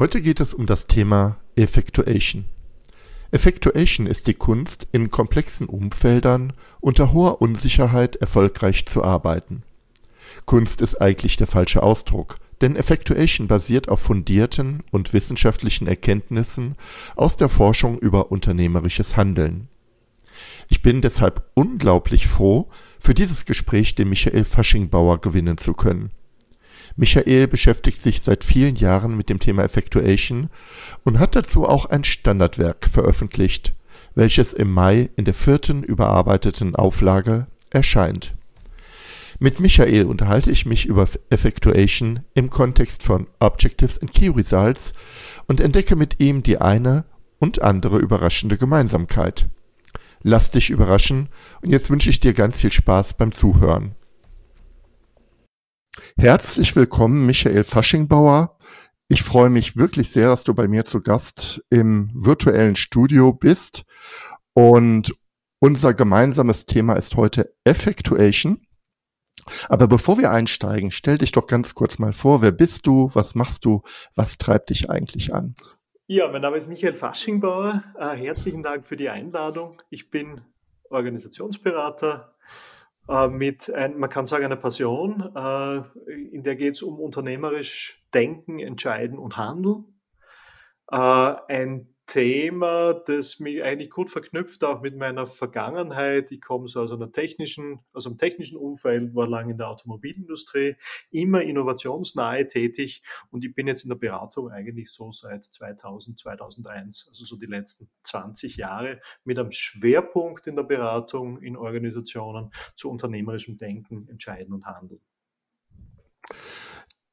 heute 0.00 0.22
geht 0.22 0.40
es 0.40 0.54
um 0.54 0.64
das 0.64 0.86
Thema 0.86 1.36
Effectuation. 1.56 2.46
Effectuation 3.32 4.06
ist 4.06 4.26
die 4.26 4.34
Kunst, 4.34 4.88
in 4.92 5.10
komplexen 5.10 5.66
Umfeldern 5.66 6.54
unter 6.80 7.12
hoher 7.12 7.42
Unsicherheit 7.42 8.16
erfolgreich 8.16 8.86
zu 8.86 9.04
arbeiten. 9.04 9.62
Kunst 10.46 10.80
ist 10.80 11.02
eigentlich 11.02 11.36
der 11.36 11.46
falsche 11.46 11.82
Ausdruck, 11.82 12.36
denn 12.62 12.76
Effectuation 12.76 13.46
basiert 13.46 13.90
auf 13.90 14.00
fundierten 14.00 14.82
und 14.90 15.12
wissenschaftlichen 15.12 15.86
Erkenntnissen 15.86 16.76
aus 17.14 17.36
der 17.36 17.50
Forschung 17.50 17.98
über 17.98 18.32
unternehmerisches 18.32 19.18
Handeln. 19.18 19.68
Ich 20.70 20.80
bin 20.80 21.02
deshalb 21.02 21.46
unglaublich 21.52 22.26
froh, 22.26 22.70
für 22.98 23.12
dieses 23.12 23.44
Gespräch 23.44 23.96
den 23.96 24.08
Michael 24.08 24.44
Faschingbauer 24.44 25.20
gewinnen 25.20 25.58
zu 25.58 25.74
können. 25.74 26.10
Michael 27.00 27.48
beschäftigt 27.48 28.02
sich 28.02 28.20
seit 28.20 28.44
vielen 28.44 28.76
Jahren 28.76 29.16
mit 29.16 29.30
dem 29.30 29.38
Thema 29.38 29.64
Effectuation 29.64 30.50
und 31.02 31.18
hat 31.18 31.34
dazu 31.34 31.66
auch 31.66 31.86
ein 31.86 32.04
Standardwerk 32.04 32.84
veröffentlicht, 32.84 33.72
welches 34.14 34.52
im 34.52 34.70
Mai 34.70 35.08
in 35.16 35.24
der 35.24 35.32
vierten 35.32 35.82
überarbeiteten 35.82 36.76
Auflage 36.76 37.46
erscheint. 37.70 38.34
Mit 39.38 39.60
Michael 39.60 40.04
unterhalte 40.04 40.50
ich 40.50 40.66
mich 40.66 40.84
über 40.84 41.08
Effectuation 41.30 42.20
im 42.34 42.50
Kontext 42.50 43.02
von 43.02 43.28
Objectives 43.38 43.98
and 44.02 44.12
Key 44.12 44.28
Results 44.28 44.92
und 45.46 45.62
entdecke 45.62 45.96
mit 45.96 46.20
ihm 46.20 46.42
die 46.42 46.60
eine 46.60 47.06
und 47.38 47.62
andere 47.62 47.96
überraschende 47.96 48.58
Gemeinsamkeit. 48.58 49.48
Lass 50.22 50.50
dich 50.50 50.68
überraschen 50.68 51.30
und 51.62 51.70
jetzt 51.70 51.88
wünsche 51.88 52.10
ich 52.10 52.20
dir 52.20 52.34
ganz 52.34 52.60
viel 52.60 52.72
Spaß 52.72 53.14
beim 53.14 53.32
Zuhören. 53.32 53.94
Herzlich 56.16 56.74
willkommen, 56.76 57.26
Michael 57.26 57.64
Faschingbauer. 57.64 58.58
Ich 59.08 59.22
freue 59.22 59.50
mich 59.50 59.76
wirklich 59.76 60.10
sehr, 60.10 60.28
dass 60.28 60.44
du 60.44 60.54
bei 60.54 60.68
mir 60.68 60.84
zu 60.84 61.00
Gast 61.00 61.64
im 61.70 62.10
virtuellen 62.14 62.76
Studio 62.76 63.32
bist. 63.32 63.84
Und 64.52 65.12
unser 65.60 65.94
gemeinsames 65.94 66.66
Thema 66.66 66.94
ist 66.94 67.16
heute 67.16 67.54
Effectuation. 67.64 68.66
Aber 69.68 69.88
bevor 69.88 70.18
wir 70.18 70.30
einsteigen, 70.30 70.90
stell 70.90 71.18
dich 71.18 71.32
doch 71.32 71.46
ganz 71.46 71.74
kurz 71.74 71.98
mal 71.98 72.12
vor, 72.12 72.42
wer 72.42 72.52
bist 72.52 72.86
du, 72.86 73.10
was 73.14 73.34
machst 73.34 73.64
du, 73.64 73.82
was 74.14 74.38
treibt 74.38 74.70
dich 74.70 74.90
eigentlich 74.90 75.34
an? 75.34 75.54
Ja, 76.06 76.30
mein 76.30 76.42
Name 76.42 76.56
ist 76.56 76.68
Michael 76.68 76.94
Faschingbauer. 76.94 77.84
Äh, 77.98 78.16
herzlichen 78.16 78.62
Dank 78.62 78.84
für 78.84 78.96
die 78.96 79.08
Einladung. 79.08 79.80
Ich 79.90 80.10
bin 80.10 80.40
Organisationsberater, 80.90 82.34
mit, 83.28 83.72
ein, 83.72 83.98
man 83.98 84.10
kann 84.10 84.26
sagen, 84.26 84.44
einer 84.44 84.56
Passion. 84.56 85.34
Äh, 85.34 86.10
in 86.32 86.42
der 86.42 86.56
geht 86.56 86.74
es 86.74 86.82
um 86.82 86.98
unternehmerisch 87.00 88.04
Denken, 88.14 88.58
Entscheiden 88.58 89.18
und 89.18 89.36
Handeln. 89.36 90.00
Äh, 90.90 90.96
ein 90.96 91.89
Thema, 92.10 92.92
das 92.92 93.38
mich 93.38 93.62
eigentlich 93.62 93.90
gut 93.90 94.10
verknüpft 94.10 94.64
auch 94.64 94.82
mit 94.82 94.96
meiner 94.96 95.28
Vergangenheit. 95.28 96.32
Ich 96.32 96.40
komme 96.40 96.66
so 96.66 96.80
aus 96.80 96.90
einer 96.90 97.12
technischen, 97.12 97.78
aus 97.92 98.04
einem 98.04 98.18
technischen 98.18 98.56
Umfeld, 98.56 99.14
war 99.14 99.28
lange 99.28 99.52
in 99.52 99.58
der 99.58 99.68
Automobilindustrie, 99.68 100.74
immer 101.12 101.42
innovationsnahe 101.42 102.48
tätig 102.48 103.04
und 103.30 103.44
ich 103.44 103.54
bin 103.54 103.68
jetzt 103.68 103.84
in 103.84 103.90
der 103.90 103.96
Beratung 103.96 104.50
eigentlich 104.50 104.90
so 104.90 105.12
seit 105.12 105.44
2000, 105.44 106.18
2001, 106.18 107.06
also 107.08 107.24
so 107.24 107.36
die 107.36 107.46
letzten 107.46 107.88
20 108.02 108.56
Jahre 108.56 109.00
mit 109.22 109.38
einem 109.38 109.52
Schwerpunkt 109.52 110.48
in 110.48 110.56
der 110.56 110.64
Beratung 110.64 111.40
in 111.40 111.56
Organisationen 111.56 112.50
zu 112.74 112.90
unternehmerischem 112.90 113.56
Denken, 113.56 114.08
Entscheiden 114.08 114.52
und 114.52 114.66
Handeln. 114.66 115.00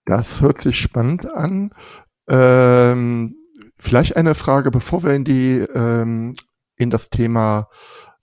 Das 0.05 0.41
hört 0.41 0.61
sich 0.61 0.79
spannend 0.79 1.27
an. 1.29 1.71
Ähm 2.27 3.35
Vielleicht 3.79 4.17
eine 4.17 4.35
Frage, 4.35 4.71
bevor 4.71 5.03
wir 5.03 5.13
in 5.13 5.23
die 5.23 5.59
ähm, 5.73 6.33
in 6.75 6.89
das 6.89 7.09
Thema 7.09 7.69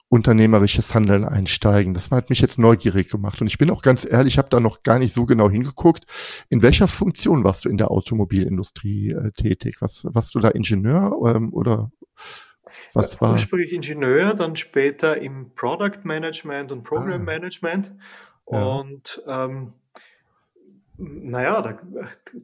unternehmerisches 0.07 0.93
Handeln 0.93 1.25
einsteigen. 1.25 1.93
Das 1.93 2.11
hat 2.11 2.29
mich 2.29 2.39
jetzt 2.39 2.59
neugierig 2.59 3.09
gemacht. 3.09 3.41
Und 3.41 3.47
ich 3.47 3.57
bin 3.57 3.69
auch 3.69 3.81
ganz 3.81 4.07
ehrlich, 4.09 4.35
ich 4.35 4.37
habe 4.37 4.49
da 4.49 4.59
noch 4.59 4.83
gar 4.83 4.99
nicht 4.99 5.13
so 5.13 5.25
genau 5.25 5.49
hingeguckt. 5.49 6.05
In 6.49 6.61
welcher 6.61 6.87
Funktion 6.87 7.43
warst 7.43 7.65
du 7.65 7.69
in 7.69 7.77
der 7.77 7.91
Automobilindustrie 7.91 9.11
äh, 9.11 9.31
tätig? 9.31 9.77
Was, 9.81 10.05
warst 10.05 10.35
du 10.35 10.39
da 10.39 10.49
Ingenieur 10.49 11.17
ähm, 11.27 11.53
oder 11.53 11.91
was 12.93 13.19
war? 13.19 13.33
Ursprünglich 13.33 13.73
Ingenieur, 13.73 14.35
dann 14.35 14.55
später 14.55 15.19
im 15.19 15.51
Product 15.55 16.03
Management 16.03 16.71
und 16.71 16.83
Program 16.83 17.21
ah. 17.21 17.25
Management. 17.25 17.91
Ja. 18.49 18.63
Und 18.63 19.23
ähm, 19.27 19.73
naja, 20.97 21.61
da 21.61 21.77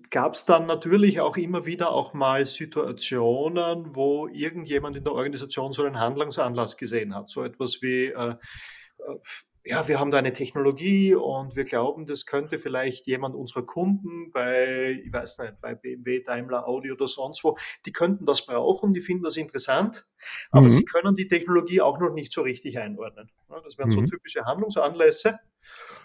gab 0.10 0.34
es 0.34 0.46
dann 0.46 0.66
natürlich 0.66 1.22
auch 1.22 1.38
immer 1.38 1.66
wieder 1.66 1.92
auch 1.92 2.14
mal 2.14 2.46
Situationen, 2.46 3.96
wo 3.96 4.28
irgendjemand 4.28 4.98
in 4.98 5.04
der 5.04 5.14
Organisation 5.14 5.72
so 5.74 5.84
einen 5.84 6.00
Handlungsanlass 6.00 6.78
gesehen 6.78 7.16
hat. 7.16 7.30
So 7.30 7.44
etwas 7.44 7.82
wie, 7.82 8.08
äh, 8.08 8.32
äh, 8.32 8.36
ja, 9.64 9.88
wir 9.88 10.00
haben 10.00 10.12
da 10.12 10.18
eine 10.18 10.34
Technologie 10.34 11.14
und 11.14 11.56
wir 11.56 11.64
glauben, 11.64 12.06
das 12.06 12.26
könnte 12.26 12.58
vielleicht 12.58 13.06
jemand 13.06 13.36
unserer 13.36 13.64
Kunden 13.64 14.32
bei, 14.32 15.02
ich 15.06 15.14
weiß 15.14 15.38
nicht, 15.40 15.62
bei 15.62 15.76
BMW, 15.76 16.24
Daimler, 16.24 16.68
Audi 16.68 16.92
oder 16.92 17.08
sonst 17.08 17.44
wo, 17.44 17.58
die 17.86 17.92
könnten 17.92 18.26
das 18.26 18.46
brauchen, 18.46 18.94
die 18.94 19.02
finden 19.02 19.24
das 19.24 19.38
interessant, 19.38 20.08
aber 20.50 20.64
mhm. 20.64 20.70
sie 20.70 20.86
können 20.86 21.16
die 21.16 21.28
Technologie 21.28 21.80
auch 21.82 22.00
noch 22.00 22.12
nicht 22.12 22.34
so 22.34 22.42
richtig 22.42 22.80
einordnen. 22.80 23.30
Das 23.64 23.78
wären 23.78 23.92
so 23.92 24.02
mhm. 24.02 24.08
typische 24.08 24.46
Handlungsanlässe. 24.46 25.40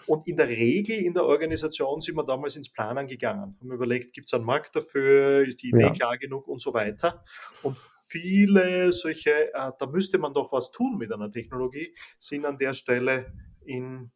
Und 0.07 0.25
in 0.25 0.37
der 0.37 0.47
Regel 0.47 0.97
in 0.97 1.13
der 1.13 1.25
Organisation 1.25 2.01
sind 2.01 2.15
wir 2.15 2.23
damals 2.23 2.55
ins 2.55 2.69
Planen 2.69 3.07
gegangen, 3.07 3.57
haben 3.59 3.71
überlegt, 3.71 4.13
gibt 4.13 4.27
es 4.27 4.33
einen 4.33 4.45
Markt 4.45 4.75
dafür, 4.75 5.45
ist 5.45 5.61
die 5.61 5.69
Idee 5.69 5.81
ja. 5.81 5.91
klar 5.91 6.17
genug 6.17 6.47
und 6.47 6.61
so 6.61 6.73
weiter. 6.73 7.23
Und 7.61 7.77
viele 7.77 8.93
solche, 8.93 9.53
äh, 9.53 9.71
da 9.77 9.85
müsste 9.85 10.17
man 10.17 10.33
doch 10.33 10.51
was 10.53 10.71
tun 10.71 10.97
mit 10.97 11.11
einer 11.11 11.31
Technologie, 11.31 11.93
sind 12.19 12.45
an 12.45 12.57
der 12.57 12.73
Stelle 12.73 13.33
in, 13.65 14.11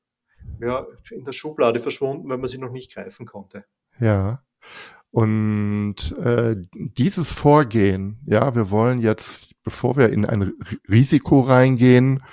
ja, 0.61 0.87
in 1.11 1.25
der 1.25 1.33
Schublade 1.33 1.81
verschwunden, 1.81 2.29
weil 2.29 2.37
man 2.37 2.47
sie 2.47 2.57
noch 2.57 2.71
nicht 2.71 2.93
greifen 2.93 3.25
konnte. 3.25 3.65
Ja. 3.99 4.43
Und 5.11 6.15
äh, 6.23 6.55
dieses 6.73 7.31
Vorgehen, 7.33 8.21
ja, 8.25 8.55
wir 8.55 8.71
wollen 8.71 8.99
jetzt, 8.99 9.61
bevor 9.63 9.97
wir 9.97 10.09
in 10.09 10.25
ein 10.25 10.53
Risiko 10.89 11.41
reingehen, 11.41 12.23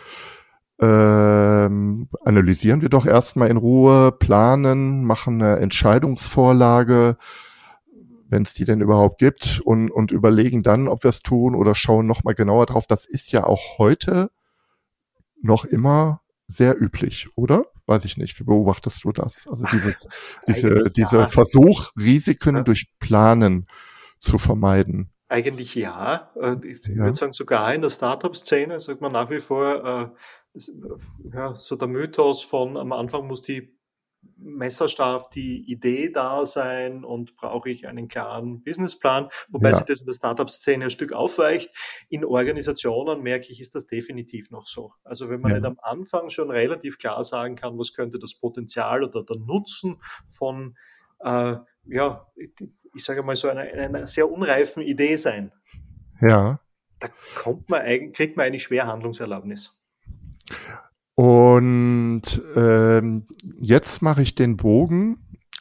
ähm, 0.80 2.08
analysieren 2.24 2.82
wir 2.82 2.88
doch 2.88 3.04
erstmal 3.04 3.48
in 3.48 3.56
Ruhe, 3.56 4.12
planen, 4.12 5.04
machen 5.04 5.42
eine 5.42 5.58
Entscheidungsvorlage, 5.58 7.16
wenn 8.28 8.42
es 8.42 8.54
die 8.54 8.64
denn 8.64 8.80
überhaupt 8.80 9.18
gibt, 9.18 9.60
und, 9.64 9.90
und 9.90 10.12
überlegen 10.12 10.62
dann, 10.62 10.86
ob 10.86 11.02
wir 11.02 11.08
es 11.08 11.22
tun 11.22 11.54
oder 11.54 11.74
schauen 11.74 12.06
nochmal 12.06 12.34
genauer 12.34 12.66
drauf. 12.66 12.86
Das 12.86 13.06
ist 13.06 13.32
ja 13.32 13.44
auch 13.44 13.78
heute 13.78 14.30
noch 15.40 15.64
immer 15.64 16.20
sehr 16.46 16.80
üblich, 16.80 17.28
oder? 17.36 17.64
Weiß 17.86 18.04
ich 18.04 18.16
nicht. 18.16 18.38
Wie 18.38 18.44
beobachtest 18.44 19.02
du 19.04 19.12
das? 19.12 19.46
Also 19.48 19.64
dieses, 19.72 20.08
diese, 20.48 20.90
dieser 20.90 21.28
Versuch, 21.28 21.90
Risiken 21.96 22.56
ja. 22.56 22.62
durch 22.62 22.90
Planen 23.00 23.66
zu 24.20 24.38
vermeiden. 24.38 25.10
Eigentlich 25.28 25.74
ja. 25.74 26.30
Äh, 26.40 26.56
ich 26.66 26.86
ja. 26.86 26.96
würde 26.96 27.16
sagen, 27.16 27.32
sogar 27.32 27.74
in 27.74 27.82
der 27.82 27.90
Startup-Szene 27.90 28.80
sagt 28.80 29.00
man 29.00 29.12
nach 29.12 29.30
wie 29.30 29.40
vor, 29.40 30.14
ja, 31.32 31.54
so 31.54 31.76
der 31.76 31.88
Mythos 31.88 32.42
von 32.42 32.76
am 32.76 32.92
Anfang 32.92 33.26
muss 33.26 33.42
die 33.42 33.78
messerscharf 34.36 35.30
die 35.30 35.70
Idee 35.70 36.10
da 36.10 36.44
sein 36.44 37.04
und 37.04 37.36
brauche 37.36 37.70
ich 37.70 37.86
einen 37.86 38.08
klaren 38.08 38.62
Businessplan, 38.62 39.28
wobei 39.48 39.70
ja. 39.70 39.76
sich 39.76 39.84
das 39.84 40.00
in 40.00 40.06
der 40.06 40.14
Startup-Szene 40.14 40.84
ein 40.86 40.90
Stück 40.90 41.12
aufweicht. 41.12 41.70
In 42.08 42.24
Organisationen 42.24 43.22
merke 43.22 43.50
ich, 43.50 43.60
ist 43.60 43.74
das 43.74 43.86
definitiv 43.86 44.50
noch 44.50 44.66
so. 44.66 44.92
Also 45.04 45.28
wenn 45.28 45.40
man 45.40 45.52
ja. 45.52 45.58
nicht 45.58 45.66
am 45.66 45.78
Anfang 45.80 46.30
schon 46.30 46.50
relativ 46.50 46.98
klar 46.98 47.22
sagen 47.24 47.56
kann, 47.56 47.78
was 47.78 47.92
könnte 47.94 48.18
das 48.18 48.34
Potenzial 48.34 49.04
oder 49.04 49.24
der 49.24 49.36
Nutzen 49.36 50.00
von, 50.28 50.76
äh, 51.20 51.56
ja, 51.86 52.26
ich 52.94 53.04
sage 53.04 53.22
mal 53.22 53.36
so 53.36 53.48
einer, 53.48 53.62
einer 53.62 54.06
sehr 54.06 54.30
unreifen 54.30 54.82
Idee 54.82 55.16
sein. 55.16 55.52
Ja. 56.20 56.60
Da 57.00 57.08
kommt 57.36 57.70
man, 57.70 58.12
kriegt 58.12 58.36
man 58.36 58.46
eigentlich 58.46 58.64
schwer 58.64 58.88
Handlungserlaubnis. 58.88 59.77
Und 61.14 62.22
ähm, 62.54 63.24
jetzt 63.60 64.02
mache 64.02 64.22
ich 64.22 64.34
den 64.34 64.56
Bogen 64.56 65.18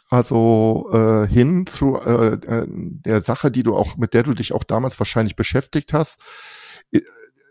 also 0.10 0.90
äh, 0.94 1.28
hin 1.28 1.66
zu 1.68 1.98
äh, 1.98 2.36
äh, 2.36 2.66
der 2.68 3.22
Sache, 3.22 3.52
die 3.52 3.64
du 3.64 3.76
auch, 3.76 3.98
mit 3.98 4.14
der 4.14 4.24
du 4.24 4.34
dich 4.34 4.54
auch 4.54 4.64
damals 4.64 4.98
wahrscheinlich 5.00 5.36
beschäftigt 5.36 5.94
hast. 5.94 6.22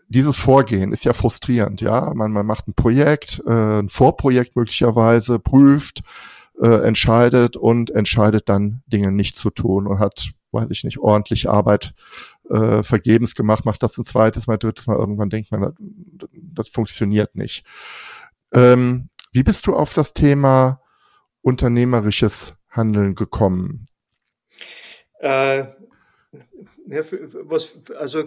Dieses 0.09 0.37
Vorgehen 0.37 0.91
ist 0.91 1.05
ja 1.05 1.13
frustrierend, 1.13 1.81
ja. 1.81 2.13
Man, 2.15 2.31
man 2.31 2.45
macht 2.45 2.67
ein 2.67 2.73
Projekt, 2.73 3.43
äh, 3.45 3.79
ein 3.79 3.89
Vorprojekt 3.89 4.55
möglicherweise, 4.55 5.37
prüft, 5.37 6.01
äh, 6.59 6.87
entscheidet 6.87 7.57
und 7.57 7.91
entscheidet 7.91 8.49
dann 8.49 8.81
Dinge 8.87 9.11
nicht 9.11 9.35
zu 9.35 9.51
tun 9.51 9.85
und 9.85 9.99
hat, 9.99 10.31
weiß 10.51 10.71
ich 10.71 10.83
nicht, 10.83 10.99
ordentlich 10.99 11.49
Arbeit 11.49 11.93
äh, 12.49 12.83
vergebens 12.83 13.35
gemacht, 13.35 13.65
macht 13.65 13.83
das 13.83 13.97
ein 13.97 14.05
zweites 14.05 14.47
Mal, 14.47 14.57
drittes 14.57 14.87
Mal, 14.87 14.97
irgendwann 14.97 15.29
denkt 15.29 15.51
man, 15.51 15.73
das, 16.33 16.69
funktioniert 16.69 17.35
nicht. 17.35 17.65
Ähm, 18.53 19.09
wie 19.31 19.43
bist 19.43 19.67
du 19.67 19.75
auf 19.75 19.93
das 19.93 20.13
Thema 20.13 20.81
unternehmerisches 21.41 22.55
Handeln 22.69 23.15
gekommen? 23.15 23.87
Äh, 25.19 25.65
ja, 26.89 27.03
was, 27.43 27.77
also 27.97 28.23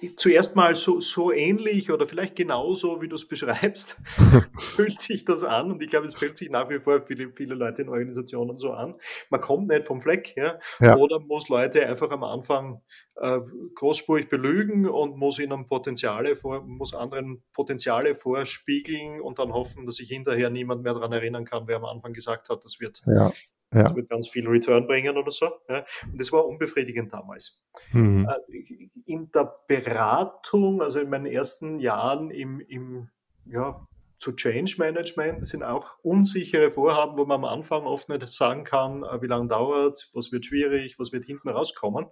ich, 0.00 0.18
zuerst 0.18 0.56
mal 0.56 0.74
so, 0.74 1.00
so 1.00 1.30
ähnlich 1.30 1.90
oder 1.90 2.06
vielleicht 2.08 2.34
genauso, 2.34 3.00
wie 3.00 3.08
du 3.08 3.14
es 3.14 3.26
beschreibst, 3.26 3.96
fühlt 4.58 4.98
sich 4.98 5.24
das 5.24 5.44
an 5.44 5.70
und 5.70 5.82
ich 5.82 5.90
glaube, 5.90 6.06
es 6.06 6.14
fühlt 6.14 6.36
sich 6.36 6.50
nach 6.50 6.68
wie 6.70 6.80
vor 6.80 7.02
viele, 7.06 7.30
viele 7.30 7.54
Leute 7.54 7.82
in 7.82 7.88
Organisationen 7.88 8.58
so 8.58 8.72
an. 8.72 8.94
Man 9.30 9.40
kommt 9.40 9.68
nicht 9.68 9.86
vom 9.86 10.00
Fleck, 10.00 10.34
ja, 10.36 10.58
ja. 10.80 10.96
oder 10.96 11.20
muss 11.20 11.48
Leute 11.48 11.86
einfach 11.86 12.10
am 12.10 12.24
Anfang 12.24 12.82
äh, 13.16 13.40
großspurig 13.74 14.28
belügen 14.28 14.88
und 14.88 15.16
muss 15.16 15.38
ihnen 15.38 15.68
Potenziale 15.68 16.34
vor, 16.34 16.62
muss 16.62 16.94
anderen 16.94 17.44
Potenziale 17.52 18.14
vorspiegeln 18.14 19.20
und 19.20 19.38
dann 19.38 19.52
hoffen, 19.52 19.86
dass 19.86 19.96
sich 19.96 20.08
hinterher 20.08 20.50
niemand 20.50 20.82
mehr 20.82 20.94
daran 20.94 21.12
erinnern 21.12 21.44
kann, 21.44 21.68
wer 21.68 21.76
am 21.76 21.84
Anfang 21.84 22.12
gesagt 22.12 22.48
hat, 22.48 22.64
das 22.64 22.80
wird 22.80 23.02
ja. 23.06 23.32
Ja. 23.74 23.84
Das 23.84 23.96
wird 23.96 24.08
ganz 24.08 24.28
viel 24.28 24.48
Return 24.48 24.86
bringen 24.86 25.16
oder 25.16 25.30
so. 25.30 25.50
Ja. 25.68 25.84
Und 26.04 26.20
das 26.20 26.32
war 26.32 26.46
unbefriedigend 26.46 27.12
damals. 27.12 27.60
Mhm. 27.92 28.28
Äh, 28.28 28.88
in 29.06 29.30
der 29.32 29.52
Beratung, 29.66 30.80
also 30.80 31.00
in 31.00 31.10
meinen 31.10 31.26
ersten 31.26 31.80
Jahren 31.80 32.30
im, 32.30 32.60
im 32.60 33.08
ja, 33.46 33.86
zu 34.18 34.32
Change 34.32 34.76
Management, 34.78 35.42
das 35.42 35.50
sind 35.50 35.62
auch 35.62 35.98
unsichere 36.02 36.70
Vorhaben, 36.70 37.18
wo 37.18 37.26
man 37.26 37.40
am 37.40 37.44
Anfang 37.44 37.82
oft 37.82 38.08
nicht 38.08 38.26
sagen 38.28 38.64
kann, 38.64 39.02
äh, 39.02 39.20
wie 39.20 39.26
lange 39.26 39.48
dauert 39.48 40.08
was 40.14 40.32
wird 40.32 40.46
schwierig, 40.46 40.98
was 40.98 41.12
wird 41.12 41.24
hinten 41.24 41.48
rauskommen. 41.48 42.06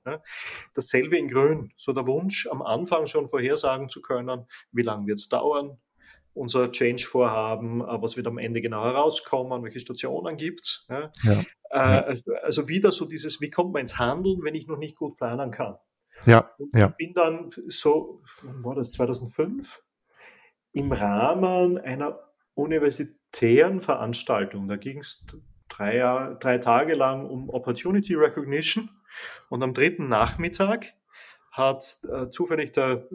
Dasselbe 0.74 1.16
in 1.16 1.28
Grün, 1.28 1.72
so 1.76 1.92
der 1.92 2.06
Wunsch, 2.06 2.46
am 2.48 2.60
Anfang 2.60 3.06
schon 3.06 3.28
vorhersagen 3.28 3.88
zu 3.88 4.02
können, 4.02 4.46
wie 4.72 4.82
lange 4.82 5.06
wird 5.06 5.18
es 5.18 5.28
dauern, 5.28 5.78
unser 6.34 6.72
Change-Vorhaben, 6.72 7.80
äh, 7.80 8.02
was 8.02 8.16
wird 8.16 8.26
am 8.26 8.38
Ende 8.38 8.60
genau 8.60 8.84
herauskommen, 8.84 9.62
welche 9.62 9.80
Stationen 9.80 10.36
gibt's. 10.36 10.86
Ja? 10.88 11.12
Ja. 11.22 11.44
Äh, 11.70 12.22
also 12.42 12.68
wieder 12.68 12.92
so 12.92 13.04
dieses, 13.04 13.40
wie 13.40 13.50
kommt 13.50 13.72
man 13.72 13.80
ins 13.80 13.98
Handeln, 13.98 14.42
wenn 14.42 14.54
ich 14.54 14.66
noch 14.66 14.78
nicht 14.78 14.96
gut 14.96 15.16
planen 15.16 15.50
kann. 15.50 15.76
Ja, 16.26 16.50
und 16.58 16.74
ja. 16.74 16.88
Ich 16.88 16.96
bin 16.96 17.14
dann 17.14 17.50
so, 17.68 18.22
wann 18.42 18.62
war 18.64 18.74
das, 18.74 18.92
2005, 18.92 19.82
im 20.72 20.92
Rahmen 20.92 21.78
einer 21.78 22.18
universitären 22.54 23.80
Veranstaltung, 23.80 24.68
da 24.68 24.76
ging 24.76 24.98
es 24.98 25.26
drei, 25.68 26.36
drei 26.40 26.58
Tage 26.58 26.94
lang 26.94 27.26
um 27.26 27.48
Opportunity 27.50 28.14
Recognition 28.14 28.90
und 29.48 29.62
am 29.62 29.74
dritten 29.74 30.08
Nachmittag 30.08 30.92
hat 31.50 31.98
äh, 32.10 32.30
zufällig 32.30 32.72
der, 32.72 33.08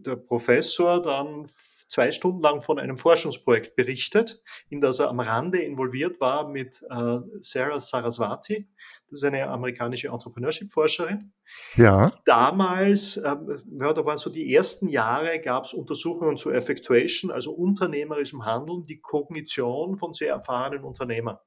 der 0.00 0.16
Professor 0.16 1.00
dann 1.00 1.48
zwei 1.86 2.10
Stunden 2.10 2.42
lang 2.42 2.62
von 2.62 2.78
einem 2.78 2.96
Forschungsprojekt 2.96 3.76
berichtet, 3.76 4.42
in 4.68 4.80
das 4.80 4.98
er 4.98 5.08
am 5.08 5.20
Rande 5.20 5.60
involviert 5.60 6.20
war 6.20 6.48
mit 6.48 6.82
äh, 6.90 7.18
Sarah 7.40 7.80
Saraswati. 7.80 8.68
Das 9.08 9.20
ist 9.20 9.24
eine 9.24 9.48
amerikanische 9.48 10.08
Entrepreneurship-Forscherin. 10.08 11.32
Ja. 11.76 12.10
Damals, 12.24 13.16
äh, 13.16 13.36
ja, 13.80 13.92
da 13.92 14.04
waren 14.04 14.18
so 14.18 14.30
die 14.30 14.52
ersten 14.52 14.88
Jahre, 14.88 15.40
gab 15.40 15.64
es 15.64 15.74
Untersuchungen 15.74 16.36
zu 16.36 16.50
Effectuation, 16.50 17.30
also 17.30 17.52
unternehmerischem 17.52 18.44
Handeln, 18.44 18.84
die 18.86 19.00
Kognition 19.00 19.96
von 19.96 20.12
sehr 20.12 20.30
erfahrenen 20.30 20.84
Unternehmern. 20.84 21.38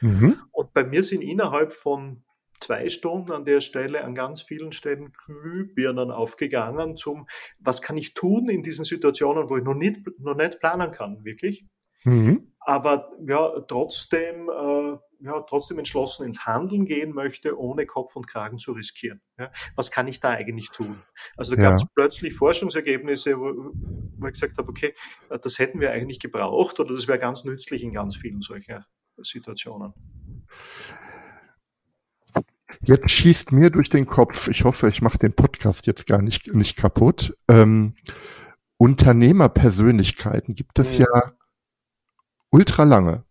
Mhm. 0.00 0.38
Und 0.50 0.72
bei 0.72 0.84
mir 0.84 1.02
sind 1.02 1.22
innerhalb 1.22 1.72
von 1.72 2.23
zwei 2.64 2.88
Stunden 2.88 3.32
an 3.32 3.44
der 3.44 3.60
Stelle 3.60 4.04
an 4.04 4.14
ganz 4.14 4.42
vielen 4.42 4.72
Stellen 4.72 5.12
Glühbirnen 5.12 6.10
aufgegangen 6.10 6.96
zum, 6.96 7.26
was 7.58 7.82
kann 7.82 7.96
ich 7.96 8.14
tun 8.14 8.48
in 8.48 8.62
diesen 8.62 8.84
Situationen, 8.84 9.50
wo 9.50 9.56
ich 9.56 9.64
noch 9.64 9.74
nicht, 9.74 10.00
noch 10.18 10.34
nicht 10.34 10.60
planen 10.60 10.90
kann, 10.90 11.24
wirklich. 11.24 11.64
Mhm. 12.04 12.52
Aber 12.60 13.12
ja, 13.26 13.60
trotzdem, 13.68 14.48
äh, 14.48 14.96
ja, 15.20 15.40
trotzdem 15.48 15.78
entschlossen 15.78 16.26
ins 16.26 16.46
Handeln 16.46 16.86
gehen 16.86 17.14
möchte, 17.14 17.58
ohne 17.58 17.86
Kopf 17.86 18.16
und 18.16 18.26
Kragen 18.26 18.58
zu 18.58 18.72
riskieren. 18.72 19.20
Ja, 19.38 19.50
was 19.76 19.90
kann 19.90 20.08
ich 20.08 20.20
da 20.20 20.30
eigentlich 20.30 20.70
tun? 20.70 21.02
Also 21.36 21.54
da 21.56 21.62
gab 21.62 21.74
es 21.74 21.84
plötzlich 21.94 22.34
Forschungsergebnisse, 22.34 23.38
wo, 23.38 23.72
wo 24.18 24.26
ich 24.26 24.32
gesagt 24.32 24.56
habe, 24.56 24.68
okay, 24.68 24.94
das 25.28 25.58
hätten 25.58 25.80
wir 25.80 25.90
eigentlich 25.90 26.20
gebraucht 26.20 26.80
oder 26.80 26.94
das 26.94 27.08
wäre 27.08 27.18
ganz 27.18 27.44
nützlich 27.44 27.82
in 27.82 27.92
ganz 27.92 28.16
vielen 28.16 28.40
solcher 28.40 28.86
Situationen. 29.18 29.92
Jetzt 32.82 33.10
schießt 33.10 33.52
mir 33.52 33.70
durch 33.70 33.88
den 33.88 34.06
Kopf, 34.06 34.48
ich 34.48 34.64
hoffe, 34.64 34.88
ich 34.88 35.02
mache 35.02 35.18
den 35.18 35.32
Podcast 35.32 35.86
jetzt 35.86 36.06
gar 36.06 36.22
nicht, 36.22 36.54
nicht 36.54 36.76
kaputt. 36.76 37.36
Ähm, 37.48 37.94
Unternehmerpersönlichkeiten 38.76 40.54
gibt 40.54 40.78
es 40.78 40.98
ja. 40.98 41.06
ja 41.14 41.32
ultra 42.50 42.84
lange. 42.84 43.24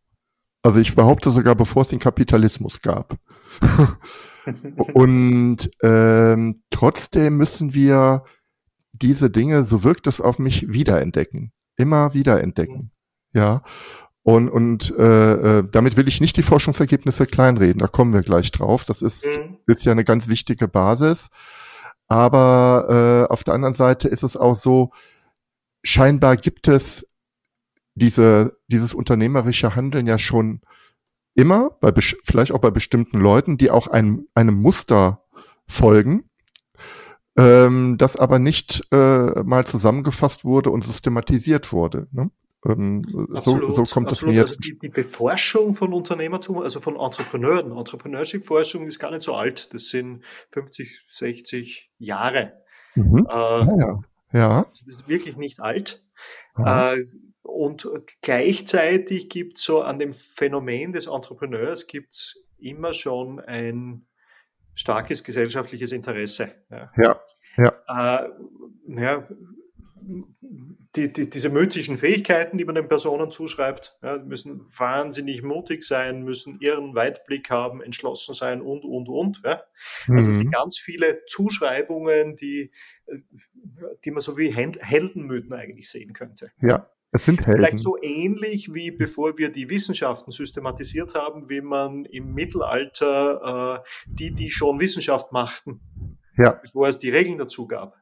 Also 0.61 0.79
ich 0.79 0.95
behaupte 0.95 1.31
sogar, 1.31 1.55
bevor 1.55 1.81
es 1.81 1.89
den 1.89 1.99
Kapitalismus 1.99 2.81
gab. 2.81 3.17
Und 4.93 5.69
ähm, 5.81 6.55
trotzdem 6.69 7.37
müssen 7.37 7.73
wir 7.73 8.23
diese 8.93 9.29
Dinge, 9.29 9.63
so 9.63 9.83
wirkt 9.83 10.07
es 10.07 10.21
auf 10.21 10.39
mich, 10.39 10.71
wiederentdecken. 10.71 11.51
Immer 11.75 12.13
wiederentdecken. 12.13 12.91
Ja. 13.33 13.63
Und, 14.23 14.47
und 14.47 14.93
äh, 14.97 15.59
äh, 15.59 15.63
damit 15.69 15.97
will 15.97 16.07
ich 16.07 16.21
nicht 16.21 16.37
die 16.37 16.43
Forschungsergebnisse 16.43 17.25
kleinreden, 17.25 17.79
da 17.79 17.87
kommen 17.87 18.13
wir 18.13 18.21
gleich 18.21 18.51
drauf. 18.51 18.85
Das 18.85 19.01
ist, 19.01 19.25
mhm. 19.25 19.57
ist 19.67 19.83
ja 19.83 19.91
eine 19.91 20.05
ganz 20.05 20.29
wichtige 20.29 20.69
Basis. 20.69 21.29
Aber 22.07 23.27
äh, 23.29 23.31
auf 23.31 23.43
der 23.43 23.53
anderen 23.53 23.73
Seite 23.73 24.07
ist 24.07 24.23
es 24.23 24.37
auch 24.37 24.55
so, 24.55 24.91
scheinbar 25.83 26.37
gibt 26.37 26.67
es 26.69 27.05
diese, 27.95 28.57
dieses 28.67 28.93
unternehmerische 28.93 29.75
Handeln 29.75 30.07
ja 30.07 30.17
schon 30.17 30.61
immer, 31.35 31.71
bei 31.81 31.93
vielleicht 32.23 32.51
auch 32.51 32.59
bei 32.59 32.71
bestimmten 32.71 33.17
Leuten, 33.17 33.57
die 33.57 33.71
auch 33.71 33.87
einem, 33.87 34.27
einem 34.35 34.55
Muster 34.55 35.25
folgen, 35.67 36.29
ähm, 37.37 37.97
das 37.97 38.15
aber 38.15 38.39
nicht 38.39 38.87
äh, 38.91 39.43
mal 39.43 39.65
zusammengefasst 39.65 40.45
wurde 40.45 40.69
und 40.69 40.83
systematisiert 40.83 41.73
wurde. 41.73 42.07
Ne? 42.11 42.31
Ähm, 42.65 43.27
so, 43.39 43.69
so 43.71 43.83
kommt 43.83 44.11
es 44.11 44.21
mir 44.21 44.33
jetzt. 44.33 44.57
Also 44.57 44.59
die, 44.59 44.79
die 44.79 44.89
Beforschung 44.89 45.73
von 45.73 45.93
Unternehmertum, 45.93 46.59
also 46.59 46.79
von 46.79 46.97
Entrepreneuren, 46.97 47.77
Entrepreneurship-Forschung 47.77 48.87
ist 48.87 48.99
gar 48.99 49.11
nicht 49.11 49.23
so 49.23 49.35
alt. 49.35 49.73
Das 49.73 49.89
sind 49.89 50.23
50, 50.51 51.05
60 51.09 51.91
Jahre. 51.97 52.53
Mhm. 52.95 53.27
Äh, 53.29 53.33
ja, 53.33 53.99
ja. 54.31 54.65
Das 54.85 54.87
ist 54.87 55.07
wirklich 55.09 55.35
nicht 55.35 55.59
alt. 55.59 56.03
Äh, 56.57 57.03
und 57.41 57.89
gleichzeitig 58.21 59.29
gibt 59.29 59.57
es 59.57 59.63
so 59.63 59.81
an 59.81 59.99
dem 59.99 60.13
Phänomen 60.13 60.93
des 60.93 61.07
Entrepreneurs 61.07 61.87
gibt 61.87 62.35
immer 62.57 62.93
schon 62.93 63.39
ein 63.39 64.05
starkes 64.73 65.23
gesellschaftliches 65.23 65.91
Interesse. 65.91 66.55
Ja. 66.69 66.91
ja. 66.97 67.19
Ja. 67.57 68.23
Äh, 68.23 68.29
ja 68.87 69.27
die, 70.95 71.11
die, 71.11 71.29
diese 71.29 71.49
mythischen 71.49 71.97
Fähigkeiten, 71.97 72.57
die 72.57 72.65
man 72.65 72.75
den 72.75 72.87
Personen 72.87 73.31
zuschreibt, 73.31 73.97
ja, 74.01 74.17
müssen 74.17 74.65
wahnsinnig 74.77 75.41
mutig 75.41 75.83
sein, 75.83 76.23
müssen 76.23 76.59
ihren 76.59 76.95
Weitblick 76.95 77.49
haben, 77.49 77.81
entschlossen 77.81 78.33
sein 78.33 78.61
und, 78.61 78.83
und, 78.83 79.09
und. 79.09 79.41
Ja. 79.43 79.63
Also 80.07 80.29
es 80.29 80.35
sind 80.35 80.47
mhm. 80.47 80.51
ganz 80.51 80.77
viele 80.77 81.25
Zuschreibungen, 81.25 82.35
die, 82.35 82.71
die 84.05 84.11
man 84.11 84.21
so 84.21 84.37
wie 84.37 84.53
Heldenmythen 84.53 85.53
eigentlich 85.53 85.89
sehen 85.89 86.13
könnte. 86.13 86.51
Ja, 86.61 86.89
es 87.11 87.25
sind 87.25 87.45
Helden. 87.45 87.59
Vielleicht 87.59 87.79
so 87.79 88.01
ähnlich 88.01 88.73
wie 88.73 88.91
bevor 88.91 89.37
wir 89.37 89.49
die 89.49 89.69
Wissenschaften 89.69 90.31
systematisiert 90.31 91.15
haben, 91.15 91.49
wie 91.49 91.61
man 91.61 92.05
im 92.05 92.33
Mittelalter 92.33 93.83
äh, 93.83 93.89
die, 94.07 94.33
die 94.33 94.51
schon 94.51 94.79
Wissenschaft 94.79 95.31
machten, 95.31 95.81
ja. 96.37 96.51
bevor 96.61 96.87
es 96.87 96.99
die 96.99 97.09
Regeln 97.09 97.37
dazu 97.37 97.67
gab 97.67 97.97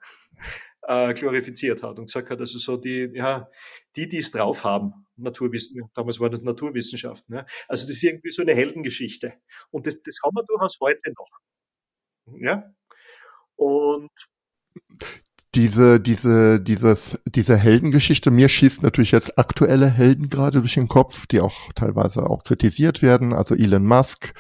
äh, 0.92 1.14
glorifiziert 1.14 1.84
hat 1.84 2.00
und 2.00 2.08
gesagt 2.08 2.30
hat, 2.30 2.40
also 2.42 2.60
so 2.60 2.76
die, 2.76 3.10
ja, 3.14 3.50
die, 3.96 4.10
die 4.10 4.18
es 4.18 4.32
drauf 4.32 4.66
haben, 4.66 5.06
Naturwissen, 5.16 5.90
damals 5.94 6.20
war 6.20 6.30
das 6.30 6.42
Naturwissenschaften, 6.42 7.36
ja. 7.36 7.46
also 7.70 7.88
das 7.88 7.96
ist 7.96 8.04
irgendwie 8.04 8.32
so 8.32 8.42
eine 8.42 8.54
Heldengeschichte 8.54 9.34
und 9.70 9.88
das, 9.88 10.02
das 10.04 10.18
haben 10.24 10.36
wir 10.36 10.44
durchaus 10.44 10.78
heute 10.82 11.14
noch. 11.16 11.30
Ja? 12.42 12.74
Und 13.56 14.12
diese, 15.56 16.02
diese, 16.02 16.60
dieses, 16.60 17.20
diese 17.26 17.56
Heldengeschichte, 17.56 18.30
mir 18.30 18.50
schießt 18.50 18.84
natürlich 18.84 19.12
jetzt 19.12 19.38
aktuelle 19.38 19.90
Helden 19.90 20.30
gerade 20.30 20.60
durch 20.60 20.74
den 20.74 20.88
Kopf, 20.90 21.26
die 21.28 21.40
auch 21.40 21.72
teilweise 21.74 22.30
auch 22.30 22.44
kritisiert 22.44 23.02
werden. 23.02 23.34
Also 23.34 23.56
Elon 23.56 23.86
Musk 23.86 24.34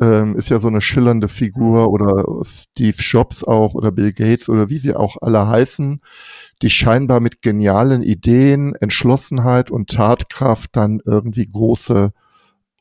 ähm, 0.00 0.36
ist 0.36 0.50
ja 0.50 0.58
so 0.58 0.68
eine 0.68 0.80
schillernde 0.80 1.28
Figur 1.28 1.90
oder 1.90 2.24
Steve 2.44 2.96
Jobs 2.98 3.44
auch 3.44 3.74
oder 3.74 3.92
Bill 3.92 4.12
Gates 4.12 4.48
oder 4.48 4.68
wie 4.68 4.78
sie 4.78 4.94
auch 4.94 5.16
alle 5.20 5.48
heißen, 5.48 6.00
die 6.62 6.70
scheinbar 6.70 7.20
mit 7.20 7.42
genialen 7.42 8.02
Ideen, 8.02 8.74
Entschlossenheit 8.74 9.70
und 9.70 9.90
Tatkraft 9.90 10.76
dann 10.76 11.00
irgendwie 11.04 11.48
große 11.48 12.12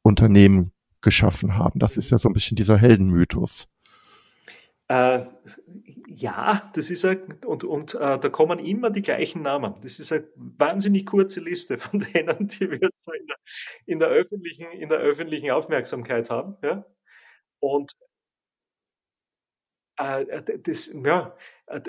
Unternehmen 0.02 0.72
geschaffen 1.02 1.58
haben. 1.58 1.80
Das 1.80 1.98
ist 1.98 2.12
ja 2.12 2.18
so 2.18 2.30
ein 2.30 2.34
bisschen 2.34 2.58
dieser 2.58 2.78
Heldenmythos. 2.78 3.68
Äh, 4.88 5.26
ja, 6.08 6.72
das 6.76 6.90
ist 6.90 7.04
ein, 7.06 7.40
und, 7.46 7.64
und 7.64 7.96
äh, 7.96 8.20
da 8.20 8.30
kommen 8.30 8.60
immer 8.60 8.90
die 8.90 9.02
gleichen 9.02 9.42
Namen. 9.42 9.76
Das 9.82 10.00
ist 10.00 10.12
eine 10.14 10.28
wahnsinnig 10.36 11.06
kurze 11.06 11.40
Liste 11.40 11.78
von 11.78 12.00
denen, 12.14 12.48
die 12.48 12.70
wir 12.70 12.82
in 12.82 13.28
der, 13.28 13.38
in 13.86 14.00
der 14.00 14.08
öffentlichen, 14.10 14.72
in 14.72 14.90
der 14.90 15.00
öffentlichen 15.00 15.52
Aufmerksamkeit 15.52 16.30
haben. 16.30 16.58
Ja? 16.62 16.86
Und 17.60 17.94
äh, 19.98 20.60
das, 20.60 20.88
ja, 20.94 21.36
äh, 21.68 21.82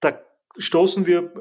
da 0.00 0.20
stoßen 0.58 1.06
wir 1.06 1.32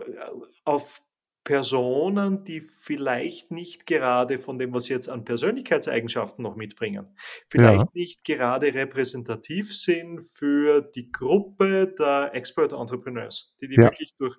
auf 0.63 1.01
Personen, 1.49 2.43
die 2.43 2.61
vielleicht 2.61 3.49
nicht 3.49 3.87
gerade 3.87 4.37
von 4.37 4.59
dem, 4.59 4.71
was 4.71 4.83
sie 4.83 4.93
jetzt 4.93 5.09
an 5.09 5.25
Persönlichkeitseigenschaften 5.25 6.43
noch 6.43 6.55
mitbringen, 6.55 7.07
vielleicht 7.47 7.79
ja. 7.79 7.89
nicht 7.93 8.23
gerade 8.23 8.73
repräsentativ 8.73 9.75
sind 9.75 10.21
für 10.21 10.81
die 10.81 11.11
Gruppe 11.11 11.87
der 11.97 12.35
Expert 12.35 12.73
Entrepreneurs, 12.73 13.55
die 13.61 13.67
die 13.67 13.77
ja. 13.77 13.85
wirklich 13.85 14.15
durch 14.17 14.37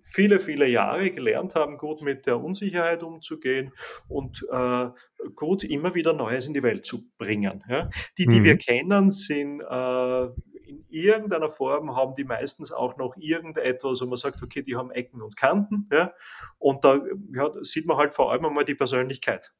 viele, 0.00 0.40
viele 0.40 0.66
Jahre 0.66 1.10
gelernt 1.10 1.54
haben, 1.56 1.76
gut 1.76 2.00
mit 2.00 2.26
der 2.26 2.40
Unsicherheit 2.40 3.02
umzugehen 3.02 3.72
und 4.08 4.42
äh, 4.50 4.88
gut 5.34 5.64
immer 5.64 5.94
wieder 5.94 6.12
Neues 6.12 6.46
in 6.46 6.54
die 6.54 6.62
Welt 6.62 6.86
zu 6.86 7.10
bringen. 7.18 7.64
Ja? 7.68 7.90
Die, 8.18 8.26
die 8.26 8.40
mhm. 8.40 8.44
wir 8.44 8.58
kennen, 8.58 9.10
sind 9.10 9.60
äh, 9.60 10.24
in 10.70 10.84
irgendeiner 10.88 11.50
Form 11.50 11.96
haben 11.96 12.14
die 12.14 12.24
meistens 12.24 12.72
auch 12.72 12.96
noch 12.96 13.16
irgendetwas, 13.16 14.00
wo 14.00 14.06
man 14.06 14.16
sagt, 14.16 14.42
okay, 14.42 14.62
die 14.62 14.76
haben 14.76 14.90
Ecken 14.90 15.20
und 15.20 15.36
Kanten, 15.36 15.88
ja, 15.92 16.12
und 16.58 16.84
da 16.84 17.00
ja, 17.34 17.52
sieht 17.62 17.86
man 17.86 17.96
halt 17.96 18.14
vor 18.14 18.30
allem 18.30 18.44
einmal 18.44 18.64
die 18.64 18.74
Persönlichkeit. 18.74 19.52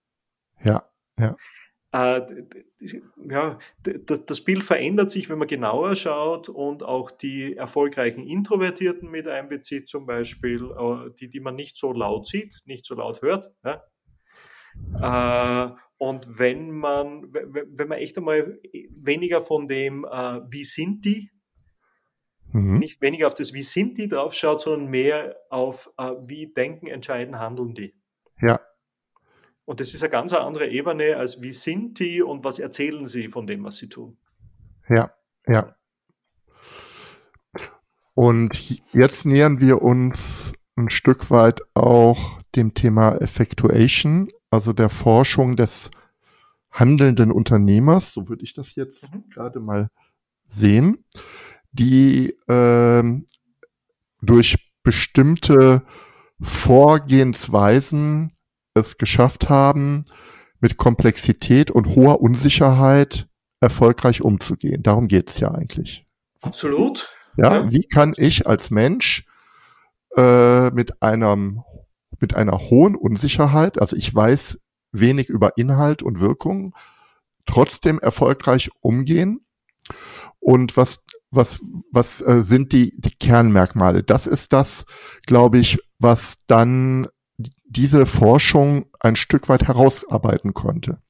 Ja, 0.62 0.88
ja. 1.18 1.36
Äh, 1.92 2.44
ja, 3.28 3.58
das 3.82 4.44
Bild 4.44 4.62
verändert 4.62 5.10
sich, 5.10 5.28
wenn 5.28 5.38
man 5.38 5.48
genauer 5.48 5.96
schaut 5.96 6.48
und 6.48 6.84
auch 6.84 7.10
die 7.10 7.56
erfolgreichen 7.56 8.24
Introvertierten 8.24 9.10
mit 9.10 9.26
einbezieht, 9.26 9.88
zum 9.88 10.06
Beispiel, 10.06 10.70
äh, 10.70 11.10
die, 11.18 11.28
die 11.28 11.40
man 11.40 11.56
nicht 11.56 11.76
so 11.76 11.92
laut 11.92 12.28
sieht, 12.28 12.60
nicht 12.64 12.86
so 12.86 12.94
laut 12.94 13.22
hört. 13.22 13.52
Ja. 13.64 13.82
Äh, 15.00 15.68
und 15.98 16.38
wenn 16.38 16.70
man, 16.70 17.32
wenn 17.32 17.88
man 17.88 17.98
echt 17.98 18.16
einmal 18.16 18.58
weniger 18.90 19.42
von 19.42 19.68
dem, 19.68 20.04
äh, 20.04 20.40
wie 20.50 20.64
sind 20.64 21.04
die, 21.04 21.30
mhm. 22.52 22.78
nicht 22.78 23.02
weniger 23.02 23.26
auf 23.26 23.34
das, 23.34 23.52
wie 23.52 23.62
sind 23.62 23.98
die 23.98 24.08
drauf 24.08 24.34
schaut, 24.34 24.62
sondern 24.62 24.88
mehr 24.88 25.36
auf, 25.50 25.90
äh, 25.98 26.12
wie 26.26 26.52
denken, 26.52 26.86
entscheiden, 26.86 27.38
handeln 27.38 27.74
die. 27.74 27.94
Ja. 28.40 28.60
Und 29.64 29.80
das 29.80 29.94
ist 29.94 30.02
eine 30.02 30.10
ganz 30.10 30.32
andere 30.32 30.68
Ebene 30.68 31.16
als 31.16 31.42
wie 31.42 31.52
sind 31.52 31.98
die 32.00 32.22
und 32.22 32.44
was 32.44 32.58
erzählen 32.58 33.06
sie 33.06 33.28
von 33.28 33.46
dem, 33.46 33.62
was 33.62 33.76
sie 33.76 33.88
tun. 33.88 34.16
Ja, 34.88 35.14
ja. 35.46 35.76
Und 38.14 38.82
jetzt 38.92 39.26
nähern 39.26 39.60
wir 39.60 39.82
uns 39.82 40.52
ein 40.76 40.90
Stück 40.90 41.30
weit 41.30 41.60
auch 41.74 42.40
dem 42.56 42.74
Thema 42.74 43.16
Effectuation, 43.16 44.28
also 44.50 44.72
der 44.72 44.88
Forschung 44.88 45.56
des 45.56 45.90
handelnden 46.70 47.32
Unternehmers, 47.32 48.12
so 48.12 48.28
würde 48.28 48.44
ich 48.44 48.54
das 48.54 48.74
jetzt 48.74 49.14
mhm. 49.14 49.24
gerade 49.30 49.60
mal 49.60 49.90
sehen, 50.46 51.04
die 51.72 52.30
äh, 52.48 53.02
durch 54.22 54.72
bestimmte 54.82 55.82
Vorgehensweisen 56.40 58.32
es 58.74 58.96
geschafft 58.96 59.48
haben, 59.48 60.04
mit 60.60 60.76
Komplexität 60.76 61.70
und 61.70 61.94
hoher 61.96 62.20
Unsicherheit 62.20 63.28
erfolgreich 63.60 64.22
umzugehen. 64.22 64.82
Darum 64.82 65.06
geht's 65.06 65.40
ja 65.40 65.50
eigentlich. 65.52 66.06
Absolut. 66.42 67.10
Ja, 67.36 67.56
ja, 67.56 67.70
wie 67.70 67.82
kann 67.82 68.14
ich 68.16 68.46
als 68.46 68.70
Mensch 68.70 69.24
äh, 70.16 70.70
mit 70.70 71.02
einem 71.02 71.62
mit 72.20 72.34
einer 72.34 72.58
hohen 72.58 72.94
Unsicherheit, 72.94 73.80
also 73.80 73.96
ich 73.96 74.14
weiß 74.14 74.58
wenig 74.92 75.28
über 75.28 75.56
Inhalt 75.56 76.02
und 76.02 76.20
Wirkung, 76.20 76.74
trotzdem 77.46 77.98
erfolgreich 77.98 78.70
umgehen. 78.80 79.44
Und 80.38 80.76
was, 80.76 81.04
was, 81.30 81.60
was 81.90 82.22
äh, 82.22 82.42
sind 82.42 82.72
die, 82.72 82.94
die 82.98 83.10
Kernmerkmale? 83.10 84.02
Das 84.02 84.26
ist 84.26 84.52
das, 84.52 84.84
glaube 85.26 85.58
ich, 85.58 85.78
was 85.98 86.38
dann 86.46 87.08
diese 87.64 88.06
Forschung 88.06 88.86
ein 88.98 89.16
Stück 89.16 89.48
weit 89.48 89.66
herausarbeiten 89.66 90.54
konnte. 90.54 91.00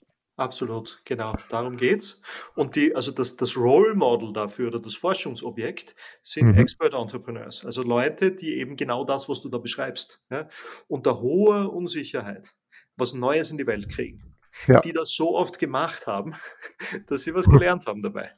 Absolut, 0.41 1.03
genau, 1.05 1.37
darum 1.51 1.77
geht's. 1.77 2.19
Und 2.55 2.75
die, 2.75 2.95
also 2.95 3.13
das, 3.13 3.37
das 3.37 3.59
Role 3.59 3.95
Model 3.95 4.33
dafür 4.33 4.69
oder 4.69 4.81
das 4.81 4.95
Forschungsobjekt 4.95 5.95
sind 6.23 6.53
mhm. 6.53 6.59
Expert 6.59 6.95
Entrepreneurs, 6.95 7.63
also 7.63 7.83
Leute, 7.83 8.33
die 8.33 8.55
eben 8.57 8.77
genau 8.77 9.05
das, 9.05 9.29
was 9.29 9.43
du 9.43 9.51
da 9.51 9.59
beschreibst, 9.59 10.19
ja, 10.31 10.49
unter 10.89 11.21
hoher 11.21 11.71
Unsicherheit 11.71 12.55
was 12.97 13.13
Neues 13.13 13.51
in 13.51 13.59
die 13.59 13.67
Welt 13.67 13.91
kriegen, 13.91 14.35
ja. 14.67 14.81
die 14.81 14.95
das 14.95 15.11
so 15.11 15.37
oft 15.37 15.59
gemacht 15.59 16.07
haben, 16.07 16.35
dass 17.07 17.25
sie 17.25 17.35
was 17.35 17.45
gelernt 17.45 17.85
haben 17.85 18.01
dabei. 18.01 18.31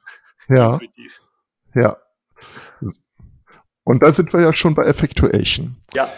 Ja. 0.48 0.72
Intuitiv. 0.72 1.20
Ja. 1.76 1.98
Und 3.84 4.02
da 4.02 4.12
sind 4.12 4.32
wir 4.32 4.40
ja 4.40 4.52
schon 4.52 4.74
bei 4.74 4.82
Effectuation. 4.82 5.76
Ja. 5.94 6.10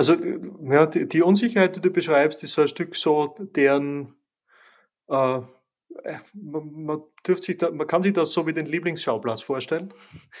Also 0.00 0.16
ja, 0.62 0.86
die, 0.86 1.06
die, 1.06 1.20
Unsicherheit, 1.20 1.76
die 1.76 1.82
du 1.82 1.90
beschreibst, 1.90 2.42
ist 2.42 2.54
so 2.54 2.62
ein 2.62 2.68
Stück 2.68 2.96
so 2.96 3.36
deren, 3.38 4.14
äh, 5.08 5.40
man, 6.32 6.72
man, 6.72 7.02
sich 7.42 7.58
da, 7.58 7.70
man 7.70 7.86
kann 7.86 8.02
sich 8.02 8.14
das 8.14 8.32
so 8.32 8.46
wie 8.46 8.54
den 8.54 8.64
Lieblingsschauplatz 8.64 9.42
vorstellen. 9.42 9.92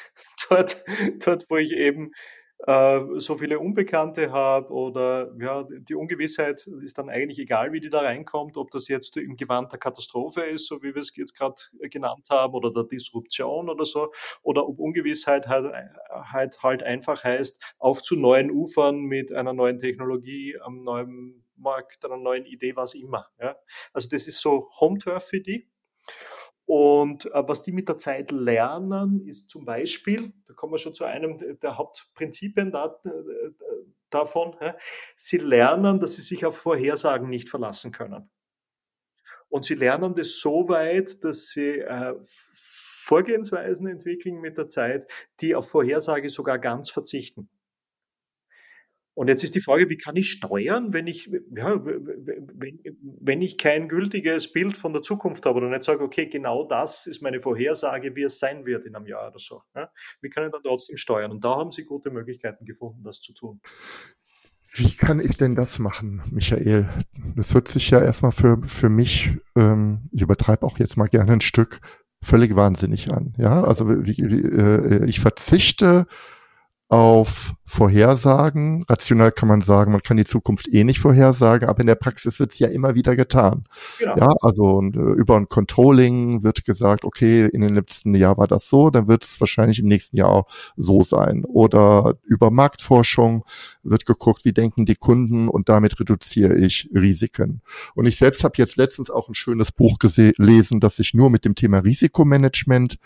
dort, 0.48 0.82
dort, 1.18 1.44
wo 1.50 1.58
ich 1.58 1.72
eben 1.72 2.12
äh, 2.66 3.00
so 3.16 3.36
viele 3.36 3.58
Unbekannte 3.58 4.32
habe 4.32 4.72
oder 4.72 5.32
ja, 5.40 5.64
die 5.64 5.94
Ungewissheit 5.94 6.66
ist 6.66 6.98
dann 6.98 7.08
eigentlich 7.08 7.38
egal, 7.38 7.72
wie 7.72 7.80
die 7.80 7.90
da 7.90 8.00
reinkommt, 8.00 8.56
ob 8.56 8.70
das 8.70 8.88
jetzt 8.88 9.16
im 9.16 9.36
Gewand 9.36 9.72
der 9.72 9.78
Katastrophe 9.78 10.42
ist, 10.42 10.66
so 10.66 10.82
wie 10.82 10.94
wir 10.94 11.00
es 11.00 11.14
jetzt 11.16 11.36
gerade 11.36 11.56
genannt 11.90 12.28
haben, 12.30 12.54
oder 12.54 12.72
der 12.72 12.84
Disruption 12.84 13.68
oder 13.70 13.84
so, 13.84 14.12
oder 14.42 14.68
ob 14.68 14.78
Ungewissheit 14.78 15.48
halt, 15.48 15.72
halt, 16.10 16.62
halt 16.62 16.82
einfach 16.82 17.24
heißt, 17.24 17.60
auf 17.78 18.02
zu 18.02 18.16
neuen 18.16 18.50
Ufern 18.50 19.00
mit 19.00 19.32
einer 19.32 19.52
neuen 19.52 19.78
Technologie, 19.78 20.58
am 20.60 20.82
neuen 20.82 21.44
Markt, 21.56 22.04
einer 22.04 22.16
neuen 22.16 22.44
Idee, 22.46 22.76
was 22.76 22.94
immer. 22.94 23.26
Ja. 23.40 23.56
Also 23.92 24.08
das 24.08 24.26
ist 24.26 24.40
so 24.40 24.70
Home 24.80 24.98
Turf 24.98 25.24
für 25.24 25.40
die. 25.40 25.68
Und 26.72 27.26
äh, 27.26 27.48
was 27.48 27.64
die 27.64 27.72
mit 27.72 27.88
der 27.88 27.98
Zeit 27.98 28.30
lernen, 28.30 29.26
ist 29.26 29.50
zum 29.50 29.64
Beispiel, 29.64 30.32
da 30.46 30.54
kommen 30.54 30.72
wir 30.72 30.78
schon 30.78 30.94
zu 30.94 31.02
einem 31.02 31.58
der 31.58 31.76
Hauptprinzipien 31.76 32.70
da, 32.70 32.96
äh, 33.04 33.10
davon, 34.08 34.54
ja, 34.60 34.76
sie 35.16 35.38
lernen, 35.38 35.98
dass 35.98 36.14
sie 36.14 36.22
sich 36.22 36.46
auf 36.46 36.56
Vorhersagen 36.56 37.28
nicht 37.28 37.48
verlassen 37.48 37.90
können. 37.90 38.30
Und 39.48 39.64
sie 39.64 39.74
lernen 39.74 40.14
das 40.14 40.38
so 40.38 40.68
weit, 40.68 41.24
dass 41.24 41.48
sie 41.48 41.80
äh, 41.80 42.14
Vorgehensweisen 42.22 43.88
entwickeln 43.88 44.40
mit 44.40 44.56
der 44.56 44.68
Zeit, 44.68 45.08
die 45.40 45.56
auf 45.56 45.68
Vorhersage 45.68 46.30
sogar 46.30 46.60
ganz 46.60 46.88
verzichten. 46.88 47.48
Und 49.20 49.28
jetzt 49.28 49.44
ist 49.44 49.54
die 49.54 49.60
Frage, 49.60 49.90
wie 49.90 49.98
kann 49.98 50.16
ich 50.16 50.30
steuern, 50.30 50.94
wenn 50.94 51.06
ich, 51.06 51.30
ja, 51.54 51.84
wenn, 51.84 52.80
wenn 53.20 53.42
ich 53.42 53.58
kein 53.58 53.86
gültiges 53.90 54.50
Bild 54.50 54.78
von 54.78 54.94
der 54.94 55.02
Zukunft 55.02 55.44
habe 55.44 55.58
oder 55.58 55.68
nicht 55.68 55.82
sage, 55.82 56.02
okay, 56.02 56.24
genau 56.24 56.66
das 56.66 57.06
ist 57.06 57.20
meine 57.20 57.38
Vorhersage, 57.38 58.16
wie 58.16 58.22
es 58.22 58.38
sein 58.38 58.64
wird 58.64 58.86
in 58.86 58.96
einem 58.96 59.04
Jahr 59.04 59.28
oder 59.28 59.38
so. 59.38 59.60
Ja? 59.76 59.90
Wie 60.22 60.30
kann 60.30 60.46
ich 60.46 60.52
dann 60.52 60.62
trotzdem 60.62 60.96
steuern? 60.96 61.32
Und 61.32 61.44
da 61.44 61.50
haben 61.50 61.70
Sie 61.70 61.84
gute 61.84 62.10
Möglichkeiten 62.10 62.64
gefunden, 62.64 63.02
das 63.04 63.20
zu 63.20 63.34
tun. 63.34 63.60
Wie 64.72 64.96
kann 64.96 65.20
ich 65.20 65.36
denn 65.36 65.54
das 65.54 65.78
machen, 65.80 66.22
Michael? 66.30 66.88
Das 67.36 67.52
hört 67.52 67.68
sich 67.68 67.90
ja 67.90 68.02
erstmal 68.02 68.32
für, 68.32 68.62
für 68.62 68.88
mich, 68.88 69.32
ähm, 69.54 70.08
ich 70.12 70.22
übertreibe 70.22 70.64
auch 70.64 70.78
jetzt 70.78 70.96
mal 70.96 71.08
gerne 71.08 71.32
ein 71.34 71.42
Stück, 71.42 71.82
völlig 72.24 72.56
wahnsinnig 72.56 73.12
an. 73.12 73.34
Ja, 73.36 73.64
also 73.64 73.86
wie, 73.86 74.16
wie, 74.16 74.40
äh, 74.40 75.04
ich 75.04 75.20
verzichte 75.20 76.06
auf 76.90 77.54
Vorhersagen. 77.64 78.84
Rational 78.88 79.30
kann 79.30 79.48
man 79.48 79.60
sagen, 79.60 79.92
man 79.92 80.02
kann 80.02 80.16
die 80.16 80.24
Zukunft 80.24 80.66
eh 80.66 80.82
nicht 80.82 80.98
vorhersagen, 80.98 81.68
aber 81.68 81.80
in 81.82 81.86
der 81.86 81.94
Praxis 81.94 82.40
wird 82.40 82.50
es 82.52 82.58
ja 82.58 82.66
immer 82.66 82.96
wieder 82.96 83.14
getan. 83.14 83.64
Genau. 84.00 84.16
Ja, 84.16 84.28
also 84.42 84.82
äh, 84.82 84.98
über 84.98 85.36
ein 85.36 85.46
Controlling 85.46 86.42
wird 86.42 86.64
gesagt, 86.64 87.04
okay, 87.04 87.46
in 87.46 87.60
den 87.60 87.76
letzten 87.76 88.12
Jahr 88.16 88.36
war 88.38 88.48
das 88.48 88.68
so, 88.68 88.90
dann 88.90 89.06
wird 89.06 89.22
es 89.22 89.38
wahrscheinlich 89.38 89.78
im 89.78 89.86
nächsten 89.86 90.16
Jahr 90.16 90.30
auch 90.30 90.46
so 90.76 91.04
sein. 91.04 91.44
Oder 91.44 92.14
über 92.24 92.50
Marktforschung 92.50 93.44
wird 93.84 94.04
geguckt, 94.04 94.44
wie 94.44 94.52
denken 94.52 94.84
die 94.84 94.96
Kunden 94.96 95.48
und 95.48 95.68
damit 95.68 96.00
reduziere 96.00 96.56
ich 96.56 96.90
Risiken. 96.92 97.62
Und 97.94 98.06
ich 98.06 98.18
selbst 98.18 98.42
habe 98.42 98.54
jetzt 98.56 98.76
letztens 98.76 99.10
auch 99.10 99.28
ein 99.28 99.34
schönes 99.34 99.70
Buch 99.70 100.00
gelesen, 100.00 100.80
das 100.80 100.96
sich 100.96 101.14
nur 101.14 101.30
mit 101.30 101.44
dem 101.44 101.54
Thema 101.54 101.78
Risikomanagement 101.78 102.98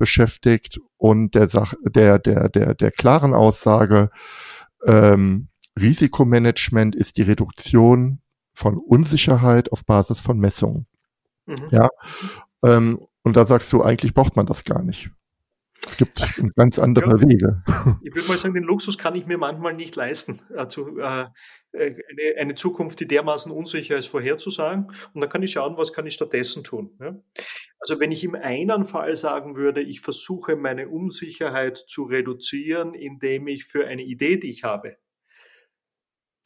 beschäftigt 0.00 0.80
und 0.96 1.36
der, 1.36 1.46
Sach 1.46 1.74
der, 1.84 2.18
der, 2.18 2.48
der, 2.48 2.74
der 2.74 2.90
klaren 2.90 3.34
Aussage, 3.34 4.10
ähm, 4.84 5.48
Risikomanagement 5.78 6.96
ist 6.96 7.18
die 7.18 7.22
Reduktion 7.22 8.20
von 8.52 8.76
Unsicherheit 8.78 9.70
auf 9.70 9.84
Basis 9.84 10.18
von 10.18 10.38
Messungen. 10.38 10.86
Mhm. 11.46 11.68
Ja. 11.70 11.88
Ähm, 12.64 13.06
und 13.22 13.36
da 13.36 13.44
sagst 13.44 13.72
du, 13.72 13.82
eigentlich 13.82 14.14
braucht 14.14 14.36
man 14.36 14.46
das 14.46 14.64
gar 14.64 14.82
nicht. 14.82 15.10
Es 15.86 15.96
gibt 15.96 16.22
ganz 16.56 16.78
andere 16.78 17.10
ja, 17.10 17.22
Wege. 17.22 17.62
Ich 18.02 18.14
würde 18.14 18.28
mal 18.28 18.36
sagen, 18.36 18.54
den 18.54 18.64
Luxus 18.64 18.98
kann 18.98 19.14
ich 19.14 19.26
mir 19.26 19.38
manchmal 19.38 19.74
nicht 19.74 19.96
leisten. 19.96 20.40
Also, 20.56 20.98
äh, 20.98 21.26
eine, 21.72 21.94
eine, 22.38 22.54
Zukunft, 22.54 23.00
die 23.00 23.06
dermaßen 23.06 23.52
unsicher 23.52 23.96
ist, 23.96 24.06
vorherzusagen. 24.06 24.92
Und 25.14 25.20
dann 25.20 25.30
kann 25.30 25.42
ich 25.42 25.52
schauen, 25.52 25.76
was 25.76 25.92
kann 25.92 26.06
ich 26.06 26.14
stattdessen 26.14 26.64
tun. 26.64 26.96
Ja? 27.00 27.16
Also 27.78 28.00
wenn 28.00 28.12
ich 28.12 28.24
im 28.24 28.34
einen 28.34 28.86
Fall 28.86 29.16
sagen 29.16 29.56
würde, 29.56 29.80
ich 29.80 30.00
versuche 30.00 30.56
meine 30.56 30.88
Unsicherheit 30.88 31.78
zu 31.78 32.04
reduzieren, 32.04 32.94
indem 32.94 33.46
ich 33.46 33.64
für 33.64 33.86
eine 33.86 34.02
Idee, 34.02 34.36
die 34.36 34.50
ich 34.50 34.64
habe, 34.64 34.96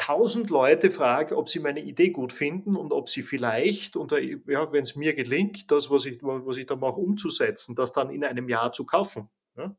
tausend 0.04 0.50
Leute 0.50 0.90
frage, 0.90 1.36
ob 1.36 1.48
sie 1.48 1.60
meine 1.60 1.80
Idee 1.80 2.10
gut 2.10 2.32
finden 2.32 2.76
und 2.76 2.92
ob 2.92 3.08
sie 3.08 3.22
vielleicht, 3.22 3.96
und 3.96 4.12
ja, 4.12 4.70
wenn 4.70 4.82
es 4.82 4.96
mir 4.96 5.14
gelingt, 5.14 5.70
das, 5.70 5.90
was 5.90 6.04
ich, 6.04 6.22
was 6.22 6.58
ich 6.58 6.66
da 6.66 6.76
mache, 6.76 7.00
umzusetzen, 7.00 7.74
das 7.74 7.94
dann 7.94 8.10
in 8.10 8.22
einem 8.22 8.48
Jahr 8.50 8.72
zu 8.72 8.84
kaufen. 8.84 9.30
Ja? 9.56 9.74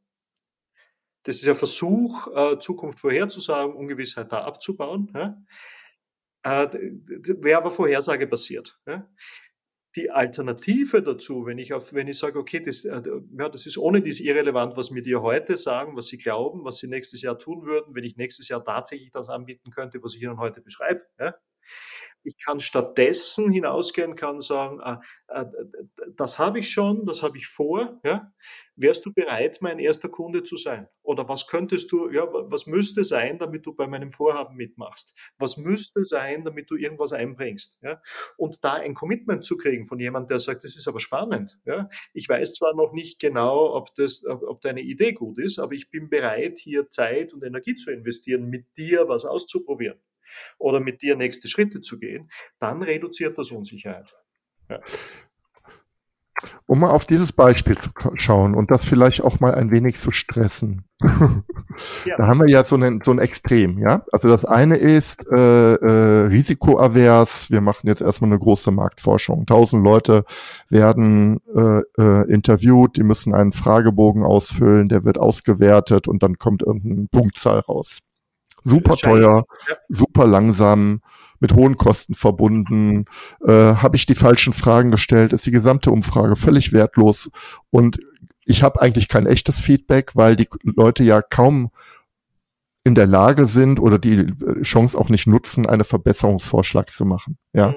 Das 1.24 1.36
ist 1.36 1.48
ein 1.48 1.54
Versuch, 1.54 2.28
äh, 2.36 2.60
Zukunft 2.60 3.00
vorherzusagen, 3.00 3.76
Ungewissheit 3.76 4.32
da 4.32 4.44
abzubauen. 4.46 5.12
Ja? 5.14 5.44
Äh, 6.42 6.70
Wäre 6.72 7.60
aber 7.60 7.70
Vorhersage 7.70 8.26
basiert. 8.26 8.80
Ja? 8.88 9.08
Die 9.96 10.12
Alternative 10.12 11.02
dazu, 11.02 11.46
wenn 11.46 11.58
ich 11.58 11.74
auf, 11.74 11.94
wenn 11.94 12.08
ich 12.08 12.18
sage, 12.18 12.38
okay, 12.38 12.60
das, 12.60 12.84
äh, 12.84 13.02
ja, 13.38 13.50
das 13.50 13.66
ist 13.66 13.78
ohne 13.78 14.02
dies 14.02 14.20
irrelevant, 14.20 14.76
was 14.76 14.92
mir 14.92 15.02
die 15.02 15.16
heute 15.16 15.56
sagen, 15.56 15.96
was 15.96 16.08
sie 16.08 16.18
glauben, 16.18 16.66
was 16.66 16.78
sie 16.78 16.88
nächstes 16.88 17.22
Jahr 17.22 17.40
tun 17.40 17.66
würden, 17.66 17.96
wenn 17.96 18.04
ich 18.04 18.18
nächstes 18.18 18.50
Jahr 18.50 18.64
tatsächlich 18.64 19.12
das 19.12 19.30
anbieten 19.30 19.70
könnte, 19.70 20.04
was 20.04 20.14
ich 20.16 20.22
Ihnen 20.22 20.38
heute 20.38 20.62
beschreibe. 20.62 21.02
Ja? 21.20 21.36
Ich 22.24 22.36
kann 22.44 22.60
stattdessen 22.60 23.52
hinausgehen, 23.52 24.16
kann 24.16 24.42
sagen, 24.42 24.80
äh, 24.80 24.98
äh, 25.42 25.46
das 26.16 26.40
habe 26.40 26.60
ich 26.60 26.72
schon, 26.72 27.06
das 27.06 27.24
habe 27.24 27.38
ich 27.38 27.48
vor. 27.48 28.02
Ja? 28.04 28.34
Wärst 28.78 29.06
du 29.06 29.14
bereit, 29.14 29.60
mein 29.62 29.80
erster 29.80 30.10
Kunde 30.10 30.44
zu 30.44 30.58
sein? 30.58 30.88
Oder 31.02 31.30
was 31.30 31.48
könntest 31.48 31.92
du, 31.92 32.10
ja, 32.10 32.28
was 32.32 32.66
müsste 32.66 33.04
sein, 33.04 33.40
damit 33.40 33.66
du 33.66 33.74
bei 33.74 33.88
meinem 33.88 34.12
Vorhaben 34.12 34.56
mitmachst? 34.58 35.14
Was 35.38 35.56
müsste 35.56 36.04
sein, 36.04 36.44
damit 36.44 36.70
du 36.70 36.76
irgendwas 36.76 37.14
einbringst? 37.14 37.80
Ja? 37.82 38.02
Und 38.38 38.64
da 38.64 38.74
ein 38.74 38.94
Commitment 38.94 39.46
zu 39.46 39.58
kriegen 39.58 39.86
von 39.86 40.00
jemandem, 40.00 40.30
der 40.30 40.40
sagt, 40.40 40.64
das 40.66 40.76
ist 40.76 40.88
aber 40.88 41.00
spannend. 41.00 41.58
Ja? 41.66 41.90
Ich 42.14 42.28
weiß 42.28 42.54
zwar 42.56 42.76
noch 42.76 42.92
nicht 42.92 43.20
genau, 43.20 43.74
ob, 43.74 43.96
das, 43.96 44.26
ob 44.26 44.62
deine 44.62 44.82
Idee 44.82 45.14
gut 45.14 45.38
ist, 45.38 45.58
aber 45.60 45.74
ich 45.74 45.90
bin 45.90 46.10
bereit, 46.10 46.60
hier 46.60 46.90
Zeit 46.90 47.34
und 47.34 47.44
Energie 47.44 47.76
zu 47.76 47.92
investieren, 47.92 48.50
mit 48.50 48.66
dir 48.78 49.08
was 49.08 49.26
auszuprobieren 49.26 50.00
oder 50.58 50.80
mit 50.80 51.02
dir 51.02 51.16
nächste 51.16 51.48
Schritte 51.48 51.82
zu 51.82 52.00
gehen, 52.00 52.30
dann 52.60 52.82
reduziert 52.82 53.38
das 53.38 53.52
Unsicherheit. 53.52 54.14
Ja. 54.70 54.82
Um 56.68 56.80
mal 56.80 56.90
auf 56.90 57.06
dieses 57.06 57.32
Beispiel 57.32 57.78
zu 57.78 57.90
schauen 58.16 58.56
und 58.56 58.72
das 58.72 58.86
vielleicht 58.86 59.24
auch 59.24 59.40
mal 59.40 59.54
ein 59.54 59.70
wenig 59.70 60.00
zu 60.00 60.10
stressen. 60.10 60.86
ja. 62.06 62.18
Da 62.18 62.26
haben 62.28 62.40
wir 62.40 62.50
ja 62.50 62.64
so, 62.64 62.76
einen, 62.76 63.02
so 63.04 63.12
ein 63.12 63.20
Extrem, 63.20 63.78
ja. 63.78 64.04
Also 64.12 64.30
das 64.30 64.46
eine 64.46 64.78
ist 64.78 65.28
äh, 65.32 65.74
äh, 65.76 66.26
risikoavers. 66.28 67.52
Wir 67.52 67.62
machen 67.62 67.88
jetzt 67.88 68.02
erstmal 68.02 68.32
eine 68.32 68.40
große 68.40 68.72
Marktforschung. 68.72 69.46
Tausend 69.46 69.84
Leute 69.84 70.26
werden 70.70 71.40
äh, 71.56 71.82
äh, 72.02 72.32
interviewt, 72.32 72.98
die 72.98 73.04
müssen 73.04 73.36
einen 73.36 73.52
Fragebogen 73.52 74.24
ausfüllen, 74.24 74.90
der 74.90 75.04
wird 75.04 75.20
ausgewertet 75.20 76.08
und 76.08 76.24
dann 76.24 76.38
kommt 76.40 76.64
irgendeine 76.64 77.08
Punktzahl 77.12 77.60
raus 77.60 78.00
super 78.66 78.96
teuer, 78.96 79.46
ja. 79.70 79.76
super 79.90 80.26
langsam, 80.26 81.02
mit 81.46 81.54
hohen 81.54 81.78
Kosten 81.78 82.16
verbunden. 82.16 83.06
Äh, 83.46 83.52
Habe 83.52 83.98
ich 83.98 84.08
die 84.08 84.16
falschen 84.16 84.52
Fragen 84.52 84.90
gestellt, 84.90 85.32
ist 85.32 85.46
die 85.46 85.52
gesamte 85.52 85.92
Umfrage 85.92 86.36
völlig 86.36 86.74
wertlos. 86.74 87.30
Und 87.70 88.00
ich 88.46 88.64
habe 88.64 88.82
eigentlich 88.82 89.10
kein 89.10 89.28
echtes 89.28 89.60
Feedback, 89.60 90.16
weil 90.16 90.36
die 90.36 90.48
Leute 90.64 91.04
ja 91.04 91.22
kaum 91.22 91.70
in 92.84 92.96
der 92.96 93.06
Lage 93.06 93.46
sind 93.46 93.80
oder 93.80 94.00
die 94.00 94.26
Chance 94.64 94.98
auch 94.98 95.10
nicht 95.10 95.28
nutzen, 95.28 95.68
einen 95.68 95.84
Verbesserungsvorschlag 95.84 96.90
zu 96.90 97.06
machen. 97.06 97.38
Ja. 97.54 97.70
Mhm. 97.70 97.76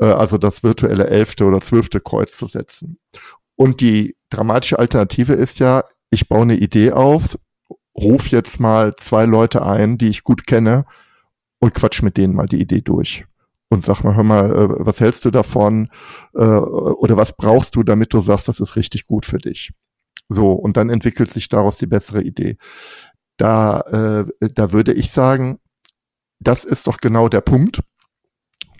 Äh, 0.00 0.06
also 0.06 0.36
das 0.36 0.62
virtuelle 0.62 1.06
elfte 1.06 1.46
oder 1.46 1.60
zwölfte 1.60 2.00
Kreuz 2.00 2.36
zu 2.36 2.44
setzen. 2.44 2.98
Und 3.56 3.80
die 3.80 4.14
dramatische 4.28 4.78
Alternative 4.78 5.32
ist 5.32 5.58
ja, 5.58 5.84
ich 6.10 6.28
baue 6.28 6.42
eine 6.42 6.56
Idee 6.56 6.92
auf, 6.92 7.38
ruf 7.96 8.28
jetzt 8.28 8.60
mal 8.60 8.94
zwei 8.96 9.24
Leute 9.24 9.64
ein, 9.64 9.96
die 9.96 10.08
ich 10.08 10.22
gut 10.22 10.46
kenne 10.46 10.84
und 11.60 11.74
quatsch 11.74 12.02
mit 12.02 12.16
denen 12.16 12.34
mal 12.34 12.46
die 12.46 12.60
Idee 12.60 12.80
durch. 12.80 13.24
Und 13.68 13.84
sag 13.84 14.02
mal, 14.04 14.14
hör 14.14 14.22
mal, 14.22 14.50
äh, 14.50 14.68
was 14.78 15.00
hältst 15.00 15.24
du 15.24 15.30
davon? 15.30 15.88
Äh, 16.34 16.38
oder 16.38 17.16
was 17.16 17.36
brauchst 17.36 17.74
du, 17.76 17.82
damit 17.82 18.12
du 18.12 18.20
sagst, 18.20 18.48
das 18.48 18.60
ist 18.60 18.76
richtig 18.76 19.06
gut 19.06 19.26
für 19.26 19.38
dich? 19.38 19.72
So, 20.28 20.52
und 20.52 20.76
dann 20.76 20.90
entwickelt 20.90 21.30
sich 21.30 21.48
daraus 21.48 21.78
die 21.78 21.86
bessere 21.86 22.22
Idee. 22.22 22.56
Da, 23.36 23.80
äh, 23.80 24.48
da 24.54 24.72
würde 24.72 24.92
ich 24.92 25.10
sagen, 25.10 25.58
das 26.38 26.64
ist 26.64 26.86
doch 26.86 26.98
genau 26.98 27.28
der 27.28 27.40
Punkt, 27.40 27.80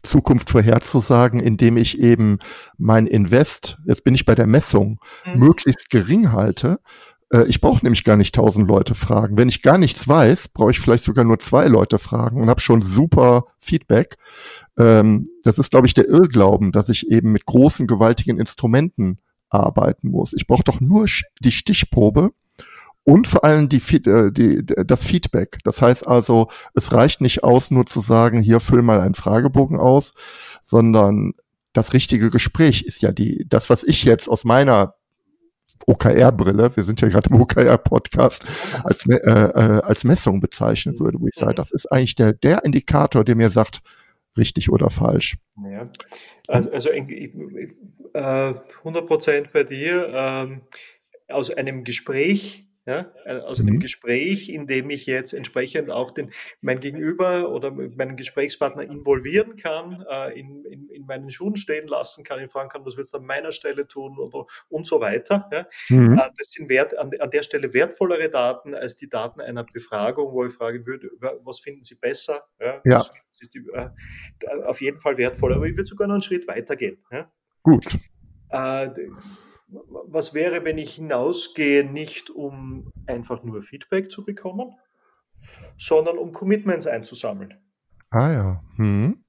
Zukunft 0.04 0.50
vorherzusagen, 0.50 1.40
indem 1.40 1.76
ich 1.76 1.98
eben 1.98 2.38
mein 2.78 3.06
Invest, 3.06 3.78
jetzt 3.86 4.04
bin 4.04 4.14
ich 4.14 4.24
bei 4.24 4.34
der 4.34 4.46
Messung, 4.46 5.00
mhm. 5.24 5.40
möglichst 5.40 5.90
gering 5.90 6.32
halte, 6.32 6.78
ich 7.42 7.60
brauche 7.60 7.84
nämlich 7.84 8.04
gar 8.04 8.16
nicht 8.16 8.34
tausend 8.34 8.68
Leute 8.68 8.94
fragen. 8.94 9.36
Wenn 9.36 9.48
ich 9.48 9.62
gar 9.62 9.78
nichts 9.78 10.06
weiß, 10.06 10.48
brauche 10.48 10.70
ich 10.70 10.80
vielleicht 10.80 11.04
sogar 11.04 11.24
nur 11.24 11.38
zwei 11.38 11.66
Leute 11.66 11.98
fragen 11.98 12.40
und 12.40 12.48
habe 12.48 12.60
schon 12.60 12.80
super 12.80 13.46
Feedback. 13.58 14.16
Ähm, 14.78 15.28
das 15.42 15.58
ist, 15.58 15.70
glaube 15.70 15.86
ich, 15.86 15.94
der 15.94 16.08
Irrglauben, 16.08 16.72
dass 16.72 16.88
ich 16.88 17.10
eben 17.10 17.32
mit 17.32 17.46
großen, 17.46 17.86
gewaltigen 17.86 18.38
Instrumenten 18.38 19.18
arbeiten 19.48 20.08
muss. 20.10 20.32
Ich 20.32 20.46
brauche 20.46 20.64
doch 20.64 20.80
nur 20.80 21.06
die 21.40 21.52
Stichprobe 21.52 22.32
und 23.04 23.26
vor 23.26 23.44
allem 23.44 23.68
die, 23.68 23.82
äh, 24.06 24.30
die, 24.32 24.64
das 24.64 25.04
Feedback. 25.04 25.58
Das 25.64 25.80
heißt 25.82 26.06
also, 26.06 26.48
es 26.74 26.92
reicht 26.92 27.20
nicht 27.20 27.44
aus, 27.44 27.70
nur 27.70 27.86
zu 27.86 28.00
sagen, 28.00 28.42
hier 28.42 28.60
füll 28.60 28.82
mal 28.82 29.00
einen 29.00 29.14
Fragebogen 29.14 29.78
aus, 29.78 30.14
sondern 30.62 31.34
das 31.72 31.92
richtige 31.92 32.30
Gespräch 32.30 32.82
ist 32.82 33.02
ja 33.02 33.12
die, 33.12 33.46
das, 33.48 33.68
was 33.68 33.82
ich 33.84 34.04
jetzt 34.04 34.28
aus 34.28 34.44
meiner 34.44 34.94
OKR-Brille, 35.86 36.76
wir 36.76 36.82
sind 36.82 37.00
ja 37.00 37.08
gerade 37.08 37.30
im 37.30 37.40
OKR-Podcast, 37.40 38.46
als, 38.84 39.06
äh, 39.06 39.16
äh, 39.16 39.82
als 39.82 40.04
Messung 40.04 40.40
bezeichnen 40.40 40.98
würde, 40.98 41.20
wo 41.20 41.26
ich 41.26 41.34
sage, 41.34 41.54
das 41.54 41.72
ist 41.72 41.90
eigentlich 41.92 42.14
der, 42.14 42.32
der 42.32 42.64
Indikator, 42.64 43.24
der 43.24 43.36
mir 43.36 43.50
sagt, 43.50 43.80
richtig 44.36 44.70
oder 44.70 44.90
falsch. 44.90 45.36
Ja. 45.70 45.84
Also, 46.48 46.70
also 46.72 46.88
äh, 46.90 47.68
100 48.12 49.06
Prozent 49.06 49.52
bei 49.52 49.64
dir. 49.64 50.10
Ähm, 50.12 50.62
aus 51.28 51.50
einem 51.50 51.84
Gespräch 51.84 52.66
ja, 52.86 53.10
also 53.24 53.62
mhm. 53.62 53.70
einem 53.70 53.80
Gespräch, 53.80 54.50
in 54.50 54.66
dem 54.66 54.90
ich 54.90 55.06
jetzt 55.06 55.32
entsprechend 55.32 55.90
auch 55.90 56.10
den, 56.10 56.32
mein 56.60 56.80
Gegenüber 56.80 57.50
oder 57.50 57.70
meinen 57.70 58.16
Gesprächspartner 58.16 58.82
involvieren 58.82 59.56
kann, 59.56 60.04
äh, 60.10 60.38
in, 60.38 60.66
in, 60.66 60.90
in, 60.90 61.06
meinen 61.06 61.30
Schuhen 61.30 61.56
stehen 61.56 61.88
lassen 61.88 62.24
kann, 62.24 62.40
ihn 62.40 62.50
fragen 62.50 62.68
kann, 62.68 62.84
was 62.84 62.98
willst 62.98 63.14
du 63.14 63.18
an 63.18 63.24
meiner 63.24 63.52
Stelle 63.52 63.88
tun 63.88 64.18
oder 64.18 64.46
und 64.68 64.86
so 64.86 65.00
weiter. 65.00 65.48
Ja. 65.50 65.66
Mhm. 65.88 66.18
Äh, 66.18 66.30
das 66.36 66.50
sind 66.50 66.68
wert, 66.68 66.96
an, 66.98 67.10
an, 67.18 67.30
der 67.30 67.42
Stelle 67.42 67.72
wertvollere 67.72 68.28
Daten 68.28 68.74
als 68.74 68.98
die 68.98 69.08
Daten 69.08 69.40
einer 69.40 69.64
Befragung, 69.64 70.34
wo 70.34 70.44
ich 70.44 70.52
fragen 70.52 70.86
würde, 70.86 71.08
was 71.20 71.60
finden 71.60 71.84
Sie 71.84 71.94
besser? 71.94 72.44
Ja. 72.60 72.82
ja. 72.84 73.04
ist 73.40 73.54
die, 73.54 73.64
äh, 73.72 73.88
auf 74.66 74.82
jeden 74.82 75.00
Fall 75.00 75.16
wertvoll, 75.16 75.54
aber 75.54 75.64
ich 75.64 75.72
würde 75.72 75.86
sogar 75.86 76.06
noch 76.06 76.14
einen 76.14 76.22
Schritt 76.22 76.46
weitergehen. 76.46 76.98
Ja. 77.10 77.32
Gut. 77.62 77.86
Was 79.66 80.34
wäre, 80.34 80.64
wenn 80.64 80.78
ich 80.78 80.94
hinausgehe, 80.94 81.84
nicht 81.84 82.30
um 82.30 82.92
einfach 83.06 83.42
nur 83.42 83.62
Feedback 83.62 84.10
zu 84.10 84.24
bekommen, 84.24 84.74
sondern 85.78 86.18
um 86.18 86.32
Commitments 86.32 86.86
einzusammeln? 86.86 87.54
Ah 88.10 88.32
ja. 88.32 88.64
Hm. 88.76 89.24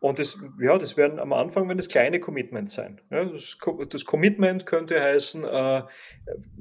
Und 0.00 0.18
das, 0.18 0.38
ja, 0.60 0.78
das 0.78 0.96
werden 0.96 1.18
am 1.18 1.32
Anfang 1.32 1.68
wenn 1.68 1.78
es 1.78 1.88
kleine 1.88 2.20
Commitments 2.20 2.74
sein. 2.74 3.00
Ja, 3.10 3.24
das, 3.24 3.58
das, 3.88 4.04
Commitment 4.04 4.66
könnte 4.66 5.00
heißen, 5.00 5.42
äh, 5.42 5.82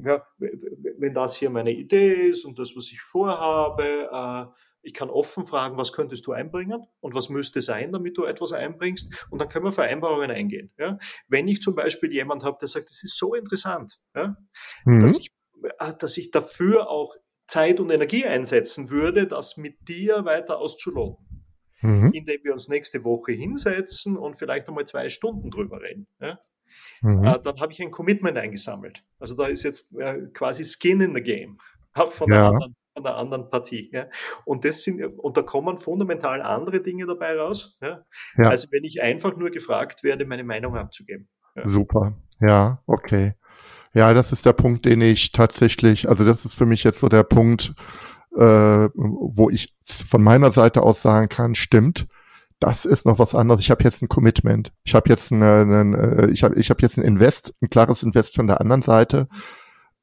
ja, 0.03 0.27
wenn 0.37 1.13
das 1.13 1.35
hier 1.35 1.49
meine 1.49 1.71
Idee 1.71 2.29
ist 2.29 2.45
und 2.45 2.57
das, 2.57 2.75
was 2.75 2.91
ich 2.91 3.01
vorhabe, 3.01 4.09
äh, 4.11 4.45
ich 4.86 4.93
kann 4.93 5.10
offen 5.10 5.45
fragen, 5.45 5.78
was 5.78 5.93
könntest 5.93 6.28
du 6.28 6.32
einbringen 6.32 6.86
und 7.00 7.15
was 7.15 7.30
müsste 7.30 7.62
sein, 7.62 7.91
damit 7.91 8.17
du 8.17 8.26
etwas 8.26 8.54
einbringst. 8.54 9.28
Und 9.32 9.39
dann 9.39 9.50
können 9.50 9.65
wir 9.65 9.71
Vereinbarungen 9.71 10.30
eingehen. 10.30 10.71
Ja? 10.78 11.00
Wenn 11.28 11.48
ich 11.48 11.62
zum 11.62 11.74
Beispiel 11.74 12.13
jemand 12.13 12.43
habe, 12.43 12.58
der 12.62 12.67
sagt, 12.67 12.89
das 12.89 13.04
ist 13.04 13.17
so 13.17 13.34
interessant, 13.34 14.00
ja? 14.15 14.38
Mhm. 14.86 15.02
dass, 15.02 15.17
ich, 15.17 15.34
äh, 15.80 15.93
dass 15.98 16.17
ich 16.17 16.30
dafür 16.30 16.88
auch 16.89 17.15
Zeit 17.48 17.80
und 17.80 17.89
Energie 17.89 18.26
einsetzen 18.26 18.91
würde, 18.91 19.28
das 19.28 19.58
mit 19.58 19.88
dir 19.88 20.24
weiter 20.24 20.60
auszuloten. 20.60 21.43
Mhm. 21.82 22.12
Indem 22.13 22.43
wir 22.43 22.54
uns 22.54 22.67
nächste 22.67 23.04
Woche 23.04 23.32
hinsetzen 23.32 24.17
und 24.17 24.36
vielleicht 24.36 24.67
einmal 24.67 24.86
zwei 24.86 25.10
Stunden 25.10 25.50
drüber 25.50 25.82
reden. 25.82 26.08
Ja? 26.21 26.38
Mhm. 27.02 27.26
Äh, 27.26 27.39
dann 27.41 27.60
habe 27.60 27.74
ich 27.74 27.82
ein 27.82 27.91
Commitment 27.91 28.38
eingesammelt. 28.38 29.04
Also 29.19 29.36
da 29.36 29.48
ist 29.48 29.63
jetzt 29.63 29.95
äh, 29.95 30.28
quasi 30.32 30.63
Skin 30.63 31.02
in 31.02 31.15
the 31.15 31.21
Game. 31.21 31.58
Von 32.10 32.30
ja. 32.30 32.36
der 32.36 32.45
anderen 32.50 32.76
einer 32.95 33.15
anderen 33.15 33.49
Partie. 33.49 33.89
Ja. 33.91 34.08
Und 34.45 34.65
das 34.65 34.84
sind, 34.84 35.03
und 35.03 35.38
da 35.38 35.41
kommen 35.41 35.79
fundamental 35.79 36.41
andere 36.41 36.81
Dinge 36.81 37.05
dabei 37.05 37.38
raus. 37.38 37.77
Ja. 37.81 38.05
ja. 38.38 38.49
Also 38.49 38.67
wenn 38.71 38.84
ich 38.84 39.01
einfach 39.01 39.36
nur 39.36 39.51
gefragt 39.51 40.03
werde, 40.03 40.25
meine 40.25 40.43
Meinung 40.43 40.75
abzugeben. 40.75 41.27
Ja. 41.55 41.67
Super. 41.67 42.13
Ja, 42.39 42.81
okay. 42.86 43.34
Ja, 43.93 44.13
das 44.13 44.34
ist 44.34 44.45
der 44.45 44.53
Punkt, 44.53 44.86
den 44.86 45.01
ich 45.01 45.31
tatsächlich, 45.31 46.10
also 46.10 46.25
das 46.25 46.43
ist 46.43 46.55
für 46.55 46.65
mich 46.65 46.84
jetzt 46.84 46.99
so 46.99 47.08
der 47.08 47.23
Punkt, 47.23 47.73
äh, 48.36 48.89
wo 48.93 49.49
ich 49.49 49.73
von 49.86 50.21
meiner 50.21 50.51
Seite 50.51 50.84
aus 50.84 51.01
sagen 51.01 51.29
kann, 51.29 51.55
stimmt, 51.55 52.08
das 52.60 52.86
ist 52.86 53.05
noch 53.05 53.19
was 53.19 53.36
anderes. 53.36 53.62
Ich 53.62 53.71
habe 53.71 53.84
jetzt 53.84 54.01
ein 54.01 54.10
Commitment. 54.10 54.73
Ich 54.84 54.95
habe 54.95 55.10
jetzt 55.10 55.31
eine, 55.31 55.62
eine 55.62 55.97
äh, 55.97 56.31
ich 56.31 56.43
habe 56.43 56.60
ich 56.60 56.69
habe 56.69 56.81
jetzt 56.81 56.97
ein 56.97 57.03
Invest, 57.03 57.53
ein 57.62 57.69
klares 57.69 58.03
Invest 58.03 58.36
von 58.36 58.47
der 58.47 58.62
anderen 58.62 58.81
Seite. 58.81 59.27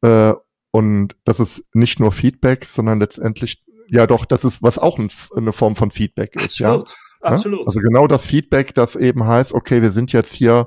Äh, 0.02 0.34
und 0.72 1.14
das 1.24 1.38
ist 1.38 1.62
nicht 1.72 2.00
nur 2.00 2.10
Feedback, 2.10 2.64
sondern 2.64 2.98
letztendlich, 2.98 3.62
ja 3.88 4.08
doch, 4.08 4.24
das 4.24 4.44
ist, 4.44 4.62
was 4.62 4.78
auch 4.78 4.98
ein, 4.98 5.10
eine 5.36 5.52
Form 5.52 5.76
von 5.76 5.92
Feedback 5.92 6.34
ist, 6.34 6.60
absolut, 6.60 6.88
ja. 6.88 6.94
Absolut. 7.22 7.66
Also 7.66 7.78
genau 7.78 8.08
das 8.08 8.26
Feedback, 8.26 8.74
das 8.74 8.96
eben 8.96 9.24
heißt, 9.24 9.52
okay, 9.52 9.80
wir 9.80 9.92
sind 9.92 10.12
jetzt 10.12 10.32
hier 10.32 10.66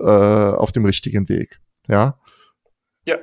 äh, 0.00 0.04
auf 0.04 0.72
dem 0.72 0.84
richtigen 0.84 1.28
Weg. 1.28 1.60
Ja. 1.88 2.18
Ja, 3.06 3.20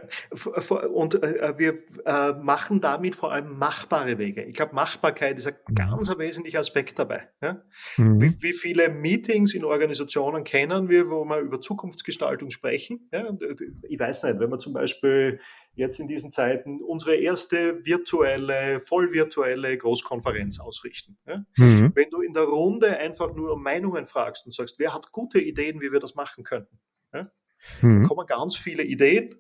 und 0.94 1.22
äh, 1.22 1.40
äh, 1.40 1.58
wir 1.58 1.84
äh, 2.06 2.32
machen 2.42 2.80
damit 2.80 3.18
vor 3.18 3.34
allem 3.34 3.58
machbare 3.58 4.18
Wege. 4.18 4.42
Ich 4.44 4.54
glaube, 4.54 4.74
Machbarkeit 4.74 5.38
ist 5.38 5.46
ein 5.46 5.56
mhm. 5.68 5.76
ganz 5.76 6.10
wesentlicher 6.18 6.60
Aspekt 6.60 6.98
dabei. 6.98 7.28
Mhm. 7.98 8.22
Wie, 8.22 8.42
wie, 8.42 8.54
viele 8.54 8.88
Meetings 8.88 9.54
in 9.54 9.66
Organisationen 9.66 10.46
kennen 10.46 10.88
wir, 10.88 11.10
wo 11.10 11.26
wir 11.26 11.40
über 11.40 11.60
Zukunftsgestaltung 11.60 12.50
sprechen? 12.50 13.10
Ich 13.90 14.00
weiß 14.00 14.24
nicht, 14.24 14.40
wenn 14.40 14.50
wir 14.50 14.58
zum 14.58 14.72
Beispiel 14.72 15.42
jetzt 15.76 16.00
in 16.00 16.08
diesen 16.08 16.32
Zeiten 16.32 16.82
unsere 16.82 17.16
erste 17.16 17.86
virtuelle, 17.86 18.80
vollvirtuelle 18.80 19.78
Großkonferenz 19.78 20.62
ausrichten. 20.62 21.18
Mhm. 21.58 21.92
Wenn 21.94 22.10
du 22.10 22.22
in 22.22 22.34
der 22.34 22.44
Runde 22.44 22.98
einfach 22.98 23.36
nur 23.36 23.52
um 23.52 23.64
Meinungen 23.64 24.06
fragst 24.06 24.46
und 24.46 24.54
sagst, 24.54 24.80
wer 24.80 24.94
hat 24.94 25.12
gute 25.12 25.40
Ideen, 25.40 25.82
wie 25.82 25.92
wir 25.92 26.00
das 26.00 26.16
machen 26.16 26.46
könnten? 26.46 26.80
Ja? 27.14 27.24
Mhm. 27.82 28.04
Da 28.04 28.08
kommen 28.08 28.28
ganz 28.28 28.56
viele 28.56 28.84
Ideen 28.84 29.36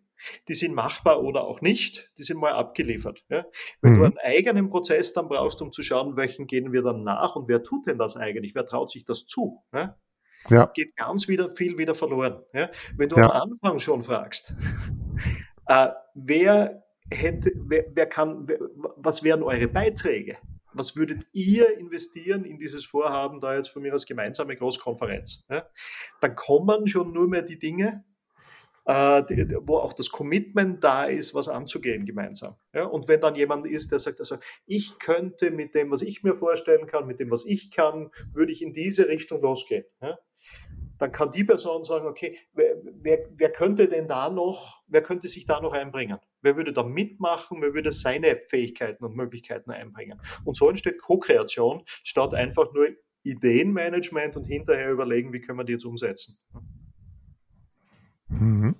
die 0.48 0.54
sind 0.54 0.76
machbar 0.76 1.24
oder 1.24 1.44
auch 1.44 1.62
nicht, 1.62 2.12
die 2.18 2.24
sind 2.24 2.38
mal 2.38 2.54
abgeliefert. 2.54 3.24
Ja? 3.30 3.46
Wenn 3.82 3.94
mhm. 3.94 3.98
du 3.98 4.04
einen 4.06 4.18
eigenen 4.20 4.70
Prozess 4.70 5.14
dann 5.14 5.28
brauchst, 5.28 5.62
um 5.62 5.72
zu 5.72 5.84
schauen, 5.84 6.16
welchen 6.16 6.48
gehen 6.48 6.72
wir 6.72 6.82
dann 6.82 7.04
nach 7.04 7.36
und 7.36 7.48
wer 7.48 7.64
tut 7.64 7.88
denn 7.88 7.98
das 7.98 8.16
eigentlich, 8.16 8.56
wer 8.56 8.66
traut 8.66 8.92
sich 8.92 9.06
das 9.06 9.26
zu, 9.26 9.64
ja? 9.74 9.98
Ja. 10.50 10.66
geht 10.74 10.98
ganz 10.98 11.30
wieder 11.30 11.52
viel 11.52 11.78
wieder 11.78 11.96
verloren. 11.96 12.44
Ja? 12.54 12.70
Wenn 12.98 13.10
du 13.10 13.16
am 13.16 13.32
Anfang 13.32 13.80
schon 13.80 14.04
fragst, 14.04 14.54
äh, 15.68 15.90
wer 16.16 16.84
hätte, 17.10 17.52
wer, 17.56 17.86
wer 17.94 18.06
kann, 18.06 18.48
wer, 18.48 18.60
was 18.98 19.24
wären 19.24 19.44
eure 19.44 19.68
Beiträge? 19.68 20.38
Was 20.74 20.96
würdet 20.96 21.26
ihr 21.34 21.78
investieren 21.78 22.46
in 22.46 22.58
dieses 22.58 22.84
Vorhaben 22.84 23.40
da 23.40 23.56
jetzt 23.56 23.70
von 23.70 23.84
mir 23.84 23.94
als 23.94 24.06
gemeinsame 24.06 24.56
Großkonferenz? 24.56 25.44
Ja? 25.50 25.68
Dann 26.20 26.36
kommen 26.36 26.88
schon 26.88 27.14
nur 27.14 27.28
mehr 27.28 27.44
die 27.44 27.60
Dinge, 27.60 28.04
wo 28.86 29.78
auch 29.78 29.94
das 29.94 30.10
Commitment 30.10 30.84
da 30.84 31.06
ist, 31.06 31.34
was 31.34 31.48
anzugehen 31.48 32.06
gemeinsam. 32.06 32.56
Ja, 32.74 32.86
und 32.86 33.08
wenn 33.08 33.22
dann 33.22 33.36
jemand 33.36 33.66
ist, 33.66 33.92
der 33.92 34.00
sagt, 34.00 34.20
also 34.20 34.38
ich 34.66 35.00
könnte 35.00 35.52
mit 35.52 35.74
dem, 35.74 35.92
was 35.92 36.02
ich 36.02 36.24
mir 36.24 36.36
vorstellen 36.36 36.88
kann, 36.88 37.08
mit 37.08 37.20
dem, 37.20 37.32
was 37.32 37.46
ich 37.46 37.72
kann, 37.72 38.12
würde 38.34 38.52
ich 38.52 38.62
in 38.62 38.74
diese 38.74 39.08
Richtung 39.08 39.42
losgehen. 39.42 39.86
Ja, 40.02 40.18
dann 41.00 41.12
kann 41.12 41.32
die 41.32 41.44
Person 41.44 41.84
sagen, 41.84 42.08
okay, 42.08 42.38
wer, 42.54 42.78
wer, 43.02 43.28
wer, 43.36 43.52
könnte 43.52 43.88
denn 43.88 44.08
da 44.08 44.30
noch, 44.30 44.82
wer 44.88 45.02
könnte 45.02 45.28
sich 45.28 45.46
da 45.46 45.60
noch 45.60 45.74
einbringen? 45.74 46.18
Wer 46.42 46.56
würde 46.56 46.72
da 46.72 46.84
mitmachen? 46.84 47.62
Wer 47.62 47.74
würde 47.74 47.92
seine 47.92 48.38
Fähigkeiten 48.38 49.04
und 49.04 49.16
Möglichkeiten 49.16 49.72
einbringen? 49.72 50.18
Und 50.46 50.56
so 50.56 50.70
entsteht 50.70 51.00
Co-Kreation 51.00 51.84
statt 52.04 52.34
einfach 52.34 52.72
nur 52.74 52.88
Ideenmanagement 53.24 54.38
und 54.38 54.46
hinterher 54.46 54.92
überlegen, 54.92 55.34
wie 55.34 55.42
können 55.42 55.58
wir 55.58 55.64
die 55.64 55.74
jetzt 55.74 55.86
umsetzen. 55.86 56.38
Mhm. 58.40 58.76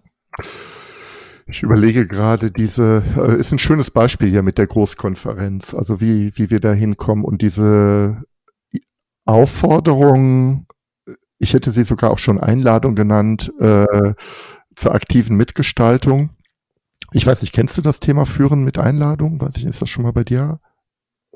Ich 1.46 1.62
überlege 1.62 2.08
gerade, 2.08 2.52
diese 2.52 3.04
äh, 3.18 3.40
ist 3.40 3.52
ein 3.52 3.60
schönes 3.60 3.92
Beispiel 3.92 4.30
hier 4.30 4.44
mit 4.44 4.58
der 4.58 4.68
Großkonferenz, 4.68 5.74
also 5.74 6.00
wie, 6.00 6.32
wie 6.38 6.50
wir 6.50 6.60
da 6.60 6.72
hinkommen 6.72 7.26
und 7.26 7.42
diese 7.42 8.24
Aufforderung, 9.26 10.68
ich 11.40 11.54
hätte 11.54 11.72
sie 11.72 11.84
sogar 11.84 12.12
auch 12.12 12.20
schon 12.20 12.40
Einladung 12.40 12.96
genannt, 12.96 13.52
äh, 13.60 14.14
zur 14.76 14.96
aktiven 14.96 15.36
Mitgestaltung. 15.36 16.32
Ich 17.12 17.28
weiß 17.28 17.42
nicht, 17.42 17.54
kennst 17.54 17.78
du 17.78 17.82
das 17.82 18.00
Thema 18.00 18.26
Führen 18.26 18.64
mit 18.64 18.80
Einladung? 18.80 19.40
Weiß 19.40 19.56
ich, 19.58 19.66
ist 19.66 19.82
das 19.82 19.90
schon 19.90 20.04
mal 20.04 20.14
bei 20.14 20.24
dir 20.24 20.60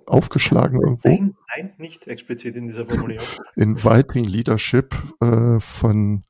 aufgeschlagen 0.05 0.81
irgendwo? 0.81 1.09
Nein, 1.09 1.35
nein 1.55 1.73
nicht 1.77 2.07
explizit 2.07 2.55
in 2.55 2.67
dieser 2.67 2.85
Formulierung. 2.85 3.27
Inviting 3.55 4.23
Leadership 4.23 4.95
äh, 5.21 5.59
von 5.59 6.23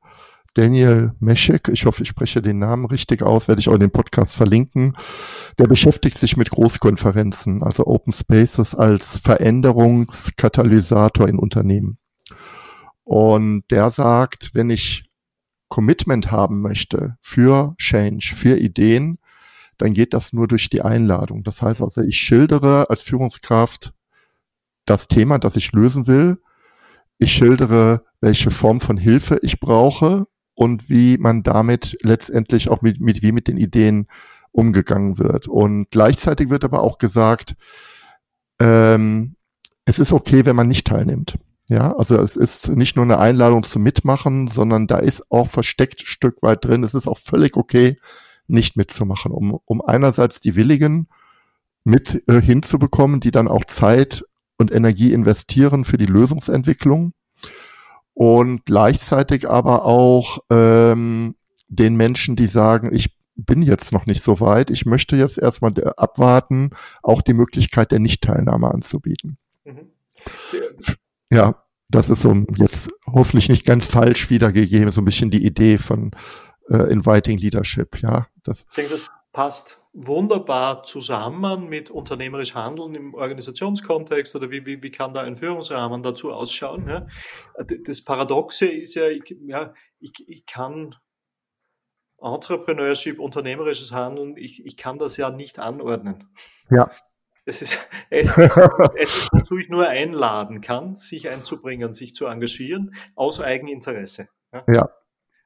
Daniel 0.53 1.13
Meschek, 1.19 1.69
ich 1.69 1.85
hoffe, 1.85 2.03
ich 2.03 2.09
spreche 2.09 2.41
den 2.41 2.59
Namen 2.59 2.85
richtig 2.85 3.21
aus, 3.21 3.47
werde 3.47 3.59
ich 3.59 3.69
auch 3.69 3.73
in 3.73 3.81
dem 3.81 3.91
Podcast 3.91 4.35
verlinken. 4.35 4.95
Der 5.59 5.67
beschäftigt 5.67 6.17
sich 6.17 6.37
mit 6.37 6.49
Großkonferenzen, 6.49 7.63
also 7.63 7.85
Open 7.85 8.13
Spaces 8.13 8.75
als 8.75 9.17
Veränderungskatalysator 9.17 11.27
in 11.27 11.39
Unternehmen. 11.39 11.97
Und 13.03 13.63
der 13.71 13.89
sagt, 13.89 14.51
wenn 14.53 14.69
ich 14.69 15.05
Commitment 15.69 16.31
haben 16.31 16.61
möchte 16.61 17.17
für 17.21 17.75
Change, 17.77 18.33
für 18.35 18.57
Ideen, 18.57 19.19
dann 19.77 19.93
geht 19.93 20.13
das 20.13 20.33
nur 20.33 20.47
durch 20.47 20.69
die 20.69 20.81
Einladung. 20.81 21.43
Das 21.43 21.61
heißt 21.61 21.81
also, 21.81 22.01
ich 22.01 22.17
schildere 22.17 22.89
als 22.89 23.01
Führungskraft 23.01 23.93
das 24.85 25.07
Thema, 25.07 25.39
das 25.39 25.55
ich 25.55 25.71
lösen 25.71 26.07
will. 26.07 26.39
Ich 27.19 27.33
schildere, 27.33 28.05
welche 28.21 28.51
Form 28.51 28.79
von 28.79 28.97
Hilfe 28.97 29.39
ich 29.41 29.59
brauche 29.59 30.27
und 30.57 30.89
wie 30.89 31.19
man 31.19 31.43
damit 31.43 31.99
letztendlich 32.01 32.69
auch 32.69 32.81
mit, 32.81 32.99
mit 32.99 33.21
wie 33.21 33.31
mit 33.31 33.47
den 33.47 33.57
Ideen 33.57 34.07
umgegangen 34.51 35.19
wird. 35.19 35.47
Und 35.47 35.91
gleichzeitig 35.91 36.49
wird 36.49 36.63
aber 36.63 36.81
auch 36.81 36.97
gesagt, 36.97 37.55
ähm, 38.59 39.35
es 39.85 39.99
ist 39.99 40.11
okay, 40.11 40.45
wenn 40.45 40.55
man 40.55 40.67
nicht 40.67 40.87
teilnimmt. 40.87 41.37
Ja, 41.69 41.95
also 41.95 42.17
es 42.19 42.35
ist 42.35 42.69
nicht 42.69 42.95
nur 42.95 43.05
eine 43.05 43.19
Einladung 43.19 43.63
zum 43.65 43.83
Mitmachen, 43.83 44.47
sondern 44.47 44.87
da 44.87 44.97
ist 44.97 45.31
auch 45.31 45.47
versteckt 45.47 46.01
Stück 46.01 46.41
weit 46.41 46.65
drin. 46.65 46.83
Es 46.83 46.95
ist 46.95 47.07
auch 47.07 47.19
völlig 47.19 47.55
okay, 47.55 47.97
nicht 48.47 48.77
mitzumachen, 48.77 49.31
um, 49.31 49.59
um 49.63 49.85
einerseits 49.85 50.39
die 50.39 50.55
Willigen 50.55 51.07
mit 51.83 52.27
äh, 52.27 52.41
hinzubekommen, 52.41 53.19
die 53.19 53.31
dann 53.31 53.47
auch 53.47 53.65
Zeit 53.65 54.25
und 54.57 54.71
Energie 54.71 55.13
investieren 55.13 55.85
für 55.85 55.99
die 55.99 56.07
Lösungsentwicklung 56.07 57.13
und 58.17 58.65
gleichzeitig 58.65 59.47
aber 59.47 59.85
auch 59.85 60.39
ähm, 60.49 61.35
den 61.67 61.95
Menschen, 61.95 62.35
die 62.35 62.47
sagen, 62.47 62.89
ich 62.91 63.15
bin 63.35 63.61
jetzt 63.61 63.91
noch 63.91 64.07
nicht 64.07 64.23
so 64.23 64.39
weit, 64.39 64.71
ich 64.71 64.87
möchte 64.87 65.15
jetzt 65.15 65.37
erstmal 65.37 65.71
abwarten, 65.97 66.71
auch 67.03 67.21
die 67.21 67.35
Möglichkeit 67.35 67.91
der 67.91 67.99
Nichtteilnahme 67.99 68.73
anzubieten. 68.73 69.37
Mhm. 69.65 69.91
Ja, 71.29 71.63
das 71.89 72.09
ist 72.09 72.21
so 72.21 72.33
jetzt 72.55 72.89
hoffentlich 73.05 73.49
nicht 73.49 73.67
ganz 73.67 73.85
falsch 73.85 74.31
wiedergegeben, 74.31 74.89
so 74.89 75.01
ein 75.01 75.05
bisschen 75.05 75.29
die 75.29 75.45
Idee 75.45 75.77
von 75.77 76.09
äh, 76.71 76.91
Inviting 76.91 77.37
Leadership, 77.37 78.01
ja. 78.01 78.25
Das, 78.43 78.65
ich 78.71 78.77
denke, 78.77 78.93
das 78.93 79.11
passt 79.31 79.79
wunderbar 79.99 80.83
zusammen 80.83 81.67
mit 81.69 81.89
unternehmerisch 81.89 82.53
Handeln 82.53 82.93
im 82.93 83.13
Organisationskontext 83.15 84.35
oder 84.35 84.51
wie, 84.51 84.65
wie, 84.65 84.83
wie 84.83 84.91
kann 84.91 85.13
da 85.13 85.21
ein 85.21 85.35
Führungsrahmen 85.35 86.03
dazu 86.03 86.31
ausschauen? 86.31 86.87
Ja? 86.87 87.07
Das 87.85 88.03
Paradoxe 88.03 88.67
ist 88.67 88.93
ja, 88.93 89.07
ich, 89.07 89.35
ja, 89.41 89.73
ich, 89.99 90.11
ich 90.27 90.45
kann 90.45 90.95
Entrepreneurship, 92.21 93.19
unternehmerisches 93.19 93.91
Handeln, 93.91 94.37
ich, 94.37 94.63
ich 94.65 94.77
kann 94.77 94.99
das 94.99 95.17
ja 95.17 95.31
nicht 95.31 95.57
anordnen. 95.57 96.29
Ja. 96.69 96.91
es 97.45 97.63
ist 97.63 97.79
etwas, 98.11 99.29
wozu 99.31 99.57
ich 99.57 99.69
nur 99.69 99.87
einladen 99.87 100.61
kann, 100.61 100.95
sich 100.95 101.27
einzubringen, 101.27 101.93
sich 101.93 102.13
zu 102.13 102.27
engagieren, 102.27 102.93
aus 103.15 103.39
Eigeninteresse. 103.39 104.29
Ja. 104.53 104.63
ja. 104.67 104.89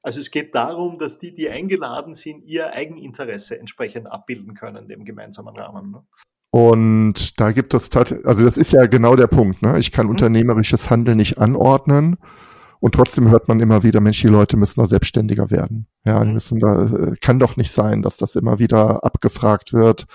Also 0.04 0.20
es 0.20 0.32
geht 0.32 0.56
darum, 0.56 0.98
dass 0.98 1.20
die, 1.20 1.34
die 1.34 1.50
eingeladen 1.50 2.16
sind, 2.16 2.44
ihr 2.44 2.74
Eigeninteresse 2.74 3.60
entsprechend 3.60 4.12
abbilden 4.12 4.56
können, 4.56 4.88
dem 4.88 5.06
gemeinsamen 5.06 5.56
Rahmen. 5.56 5.92
Ne? 5.92 6.04
Und 6.52 7.40
da 7.40 7.52
gibt 7.52 7.74
es, 7.74 7.90
also 7.96 8.44
das 8.44 8.58
ist 8.58 8.74
ja 8.74 8.86
genau 8.88 9.16
der 9.16 9.28
Punkt. 9.28 9.62
Ne? 9.62 9.80
Ich 9.80 9.92
kann 9.92 10.08
mhm. 10.08 10.12
unternehmerisches 10.12 10.90
Handeln 10.90 11.18
nicht 11.18 11.38
anordnen. 11.38 12.18
Und 12.80 12.96
trotzdem 12.96 13.30
hört 13.30 13.48
man 13.48 13.60
immer 13.60 13.84
wieder, 13.84 14.02
Mensch, 14.02 14.22
die 14.22 14.28
Leute 14.28 14.58
müssen 14.58 14.80
da 14.82 14.88
selbstständiger 14.88 15.52
werden. 15.52 15.88
Ja, 16.04 16.20
die 16.22 16.28
mhm. 16.28 16.34
müssen 16.34 16.60
da, 16.60 16.84
äh, 16.84 17.16
kann 17.22 17.38
doch 17.38 17.56
nicht 17.56 17.72
sein, 17.72 18.02
dass 18.02 18.18
das 18.18 18.36
immer 18.36 18.58
wieder 18.58 19.04
abgefragt 19.04 19.72
wird. 19.72 20.08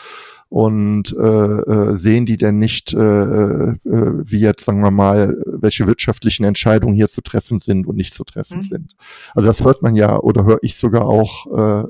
Und 0.57 1.15
äh, 1.15 1.21
äh, 1.21 1.97
sehen 1.97 2.25
die 2.25 2.39
denn 2.39 2.59
nicht, 2.59 2.95
äh, 2.95 2.99
äh, 2.99 3.77
wie 3.85 4.39
jetzt, 4.39 4.65
sagen 4.65 4.81
wir 4.81 4.91
mal, 4.91 5.37
welche 5.45 5.87
wirtschaftlichen 5.87 6.45
Entscheidungen 6.45 6.95
hier 6.95 7.09
zu 7.09 7.21
treffen 7.21 7.61
sind 7.61 7.87
und 7.87 7.95
nicht 7.95 8.15
zu 8.15 8.25
treffen 8.25 8.61
mhm. 8.61 8.63
sind. 8.63 8.97
Also 9.35 9.49
das 9.49 9.63
hört 9.63 9.83
man 9.83 9.97
ja 9.97 10.19
oder 10.19 10.47
höre 10.47 10.61
ich 10.63 10.77
sogar 10.77 11.05
auch 11.05 11.47
äh, 11.47 11.85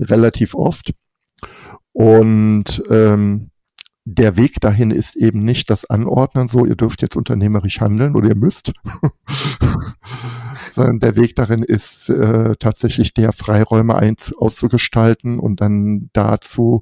relativ 0.00 0.54
oft. 0.54 0.94
Und 1.92 2.82
ähm, 2.88 3.50
der 4.06 4.38
Weg 4.38 4.58
dahin 4.62 4.90
ist 4.90 5.14
eben 5.14 5.44
nicht 5.44 5.68
das 5.68 5.84
Anordnen, 5.84 6.48
so 6.48 6.64
ihr 6.64 6.76
dürft 6.76 7.02
jetzt 7.02 7.14
unternehmerisch 7.14 7.78
handeln 7.82 8.16
oder 8.16 8.28
ihr 8.28 8.36
müsst, 8.36 8.72
sondern 10.70 10.98
der 10.98 11.16
Weg 11.16 11.36
darin 11.36 11.62
ist 11.62 12.08
äh, 12.08 12.56
tatsächlich 12.58 13.12
der 13.12 13.32
Freiräume 13.32 13.96
ein, 13.96 14.16
auszugestalten 14.38 15.38
und 15.38 15.60
dann 15.60 16.08
dazu 16.14 16.80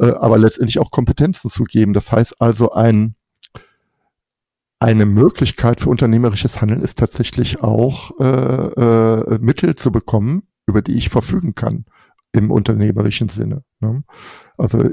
äh, 0.00 0.10
aber 0.12 0.38
letztendlich 0.38 0.78
auch 0.78 0.90
Kompetenzen 0.90 1.50
zu 1.50 1.64
geben. 1.64 1.92
Das 1.92 2.12
heißt 2.12 2.40
also 2.40 2.72
ein 2.72 3.14
eine 4.78 5.06
Möglichkeit 5.06 5.80
für 5.80 5.88
unternehmerisches 5.88 6.60
Handeln 6.60 6.82
ist 6.82 6.98
tatsächlich 6.98 7.62
auch 7.62 8.10
äh, 8.20 8.24
äh, 8.24 9.38
Mittel 9.38 9.74
zu 9.74 9.90
bekommen, 9.90 10.48
über 10.66 10.82
die 10.82 10.94
ich 10.94 11.08
verfügen 11.08 11.54
kann 11.54 11.86
im 12.32 12.50
unternehmerischen 12.50 13.30
Sinne. 13.30 13.64
Ne? 13.80 14.04
Also 14.58 14.90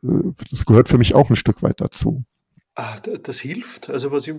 das 0.00 0.64
gehört 0.64 0.88
für 0.88 0.96
mich 0.96 1.14
auch 1.14 1.28
ein 1.28 1.36
Stück 1.36 1.62
weit 1.62 1.80
dazu. 1.80 2.24
Ah, 2.80 2.96
das 3.00 3.40
hilft. 3.40 3.90
Also 3.90 4.12
was 4.12 4.28
ich, 4.28 4.34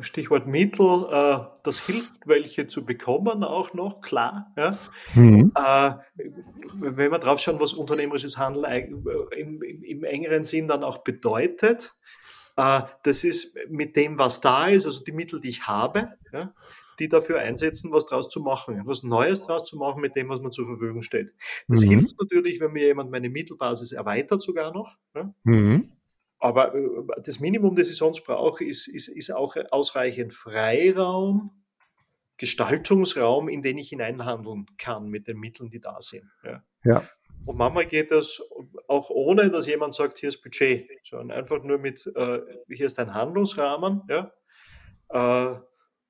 Stichwort 0.00 0.48
Mittel, 0.48 1.06
äh, 1.08 1.38
das 1.62 1.86
hilft, 1.86 2.26
welche 2.26 2.66
zu 2.66 2.84
bekommen 2.84 3.44
auch 3.44 3.74
noch, 3.74 4.00
klar. 4.00 4.52
Ja? 4.56 4.76
Mhm. 5.14 5.52
Äh, 5.54 5.92
wenn 6.74 7.12
wir 7.12 7.20
drauf 7.20 7.38
schauen, 7.38 7.60
was 7.60 7.74
unternehmerisches 7.74 8.38
Handeln 8.38 9.04
im, 9.36 9.62
im, 9.62 10.02
engeren 10.02 10.42
Sinn 10.42 10.66
dann 10.66 10.82
auch 10.82 11.04
bedeutet, 11.04 11.94
äh, 12.56 12.82
das 13.04 13.22
ist 13.22 13.56
mit 13.68 13.94
dem, 13.94 14.18
was 14.18 14.40
da 14.40 14.66
ist, 14.66 14.86
also 14.86 15.04
die 15.04 15.12
Mittel, 15.12 15.40
die 15.40 15.50
ich 15.50 15.68
habe, 15.68 16.08
ja, 16.32 16.52
die 16.98 17.08
dafür 17.08 17.38
einsetzen, 17.38 17.92
was 17.92 18.06
draus 18.06 18.28
zu 18.28 18.40
machen, 18.40 18.82
was 18.86 19.04
Neues 19.04 19.44
draus 19.44 19.62
zu 19.62 19.76
machen 19.76 20.00
mit 20.00 20.16
dem, 20.16 20.28
was 20.28 20.40
mir 20.40 20.50
zur 20.50 20.66
Verfügung 20.66 21.04
steht. 21.04 21.30
Das 21.68 21.82
mhm. 21.82 21.90
hilft 21.90 22.20
natürlich, 22.20 22.58
wenn 22.58 22.72
mir 22.72 22.86
jemand 22.86 23.12
meine 23.12 23.30
Mittelbasis 23.30 23.92
erweitert 23.92 24.42
sogar 24.42 24.72
noch. 24.72 24.96
Ja? 25.14 25.32
Mhm. 25.44 25.92
Aber 26.40 26.74
äh, 26.74 26.80
das 27.24 27.40
Minimum, 27.40 27.74
das 27.74 27.90
ich 27.90 27.96
sonst 27.96 28.24
brauche, 28.24 28.64
ist, 28.64 28.88
ist, 28.88 29.08
ist 29.08 29.32
auch 29.32 29.56
ausreichend 29.70 30.34
Freiraum, 30.34 31.50
Gestaltungsraum, 32.38 33.48
in 33.48 33.62
den 33.62 33.78
ich 33.78 33.88
hineinhandeln 33.88 34.66
kann 34.78 35.04
mit 35.08 35.26
den 35.26 35.38
Mitteln, 35.38 35.70
die 35.70 35.80
da 35.80 36.00
sind. 36.00 36.30
Ja. 36.44 36.62
ja. 36.84 37.02
Und 37.46 37.56
manchmal 37.56 37.86
geht 37.86 38.10
das 38.10 38.42
auch 38.88 39.08
ohne, 39.10 39.50
dass 39.50 39.66
jemand 39.66 39.94
sagt, 39.94 40.18
hier 40.18 40.28
ist 40.28 40.42
Budget, 40.42 40.90
sondern 41.04 41.38
einfach 41.38 41.62
nur 41.62 41.78
mit, 41.78 42.06
äh, 42.14 42.40
hier 42.68 42.86
ist 42.86 42.98
ein 42.98 43.14
Handlungsrahmen. 43.14 44.02
Ja. 44.10 44.32
Äh, 45.10 45.60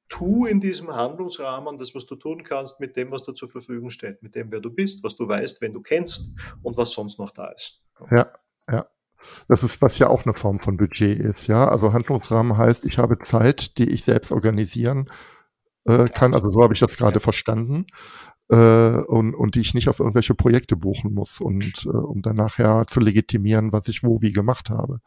tu 0.09 0.47
in 0.47 0.61
diesem 0.61 0.95
Handlungsrahmen 0.95 1.79
das, 1.79 1.95
was 1.95 2.07
du 2.07 2.17
tun 2.17 2.43
kannst, 2.43 2.81
mit 2.81 2.97
dem, 2.97 3.11
was 3.11 3.23
dir 3.23 3.35
zur 3.35 3.49
Verfügung 3.49 3.91
steht, 3.91 4.23
mit 4.23 4.35
dem, 4.35 4.51
wer 4.51 4.61
du 4.61 4.71
bist, 4.71 5.05
was 5.05 5.17
du 5.17 5.29
weißt, 5.29 5.61
wenn 5.61 5.73
du 5.73 5.83
kennst 5.83 6.31
und 6.62 6.77
was 6.77 6.93
sonst 6.93 7.19
noch 7.19 7.31
da 7.31 7.49
ist. 7.49 7.83
Ja. 8.11 8.33
Das 9.49 9.62
ist, 9.62 9.83
was 9.83 9.99
ja 9.99 10.09
auch 10.09 10.25
eine 10.25 10.35
Form 10.35 10.61
von 10.61 10.77
Budget 10.77 11.19
ist, 11.19 11.47
ja. 11.47 11.69
Also 11.69 11.93
Handlungsrahmen 11.93 12.57
heißt, 12.57 12.85
ich 12.85 12.99
habe 12.99 13.19
Zeit, 13.19 13.79
die 13.79 13.91
ich 13.91 14.05
selbst 14.05 14.33
organisieren 14.33 15.09
äh, 15.85 16.07
kann. 16.09 16.35
Also 16.35 16.51
so 16.51 16.62
habe 16.62 16.75
ich 16.75 16.81
das 16.81 16.97
gerade 16.97 17.21
verstanden. 17.21 17.87
Äh, 18.49 18.57
und, 18.57 19.35
und 19.35 19.57
die 19.57 19.61
ich 19.61 19.75
nicht 19.75 19.89
auf 19.89 19.99
irgendwelche 19.99 20.35
Projekte 20.35 20.77
buchen 20.77 21.12
muss 21.12 21.41
und 21.41 21.85
äh, 21.85 21.89
um 21.89 22.23
dann 22.23 22.37
nachher 22.37 22.87
zu 22.87 23.01
legitimieren, 23.01 23.73
was 23.73 23.89
ich 23.89 24.05
wo 24.05 24.23
wie 24.23 24.33
gemacht 24.33 24.71
habe. 24.71 25.01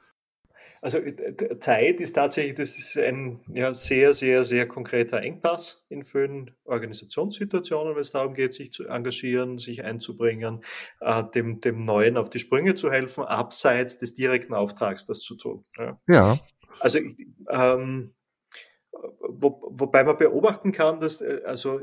Also 0.82 0.98
äh, 1.00 1.60
Zeit 1.60 2.00
ist 2.00 2.14
tatsächlich, 2.14 2.56
das 2.56 2.78
ist 2.78 2.98
ein 2.98 3.42
ja, 3.54 3.74
sehr, 3.74 4.14
sehr, 4.14 4.44
sehr 4.44 4.68
konkreter 4.68 5.22
Engpass 5.22 5.86
in 5.90 6.06
vielen 6.06 6.52
Organisationssituationen, 6.64 7.96
wenn 7.96 8.02
es 8.02 8.12
darum 8.12 8.34
geht, 8.34 8.54
sich 8.54 8.72
zu 8.72 8.88
engagieren, 8.88 9.58
sich 9.58 9.84
einzubringen, 9.84 10.64
äh, 11.02 11.24
dem, 11.36 11.60
dem 11.62 11.86
Neuen 11.86 12.18
auf 12.18 12.30
die 12.30 12.40
Sprünge 12.40 12.76
zu 12.76 12.92
helfen, 12.92 13.24
abseits 13.24 13.98
des 13.98 14.16
direkten 14.16 14.54
Auftrags 14.54 15.06
das 15.06 15.20
zu 15.20 15.36
tun. 15.36 15.66
Ja. 15.78 16.00
ja. 16.08 16.40
Also 16.80 17.00
ähm, 17.50 18.14
wo, 18.92 19.62
wobei 19.70 20.04
man 20.04 20.18
beobachten 20.18 20.72
kann, 20.72 21.00
dass 21.00 21.22
äh, 21.22 21.42
also 21.46 21.82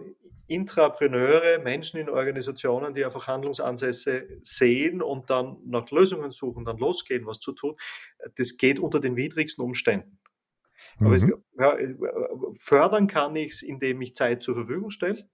Intrapreneure, 0.49 1.59
Menschen 1.59 1.99
in 1.99 2.09
Organisationen, 2.09 2.95
die 2.95 3.05
einfach 3.05 3.27
Handlungsansätze 3.27 4.29
sehen 4.43 5.03
und 5.03 5.31
dann 5.31 5.59
nach 5.65 5.91
Lösungen 5.91 6.31
suchen, 6.31 6.65
dann 6.65 6.79
losgehen, 6.79 7.27
was 7.27 7.41
zu 7.41 7.53
tun, 7.53 7.77
das 8.37 8.57
geht 8.57 8.79
unter 8.79 9.01
den 9.01 9.17
widrigsten 9.17 9.65
Umständen. 9.65 10.19
Mhm. 10.99 11.07
Aber 11.07 11.17
es, 11.17 11.27
ja, 11.59 11.77
fördern 12.57 13.07
kann 13.07 13.35
ich 13.37 13.55
es, 13.55 13.63
indem 13.63 14.01
ich 14.03 14.15
Zeit 14.15 14.43
zur 14.43 14.55
Verfügung 14.55 14.91
stelle. 14.91 15.29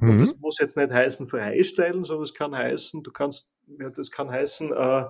Und 0.00 0.16
mhm. 0.16 0.20
das 0.20 0.36
muss 0.38 0.58
jetzt 0.58 0.76
nicht 0.76 0.90
heißen 0.90 1.28
freistellen, 1.28 2.04
sondern 2.04 2.24
es 2.24 2.34
kann 2.34 2.54
heißen, 2.54 3.02
du 3.02 3.12
kannst, 3.12 3.48
ja, 3.66 3.90
das 3.90 4.10
kann 4.10 4.30
heißen 4.30 4.72
äh, 4.72 5.04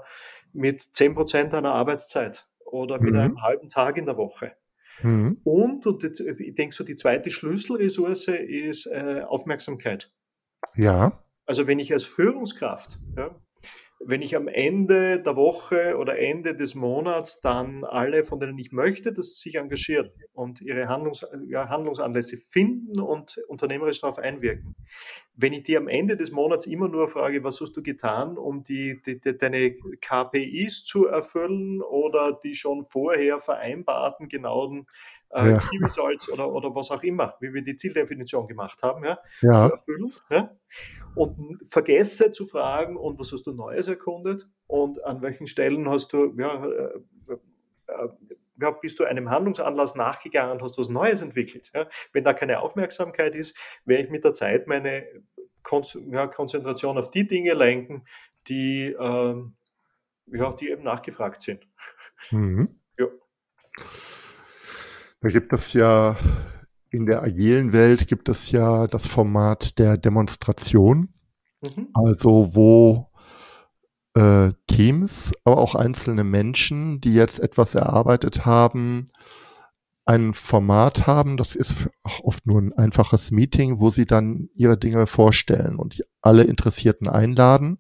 mit 0.52 0.82
10% 0.82 1.48
deiner 1.48 1.72
Arbeitszeit 1.72 2.46
oder 2.64 3.00
mit 3.00 3.14
mhm. 3.14 3.20
einem 3.20 3.42
halben 3.42 3.70
Tag 3.70 3.96
in 3.96 4.06
der 4.06 4.16
Woche. 4.16 4.52
Mhm. 5.02 5.40
Und, 5.44 5.87
und 5.87 6.02
jetzt, 6.02 6.20
ich 6.20 6.54
denke 6.54 6.74
so, 6.74 6.85
die 6.85 6.96
zweite 6.96 7.30
Schlüsselressource 7.30 8.28
ist 8.28 8.87
äh, 8.87 9.22
Aufmerksamkeit. 9.26 10.11
Ja. 10.76 11.22
Also 11.46 11.66
wenn 11.66 11.78
ich 11.78 11.92
als 11.92 12.04
Führungskraft 12.04 12.98
ja, 13.16 13.35
wenn 14.07 14.22
ich 14.22 14.37
am 14.37 14.48
Ende 14.48 15.20
der 15.22 15.37
Woche 15.37 15.96
oder 15.96 16.18
Ende 16.18 16.54
des 16.54 16.74
Monats 16.74 17.40
dann 17.40 17.85
alle, 17.85 18.24
von 18.24 18.40
denen 18.40 18.59
ich 18.59 18.72
möchte, 18.72 19.12
dass 19.12 19.35
sie 19.35 19.50
sich 19.50 19.54
engagieren 19.57 20.11
und 20.33 20.61
ihre 20.61 20.88
Handlungs 20.88 21.24
ja, 21.46 21.68
Handlungsanlässe 21.68 22.37
finden 22.37 23.00
und 23.00 23.38
unternehmerisch 23.48 24.00
darauf 24.00 24.18
einwirken. 24.18 24.73
Wenn 25.37 25.52
ich 25.52 25.64
die 25.64 25.76
am 25.76 25.88
Ende 25.88 26.16
des 26.16 26.30
Monats 26.30 26.66
immer 26.66 26.88
nur 26.88 27.09
frage, 27.09 27.42
was 27.42 27.61
hast 27.61 27.76
du 27.76 27.83
getan, 27.83 28.38
um 28.38 28.62
die, 28.62 29.02
die, 29.02 29.20
die 29.20 29.37
deine 29.37 29.74
KPIs 29.74 30.85
zu 30.85 31.07
erfüllen 31.07 31.83
oder 31.83 32.38
die 32.44 32.54
schon 32.54 32.85
vorher 32.85 33.40
vereinbarten 33.40 34.28
genauen 34.28 34.87
äh, 35.35 35.50
ja. 35.50 35.59
Key 35.59 35.78
Results 35.83 36.30
oder, 36.30 36.52
oder 36.52 36.74
was 36.74 36.90
auch 36.90 37.02
immer, 37.02 37.35
wie 37.40 37.52
wir 37.52 37.62
die 37.62 37.76
Zieldefinition 37.76 38.46
gemacht 38.46 38.83
haben, 38.83 39.04
ja, 39.04 39.18
ja. 39.42 39.66
zu 39.66 39.72
erfüllen. 39.72 40.12
Ja? 40.30 40.57
Und 41.14 41.61
vergesse 41.66 42.33
zu 42.33 42.46
fragen, 42.46 42.96
und 42.96 43.18
was 43.18 43.33
hast 43.33 43.46
du 43.46 43.52
Neues 43.52 43.88
erkundet 43.88 44.48
und 44.66 45.04
an 45.04 45.22
welchen 45.22 45.46
Stellen 45.46 45.88
hast 45.88 46.12
du, 46.12 46.33
ja, 46.38 46.64
äh, 46.64 46.98
äh, 47.87 48.09
ja, 48.60 48.70
bist 48.70 48.98
du 48.98 49.04
einem 49.04 49.30
Handlungsanlass 49.30 49.94
nachgegangen 49.94 50.52
und 50.52 50.62
hast 50.62 50.78
was 50.78 50.88
Neues 50.88 51.20
entwickelt. 51.20 51.70
Ja? 51.74 51.88
Wenn 52.12 52.24
da 52.24 52.32
keine 52.32 52.60
Aufmerksamkeit 52.60 53.34
ist, 53.34 53.56
werde 53.84 54.04
ich 54.04 54.10
mit 54.10 54.24
der 54.24 54.32
Zeit 54.32 54.66
meine 54.66 55.04
Kon 55.62 55.82
ja, 56.10 56.26
Konzentration 56.26 56.98
auf 56.98 57.10
die 57.10 57.26
Dinge 57.26 57.54
lenken, 57.54 58.04
die, 58.48 58.94
ähm, 58.98 59.56
ja, 60.26 60.52
die 60.52 60.70
eben 60.70 60.82
nachgefragt 60.82 61.42
sind. 61.42 61.66
Mhm. 62.30 62.80
Ja. 62.98 63.06
Da 65.20 65.28
gibt 65.28 65.52
es 65.52 65.72
ja 65.72 66.16
in 66.90 67.06
der 67.06 67.22
agilen 67.22 67.72
Welt 67.72 68.06
gibt 68.06 68.28
es 68.28 68.52
ja 68.52 68.86
das 68.86 69.08
Format 69.08 69.80
der 69.80 69.96
Demonstration, 69.96 71.12
mhm. 71.60 71.88
also 71.92 72.54
wo 72.54 73.10
äh, 74.14 74.53
Teams, 74.66 75.33
aber 75.44 75.59
auch 75.59 75.74
einzelne 75.74 76.24
Menschen, 76.24 77.00
die 77.00 77.14
jetzt 77.14 77.40
etwas 77.40 77.74
erarbeitet 77.74 78.46
haben, 78.46 79.07
ein 80.07 80.35
Format 80.35 81.07
haben, 81.07 81.37
das 81.37 81.55
ist 81.55 81.88
oft 82.22 82.46
nur 82.46 82.61
ein 82.61 82.72
einfaches 82.74 83.31
Meeting, 83.31 83.81
wo 83.81 83.90
sie 83.90 84.05
dann 84.05 84.48
ihre 84.55 84.77
Dinge 84.77 85.07
vorstellen 85.07 85.77
und 85.77 86.03
alle 86.20 86.44
Interessierten 86.44 87.09
einladen 87.09 87.79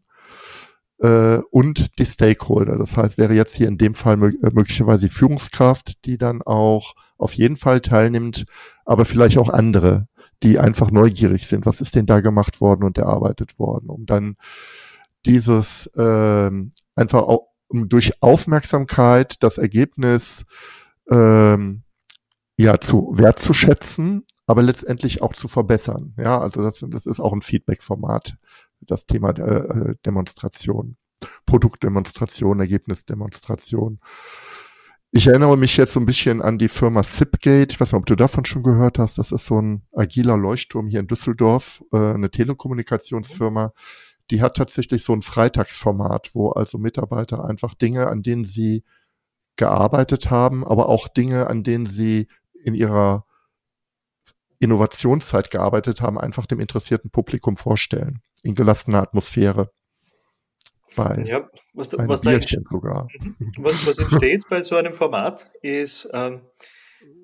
äh, 1.00 1.38
und 1.50 1.98
die 1.98 2.06
Stakeholder. 2.06 2.78
Das 2.78 2.96
heißt, 2.96 3.18
wäre 3.18 3.34
jetzt 3.34 3.54
hier 3.54 3.68
in 3.68 3.78
dem 3.78 3.94
Fall 3.94 4.14
äh, 4.22 4.50
möglicherweise 4.52 5.08
Führungskraft, 5.08 6.06
die 6.06 6.16
dann 6.16 6.40
auch 6.40 6.94
auf 7.18 7.34
jeden 7.34 7.56
Fall 7.56 7.80
teilnimmt, 7.80 8.46
aber 8.86 9.04
vielleicht 9.04 9.36
auch 9.36 9.50
andere, 9.50 10.08
die 10.42 10.58
einfach 10.58 10.90
neugierig 10.90 11.46
sind. 11.46 11.66
Was 11.66 11.82
ist 11.82 11.94
denn 11.94 12.06
da 12.06 12.20
gemacht 12.20 12.60
worden 12.60 12.84
und 12.84 12.96
erarbeitet 12.96 13.58
worden, 13.58 13.90
um 13.90 14.06
dann 14.06 14.36
dieses 15.26 15.86
äh, 15.96 16.50
einfach 16.94 17.22
auch 17.22 17.48
durch 17.70 18.22
Aufmerksamkeit 18.22 19.42
das 19.42 19.58
Ergebnis 19.58 20.44
ähm, 21.10 21.82
ja 22.56 22.78
zu 22.80 23.10
wertzuschätzen, 23.14 24.26
aber 24.46 24.62
letztendlich 24.62 25.22
auch 25.22 25.32
zu 25.32 25.48
verbessern. 25.48 26.14
Ja, 26.16 26.40
also 26.40 26.62
das, 26.62 26.84
das 26.88 27.06
ist 27.06 27.20
auch 27.20 27.32
ein 27.32 27.42
Feedback-Format, 27.42 28.36
das 28.80 29.06
Thema 29.06 29.30
äh, 29.30 29.94
Demonstration, 30.04 30.96
Produktdemonstration, 31.46 32.60
Ergebnisdemonstration. 32.60 34.00
Ich 35.16 35.28
erinnere 35.28 35.56
mich 35.56 35.76
jetzt 35.76 35.92
so 35.92 36.00
ein 36.00 36.06
bisschen 36.06 36.42
an 36.42 36.58
die 36.58 36.68
Firma 36.68 37.04
Zipgate. 37.04 37.72
Ich 37.72 37.80
weiß 37.80 37.92
nicht, 37.92 37.98
ob 38.00 38.06
du 38.06 38.16
davon 38.16 38.44
schon 38.44 38.64
gehört 38.64 38.98
hast. 38.98 39.16
Das 39.16 39.30
ist 39.30 39.46
so 39.46 39.60
ein 39.60 39.82
agiler 39.92 40.36
Leuchtturm 40.36 40.88
hier 40.88 40.98
in 40.98 41.06
Düsseldorf, 41.06 41.84
äh, 41.92 41.96
eine 41.96 42.30
Telekommunikationsfirma. 42.30 43.72
Die 44.34 44.42
hat 44.42 44.56
tatsächlich 44.56 45.04
so 45.04 45.12
ein 45.12 45.22
Freitagsformat, 45.22 46.34
wo 46.34 46.50
also 46.50 46.76
Mitarbeiter 46.76 47.44
einfach 47.44 47.72
Dinge, 47.74 48.08
an 48.08 48.24
denen 48.24 48.42
sie 48.42 48.82
gearbeitet 49.54 50.28
haben, 50.28 50.66
aber 50.66 50.88
auch 50.88 51.06
Dinge, 51.06 51.46
an 51.46 51.62
denen 51.62 51.86
sie 51.86 52.26
in 52.64 52.74
ihrer 52.74 53.26
Innovationszeit 54.58 55.52
gearbeitet 55.52 56.00
haben, 56.00 56.18
einfach 56.18 56.46
dem 56.46 56.58
interessierten 56.58 57.12
Publikum 57.12 57.56
vorstellen. 57.56 58.22
In 58.42 58.56
gelassener 58.56 59.02
Atmosphäre 59.02 59.70
bei 60.96 61.22
ja, 61.24 61.48
was, 61.72 61.94
einem 61.94 62.08
was, 62.08 62.20
Bierchen 62.20 62.64
sogar. 62.68 63.06
Mhm. 63.20 63.52
was, 63.58 63.86
was 63.86 63.98
entsteht 63.98 64.42
bei 64.50 64.64
so 64.64 64.74
einem 64.74 64.94
Format 64.94 65.48
ist, 65.62 66.08
ähm, 66.12 66.40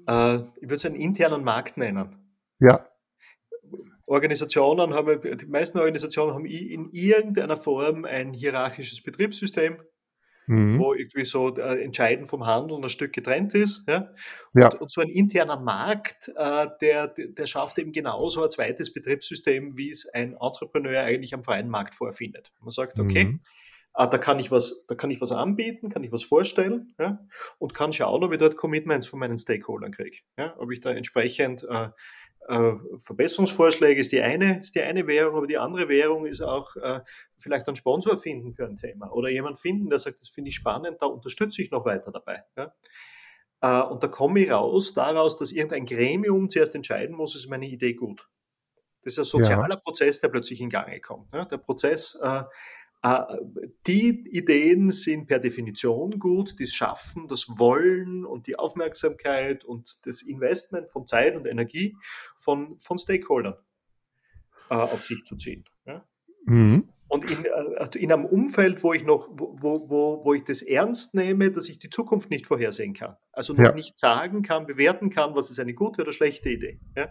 äh, 0.07 0.37
ich 0.37 0.63
würde 0.63 0.77
es 0.77 0.87
einen 0.87 0.95
internen 0.95 1.43
Markt 1.43 1.77
nennen. 1.77 2.39
Ja. 2.61 2.87
Organisationen 4.11 4.93
haben, 4.93 5.21
die 5.23 5.47
meisten 5.47 5.79
Organisationen 5.79 6.35
haben 6.35 6.45
in 6.45 6.91
irgendeiner 6.91 7.57
Form 7.57 8.05
ein 8.05 8.33
hierarchisches 8.33 9.03
Betriebssystem, 9.05 9.79
mhm. 10.49 10.81
wo 10.81 10.95
irgendwie 10.95 11.25
so 11.25 11.57
äh, 11.57 11.81
Entscheiden 11.81 12.27
vom 12.27 12.45
Handeln 12.45 12.83
ein 12.83 12.91
Stück 12.91 13.13
getrennt 13.13 13.55
ist. 13.55 13.85
Ja? 13.89 14.13
Und, 14.53 14.63
ja. 14.63 14.69
und 14.81 14.91
so 14.91 15.01
ein 15.01 15.11
interner 15.11 15.61
Markt, 15.61 16.29
äh, 16.35 16.67
der, 16.81 17.07
der 17.07 17.47
schafft 17.47 17.79
eben 17.79 17.93
genauso 17.93 18.43
ein 18.43 18.51
zweites 18.51 18.93
Betriebssystem, 18.93 19.77
wie 19.77 19.91
es 19.91 20.09
ein 20.09 20.33
Entrepreneur 20.33 21.03
eigentlich 21.03 21.33
am 21.33 21.45
freien 21.45 21.69
Markt 21.69 21.95
vorfindet. 21.95 22.51
Man 22.61 22.73
sagt, 22.73 22.99
okay, 22.99 23.25
mhm. 23.27 23.41
Ah, 23.93 24.07
da 24.07 24.19
kann 24.19 24.39
ich 24.39 24.53
was, 24.53 24.87
da 24.87 24.95
kann 24.95 25.11
ich 25.11 25.21
was 25.21 25.33
anbieten, 25.33 25.89
kann 25.89 26.05
ich 26.05 26.13
was 26.13 26.23
vorstellen 26.23 26.95
ja, 26.99 27.19
und 27.59 27.75
kann 27.75 27.93
schauen, 27.93 28.23
ob 28.23 28.33
ich 28.33 28.39
dort 28.39 28.57
Commitments 28.57 29.09
von 29.09 29.19
meinen 29.19 29.37
Stakeholdern 29.37 29.91
kriege. 29.91 30.19
Ja, 30.39 30.55
ob 30.59 30.71
ich 30.71 30.79
da 30.79 30.93
entsprechend 30.93 31.65
äh, 31.69 31.89
äh, 32.49 32.73
Verbesserungsvorschläge 32.99 34.01
ist 34.01 34.13
die 34.13 34.21
eine, 34.21 34.61
ist 34.61 34.75
die 34.75 34.81
eine 34.81 35.07
Währung, 35.07 35.37
aber 35.37 35.47
die 35.47 35.59
andere 35.59 35.89
Währung 35.89 36.27
ist 36.27 36.41
auch 36.41 36.75
äh, 36.77 37.01
vielleicht 37.39 37.67
einen 37.69 37.77
Sponsor 37.77 38.19
finden 38.19 38.55
für 38.55 38.67
ein 38.67 38.77
Thema 38.77 39.13
oder 39.13 39.29
jemand 39.29 39.61
finden, 39.61 39.89
der 39.89 39.99
sagt, 39.99 40.21
das 40.21 40.29
finde 40.29 40.51
ich 40.51 40.57
spannend, 40.57 40.99
da 41.01 41.07
unterstütze 41.07 41.63
ich 41.63 41.71
noch 41.71 41.85
weiter 41.85 42.11
dabei. 42.11 42.43
Ja. 42.57 42.73
Äh, 43.61 43.87
und 43.87 44.03
da 44.03 44.09
komme 44.09 44.41
ich 44.41 44.51
raus 44.51 44.95
daraus, 44.95 45.37
dass 45.37 45.53
irgendein 45.53 45.87
Gremium 45.87 46.49
zuerst 46.51 46.75
entscheiden 46.75 47.17
muss, 47.17 47.37
ist 47.37 47.49
meine 47.49 47.67
Idee 47.67 47.95
gut. 47.95 48.29
Das 49.03 49.15
ist 49.15 49.19
ein 49.19 49.25
sozialer 49.25 49.77
ja. 49.77 49.81
Prozess, 49.81 50.21
der 50.21 50.29
plötzlich 50.29 50.61
in 50.61 50.69
Gange 50.69 51.01
kommt. 51.01 51.33
Ja. 51.33 51.45
Der 51.47 51.59
Prozess 51.59 52.19
äh, 52.23 52.43
die 53.03 54.29
Ideen 54.31 54.91
sind 54.91 55.27
per 55.27 55.39
Definition 55.39 56.19
gut, 56.19 56.59
die 56.59 56.67
schaffen 56.67 57.29
das 57.29 57.47
Wollen 57.49 58.27
und 58.27 58.47
die 58.47 58.57
Aufmerksamkeit 58.57 59.65
und 59.65 59.99
das 60.05 60.21
Investment 60.21 60.91
von 60.91 61.07
Zeit 61.07 61.35
und 61.35 61.47
Energie 61.47 61.97
von, 62.37 62.79
von 62.79 62.99
Stakeholdern 62.99 63.55
äh, 64.69 64.75
auf 64.75 65.03
sich 65.03 65.25
zu 65.25 65.37
ziehen. 65.37 65.65
Ja? 65.87 66.05
Mhm. 66.45 66.91
Und 67.09 67.31
in, 67.31 67.45
äh, 67.45 67.99
in, 67.99 68.13
einem 68.13 68.27
Umfeld, 68.27 68.85
wo 68.85 68.93
ich 68.93 69.05
noch, 69.05 69.29
wo, 69.33 69.89
wo, 69.89 70.25
wo 70.25 70.35
ich 70.35 70.45
das 70.45 70.61
ernst 70.61 71.15
nehme, 71.15 71.51
dass 71.51 71.71
ich 71.71 71.79
die 71.79 71.91
Zukunft 71.91 72.29
nicht 72.29 72.47
vorhersehen 72.47 72.93
kann. 72.93 73.17
Also 73.33 73.55
noch 73.55 73.65
ja. 73.65 73.73
nicht 73.73 73.97
sagen 73.97 74.43
kann, 74.43 74.67
bewerten 74.67 75.09
kann, 75.09 75.35
was 75.35 75.51
ist 75.51 75.59
eine 75.59 75.75
gute 75.75 76.03
oder 76.03 76.13
schlechte 76.13 76.51
Idee. 76.51 76.81
Ja? 76.97 77.09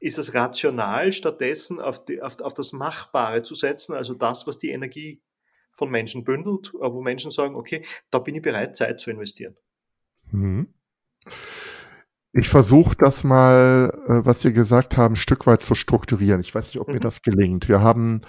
Ist 0.00 0.18
es 0.18 0.34
rational, 0.34 1.12
stattdessen 1.12 1.80
auf, 1.80 2.04
die, 2.04 2.22
auf, 2.22 2.40
auf 2.40 2.54
das 2.54 2.72
Machbare 2.72 3.42
zu 3.42 3.54
setzen, 3.54 3.94
also 3.94 4.14
das, 4.14 4.46
was 4.46 4.58
die 4.58 4.70
Energie 4.70 5.22
von 5.70 5.90
Menschen 5.90 6.24
bündelt, 6.24 6.72
wo 6.74 7.02
Menschen 7.02 7.30
sagen, 7.30 7.54
okay, 7.54 7.84
da 8.10 8.18
bin 8.18 8.34
ich 8.34 8.42
bereit, 8.42 8.76
Zeit 8.76 9.00
zu 9.00 9.10
investieren. 9.10 9.54
Mhm. 10.30 10.68
Ich 12.38 12.48
versuche 12.50 12.94
das 12.98 13.24
mal, 13.24 13.90
äh, 14.08 14.26
was 14.26 14.42
Sie 14.42 14.52
gesagt 14.52 14.98
haben, 14.98 15.14
ein 15.14 15.16
Stück 15.16 15.46
weit 15.46 15.62
zu 15.62 15.74
strukturieren. 15.74 16.40
Ich 16.40 16.54
weiß 16.54 16.66
nicht, 16.66 16.80
ob 16.80 16.88
mhm. 16.88 16.94
mir 16.94 17.00
das 17.00 17.22
gelingt. 17.22 17.68
Wir 17.68 17.80
haben 17.80 18.20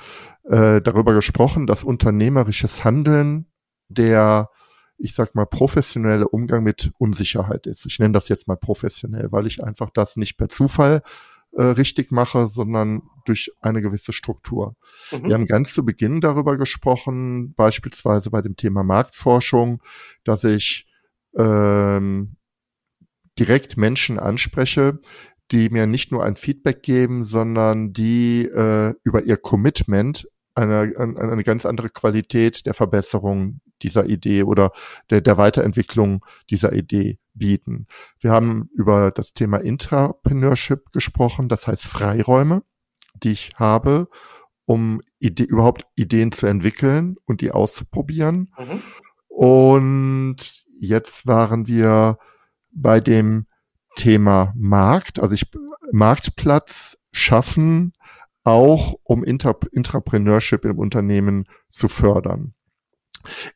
äh, 0.43 0.81
darüber 0.81 1.13
gesprochen, 1.13 1.67
dass 1.67 1.83
unternehmerisches 1.83 2.85
Handeln 2.85 3.47
der, 3.89 4.49
ich 4.97 5.13
sag 5.13 5.35
mal, 5.35 5.45
professionelle 5.45 6.27
Umgang 6.27 6.63
mit 6.63 6.91
Unsicherheit 6.97 7.67
ist. 7.67 7.85
Ich 7.85 7.99
nenne 7.99 8.13
das 8.13 8.29
jetzt 8.29 8.47
mal 8.47 8.55
professionell, 8.55 9.31
weil 9.31 9.45
ich 9.45 9.61
einfach 9.61 9.89
das 9.89 10.15
nicht 10.15 10.37
per 10.37 10.47
Zufall 10.47 11.01
äh, 11.57 11.63
richtig 11.63 12.11
mache, 12.11 12.45
sondern 12.45 13.01
durch 13.25 13.49
eine 13.61 13.81
gewisse 13.81 14.13
Struktur. 14.13 14.75
Mhm. 15.11 15.23
Wir 15.23 15.33
haben 15.33 15.45
ganz 15.47 15.73
zu 15.73 15.83
Beginn 15.83 16.21
darüber 16.21 16.55
gesprochen, 16.55 17.53
beispielsweise 17.55 18.29
bei 18.29 18.43
dem 18.43 18.55
Thema 18.55 18.83
Marktforschung, 18.83 19.81
dass 20.23 20.43
ich 20.43 20.85
ähm, 21.35 22.35
direkt 23.39 23.75
Menschen 23.75 24.19
anspreche, 24.19 24.99
die 25.51 25.69
mir 25.69 25.87
nicht 25.87 26.11
nur 26.11 26.23
ein 26.23 26.35
Feedback 26.35 26.83
geben, 26.83 27.23
sondern 27.23 27.91
die 27.91 28.45
äh, 28.45 28.93
über 29.03 29.23
ihr 29.23 29.37
Commitment 29.37 30.27
eine, 30.53 30.93
eine 30.97 31.43
ganz 31.43 31.65
andere 31.65 31.89
Qualität 31.89 32.67
der 32.67 32.75
Verbesserung 32.75 33.61
dieser 33.81 34.05
Idee 34.05 34.43
oder 34.43 34.71
der, 35.09 35.21
der 35.21 35.37
Weiterentwicklung 35.37 36.23
dieser 36.49 36.73
Idee 36.73 37.17
bieten. 37.37 37.87
Wir 38.19 38.31
haben 38.31 38.69
über 38.73 39.11
das 39.11 39.33
Thema 39.33 39.57
Intrapreneurship 39.57 40.91
gesprochen, 40.91 41.49
das 41.49 41.67
heißt 41.67 41.85
Freiräume, 41.85 42.63
die 43.23 43.31
ich 43.31 43.51
habe, 43.55 44.09
um 44.65 45.01
Ide 45.19 45.43
überhaupt 45.43 45.87
Ideen 45.95 46.31
zu 46.31 46.45
entwickeln 46.45 47.15
und 47.25 47.41
die 47.41 47.51
auszuprobieren. 47.51 48.51
Mhm. 48.57 48.81
Und 49.27 50.65
jetzt 50.79 51.27
waren 51.27 51.67
wir 51.67 52.17
bei 52.71 52.99
dem 52.99 53.47
Thema 53.95 54.53
Markt, 54.55 55.19
also 55.19 55.33
ich 55.33 55.49
Marktplatz 55.91 56.97
schaffen, 57.11 57.93
auch 58.43 58.95
um 59.03 59.23
Inter 59.23 59.57
Intrapreneurship 59.71 60.65
im 60.65 60.77
Unternehmen 60.77 61.47
zu 61.69 61.87
fördern. 61.87 62.53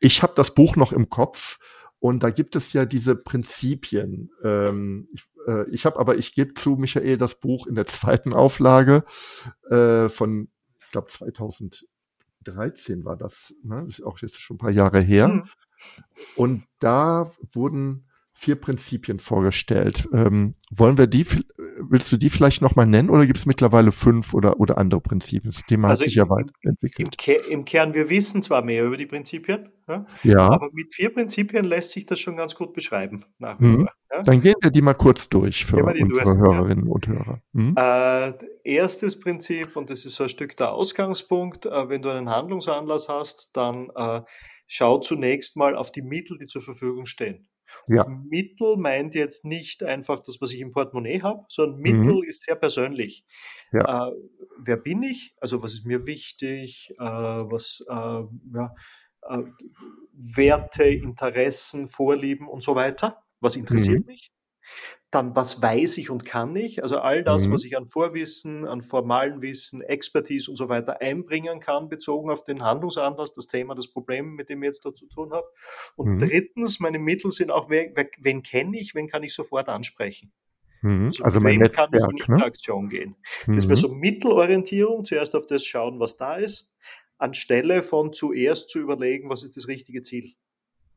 Ich 0.00 0.22
habe 0.22 0.34
das 0.36 0.54
Buch 0.54 0.76
noch 0.76 0.92
im 0.92 1.08
Kopf 1.08 1.58
und 2.02 2.24
da 2.24 2.30
gibt 2.30 2.56
es 2.56 2.72
ja 2.72 2.84
diese 2.84 3.14
Prinzipien. 3.14 4.32
Ähm, 4.42 5.08
ich 5.12 5.22
äh, 5.46 5.68
ich 5.70 5.86
habe 5.86 5.98
aber, 5.98 6.16
ich 6.16 6.34
gebe 6.34 6.54
zu, 6.54 6.76
Michael, 6.76 7.16
das 7.16 7.38
Buch 7.38 7.66
in 7.66 7.74
der 7.74 7.86
zweiten 7.88 8.32
Auflage 8.32 9.04
äh, 9.70 10.08
von, 10.08 10.48
ich 10.84 10.90
glaube 10.90 11.08
2013 11.08 13.04
war 13.04 13.16
das, 13.16 13.54
ne? 13.62 13.82
das 13.84 13.98
ist 13.98 14.04
auch 14.04 14.18
jetzt 14.18 14.40
schon 14.40 14.56
ein 14.56 14.58
paar 14.58 14.70
Jahre 14.70 15.00
her. 15.00 15.28
Mhm. 15.28 15.44
Und 16.36 16.64
da 16.78 17.30
wurden 17.52 18.08
vier 18.42 18.56
Prinzipien 18.56 19.20
vorgestellt. 19.20 20.08
Ähm, 20.12 20.54
wollen 20.72 20.98
wir 20.98 21.06
die, 21.06 21.24
willst 21.78 22.10
du 22.10 22.16
die 22.16 22.28
vielleicht 22.28 22.60
nochmal 22.60 22.86
nennen 22.86 23.08
oder 23.08 23.24
gibt 23.24 23.38
es 23.38 23.46
mittlerweile 23.46 23.92
fünf 23.92 24.34
oder, 24.34 24.58
oder 24.58 24.78
andere 24.78 25.00
Prinzipien? 25.00 25.52
Das 25.52 25.62
Thema 25.64 25.88
also 25.88 26.00
hat 26.00 26.06
sich 26.06 26.16
ja 26.16 26.28
weiterentwickelt. 26.28 27.16
Im, 27.24 27.50
Im, 27.50 27.64
Kern, 27.64 27.94
wir 27.94 28.10
wissen 28.10 28.42
zwar 28.42 28.64
mehr 28.64 28.84
über 28.84 28.96
die 28.96 29.06
Prinzipien, 29.06 29.68
ja, 29.86 30.06
ja. 30.24 30.38
aber 30.50 30.70
mit 30.72 30.92
vier 30.92 31.14
Prinzipien 31.14 31.64
lässt 31.64 31.92
sich 31.92 32.04
das 32.04 32.18
schon 32.18 32.36
ganz 32.36 32.56
gut 32.56 32.72
beschreiben. 32.72 33.24
Mhm. 33.38 33.86
Ja. 34.10 34.22
Dann 34.24 34.40
gehen 34.40 34.56
wir 34.60 34.70
die 34.70 34.82
mal 34.82 34.94
kurz 34.94 35.28
durch 35.28 35.64
für 35.64 35.76
unsere 35.76 36.08
durch, 36.08 36.24
Hörerinnen 36.24 36.88
und 36.88 37.06
Hörer. 37.06 37.40
Mhm. 37.52 37.74
Äh, 37.78 38.32
erstes 38.64 39.20
Prinzip, 39.20 39.76
und 39.76 39.88
das 39.88 40.04
ist 40.04 40.16
so 40.16 40.24
ein 40.24 40.28
Stück 40.28 40.56
der 40.56 40.72
Ausgangspunkt, 40.72 41.66
äh, 41.66 41.88
wenn 41.88 42.02
du 42.02 42.08
einen 42.08 42.28
Handlungsanlass 42.28 43.08
hast, 43.08 43.56
dann 43.56 43.88
äh, 43.94 44.22
schau 44.72 44.98
zunächst 45.00 45.54
mal 45.54 45.76
auf 45.76 45.92
die 45.92 46.00
Mittel, 46.00 46.38
die 46.38 46.46
zur 46.46 46.62
Verfügung 46.62 47.04
stehen. 47.04 47.46
Ja. 47.88 48.06
Mittel 48.08 48.78
meint 48.78 49.14
jetzt 49.14 49.44
nicht 49.44 49.82
einfach 49.82 50.22
das, 50.22 50.40
was 50.40 50.50
ich 50.52 50.60
im 50.60 50.72
Portemonnaie 50.72 51.20
habe, 51.20 51.44
sondern 51.48 51.80
Mittel 51.80 52.22
mhm. 52.22 52.22
ist 52.22 52.44
sehr 52.44 52.56
persönlich. 52.56 53.26
Ja. 53.70 54.08
Äh, 54.08 54.12
wer 54.58 54.78
bin 54.78 55.02
ich? 55.02 55.34
Also 55.40 55.62
was 55.62 55.74
ist 55.74 55.84
mir 55.84 56.06
wichtig? 56.06 56.94
Äh, 56.98 57.04
was 57.04 57.84
äh, 57.86 57.92
ja, 57.92 58.74
äh, 59.28 59.42
Werte, 60.14 60.84
Interessen, 60.84 61.86
Vorlieben 61.86 62.48
und 62.48 62.62
so 62.62 62.74
weiter? 62.74 63.22
Was 63.40 63.56
interessiert 63.56 64.00
mhm. 64.00 64.06
mich? 64.06 64.32
Dann, 65.12 65.36
was 65.36 65.62
weiß 65.62 65.98
ich 65.98 66.10
und 66.10 66.24
kann 66.24 66.56
ich? 66.56 66.82
Also 66.82 66.98
all 66.98 67.22
das, 67.22 67.46
mhm. 67.46 67.52
was 67.52 67.64
ich 67.64 67.76
an 67.76 67.86
Vorwissen, 67.86 68.66
an 68.66 68.80
formalen 68.80 69.42
Wissen, 69.42 69.82
Expertise 69.82 70.50
und 70.50 70.56
so 70.56 70.68
weiter 70.68 71.00
einbringen 71.00 71.60
kann, 71.60 71.88
bezogen 71.88 72.30
auf 72.30 72.44
den 72.44 72.62
Handlungsanlass, 72.62 73.32
das 73.32 73.46
Thema, 73.46 73.74
das 73.74 73.88
Problem, 73.88 74.34
mit 74.34 74.48
dem 74.48 74.62
ich 74.62 74.68
jetzt 74.68 74.84
da 74.84 74.94
zu 74.94 75.06
tun 75.06 75.32
habe. 75.32 75.46
Und 75.96 76.14
mhm. 76.14 76.18
drittens, 76.18 76.80
meine 76.80 76.98
Mittel 76.98 77.30
sind 77.30 77.50
auch, 77.50 77.68
wer, 77.68 77.92
wen 78.18 78.42
kenne 78.42 78.78
ich, 78.80 78.94
wen 78.94 79.06
kann 79.06 79.22
ich 79.22 79.34
sofort 79.34 79.68
ansprechen? 79.68 80.32
Mhm. 80.80 81.08
Also, 81.08 81.24
also 81.24 81.40
mein 81.40 81.58
Netzwerk, 81.58 81.92
kann 81.92 82.00
ich 82.00 82.04
in 82.04 82.32
Interaktion 82.32 82.84
ne? 82.84 82.88
gehen. 82.88 83.16
Das 83.46 83.68
wäre 83.68 83.76
mhm. 83.76 83.82
so 83.82 83.88
Mittelorientierung, 83.94 85.04
zuerst 85.04 85.36
auf 85.36 85.46
das 85.46 85.64
schauen, 85.64 86.00
was 86.00 86.16
da 86.16 86.36
ist. 86.36 86.70
anstelle 87.18 87.82
von 87.82 88.12
zuerst 88.12 88.68
zu 88.68 88.80
überlegen, 88.80 89.28
was 89.28 89.44
ist 89.44 89.56
das 89.56 89.68
richtige 89.68 90.02
Ziel. 90.02 90.34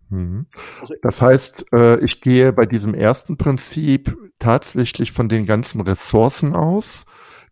Mhm. 0.10 0.48
Also, 0.82 0.94
das 1.02 1.22
heißt, 1.22 1.66
äh, 1.74 2.00
ich 2.04 2.22
gehe 2.22 2.54
bei 2.54 2.66
diesem 2.66 2.94
ersten 2.94 3.38
Prinzip 3.38 4.16
tatsächlich 4.40 5.12
von 5.12 5.30
den 5.30 5.46
ganzen 5.46 5.82
Ressourcen 5.82 6.56
aus, 6.56 7.06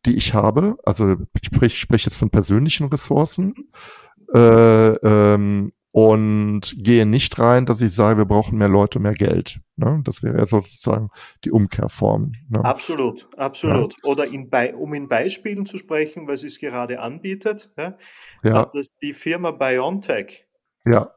die 0.06 0.16
ich 0.16 0.34
habe. 0.34 0.78
Also 0.84 1.16
ich 1.40 1.48
spreche, 1.48 2.06
jetzt 2.06 2.18
von 2.18 2.30
persönlichen 2.30 2.88
Ressourcen. 2.88 3.54
Mhm. 3.56 4.36
Äh, 4.36 4.94
ähm, 5.04 5.74
und 5.94 6.74
gehe 6.80 7.06
nicht 7.06 7.38
rein, 7.38 7.68
dass 7.68 7.80
ich 7.80 7.94
sage, 7.94 8.18
wir 8.18 8.26
brauchen 8.26 8.58
mehr 8.58 8.68
Leute, 8.68 8.98
mehr 8.98 9.14
Geld. 9.14 9.60
Ne? 9.76 10.02
Das 10.04 10.24
wäre 10.24 10.40
ja 10.40 10.48
sozusagen 10.48 11.10
die 11.46 11.52
Umkehrform. 11.52 12.32
Ne? 12.50 12.66
Absolut, 12.66 13.30
absolut. 13.38 13.94
Ja. 14.04 14.10
Oder 14.10 14.26
in 14.26 14.50
um 14.76 14.96
in 14.96 15.08
Beispielen 15.08 15.68
zu 15.68 15.78
sprechen, 15.78 16.28
sie 16.36 16.48
es 16.48 16.60
gerade 16.60 17.00
anbietet, 17.00 17.72
ja, 17.78 17.96
ja. 18.44 18.66
dass 18.74 18.98
die 19.04 19.14
Firma 19.14 19.52
BioNTech, 19.52 20.48
ja. 20.84 21.12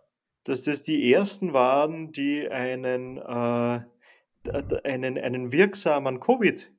Dass 0.47 0.63
das 0.63 0.83
die 0.83 1.13
ersten 1.13 1.53
waren, 1.53 2.13
die 2.13 2.49
einen, 2.49 3.19
äh, 3.19 3.81
einen, 4.85 5.19
einen 5.19 5.53
wirksamen 5.53 6.21
Covid 6.21 6.73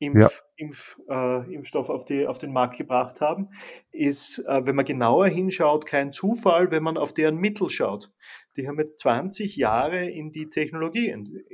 Impf, 0.00 0.18
ja. 0.18 0.28
Impf, 0.56 0.98
äh, 1.08 1.54
Impfstoff 1.54 1.88
auf, 1.88 2.04
die, 2.04 2.26
auf 2.26 2.38
den 2.38 2.52
Markt 2.52 2.76
gebracht 2.76 3.20
haben, 3.20 3.50
ist, 3.92 4.38
äh, 4.40 4.66
wenn 4.66 4.74
man 4.74 4.84
genauer 4.84 5.28
hinschaut, 5.28 5.86
kein 5.86 6.12
Zufall, 6.12 6.70
wenn 6.70 6.82
man 6.82 6.96
auf 6.96 7.14
deren 7.14 7.36
Mittel 7.36 7.70
schaut. 7.70 8.12
Die 8.56 8.66
haben 8.66 8.78
jetzt 8.78 8.98
20 8.98 9.56
Jahre 9.56 10.04
in 10.10 10.32
die 10.32 10.50
Technologie 10.50 11.10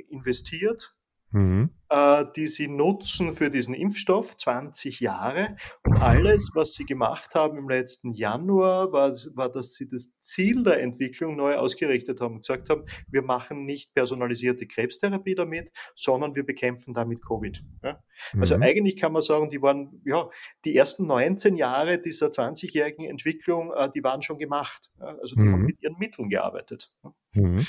investiert 0.09 0.95
mhm. 1.31 1.69
äh, 1.89 2.25
die 2.35 2.47
sie 2.47 2.67
nutzen 2.67 3.33
für 3.33 3.49
diesen 3.49 3.73
Impfstoff, 3.73 4.37
20 4.37 4.99
Jahre. 4.99 5.55
Und 5.83 6.01
alles, 6.01 6.51
was 6.53 6.73
sie 6.73 6.85
gemacht 6.85 7.35
haben 7.35 7.57
im 7.57 7.69
letzten 7.69 8.13
Januar, 8.13 8.91
war, 8.91 9.11
war, 9.35 9.49
dass 9.49 9.73
sie 9.73 9.87
das 9.87 10.11
Ziel 10.19 10.63
der 10.63 10.81
Entwicklung 10.81 11.35
neu 11.35 11.55
ausgerichtet 11.55 12.21
haben 12.21 12.35
und 12.35 12.41
gesagt 12.41 12.69
haben, 12.69 12.85
wir 13.07 13.21
machen 13.21 13.65
nicht 13.65 13.93
personalisierte 13.93 14.67
Krebstherapie 14.67 15.35
damit, 15.35 15.71
sondern 15.95 16.35
wir 16.35 16.45
bekämpfen 16.45 16.93
damit 16.93 17.25
Covid. 17.25 17.63
Ja? 17.83 18.03
Also 18.37 18.57
mhm. 18.57 18.63
eigentlich 18.63 18.97
kann 18.97 19.13
man 19.13 19.21
sagen, 19.21 19.49
die 19.49 19.61
waren, 19.61 20.01
ja, 20.05 20.29
die 20.65 20.75
ersten 20.75 21.07
19 21.07 21.55
Jahre 21.55 21.99
dieser 21.99 22.27
20-jährigen 22.27 23.05
Entwicklung, 23.05 23.71
äh, 23.73 23.89
die 23.93 24.03
waren 24.03 24.21
schon 24.21 24.37
gemacht. 24.37 24.91
Ja? 24.99 25.17
Also 25.19 25.35
die 25.35 25.43
mhm. 25.43 25.53
haben 25.53 25.65
mit 25.65 25.81
ihren 25.81 25.97
Mitteln 25.97 26.29
gearbeitet. 26.29 26.91
Mhm. 27.33 27.65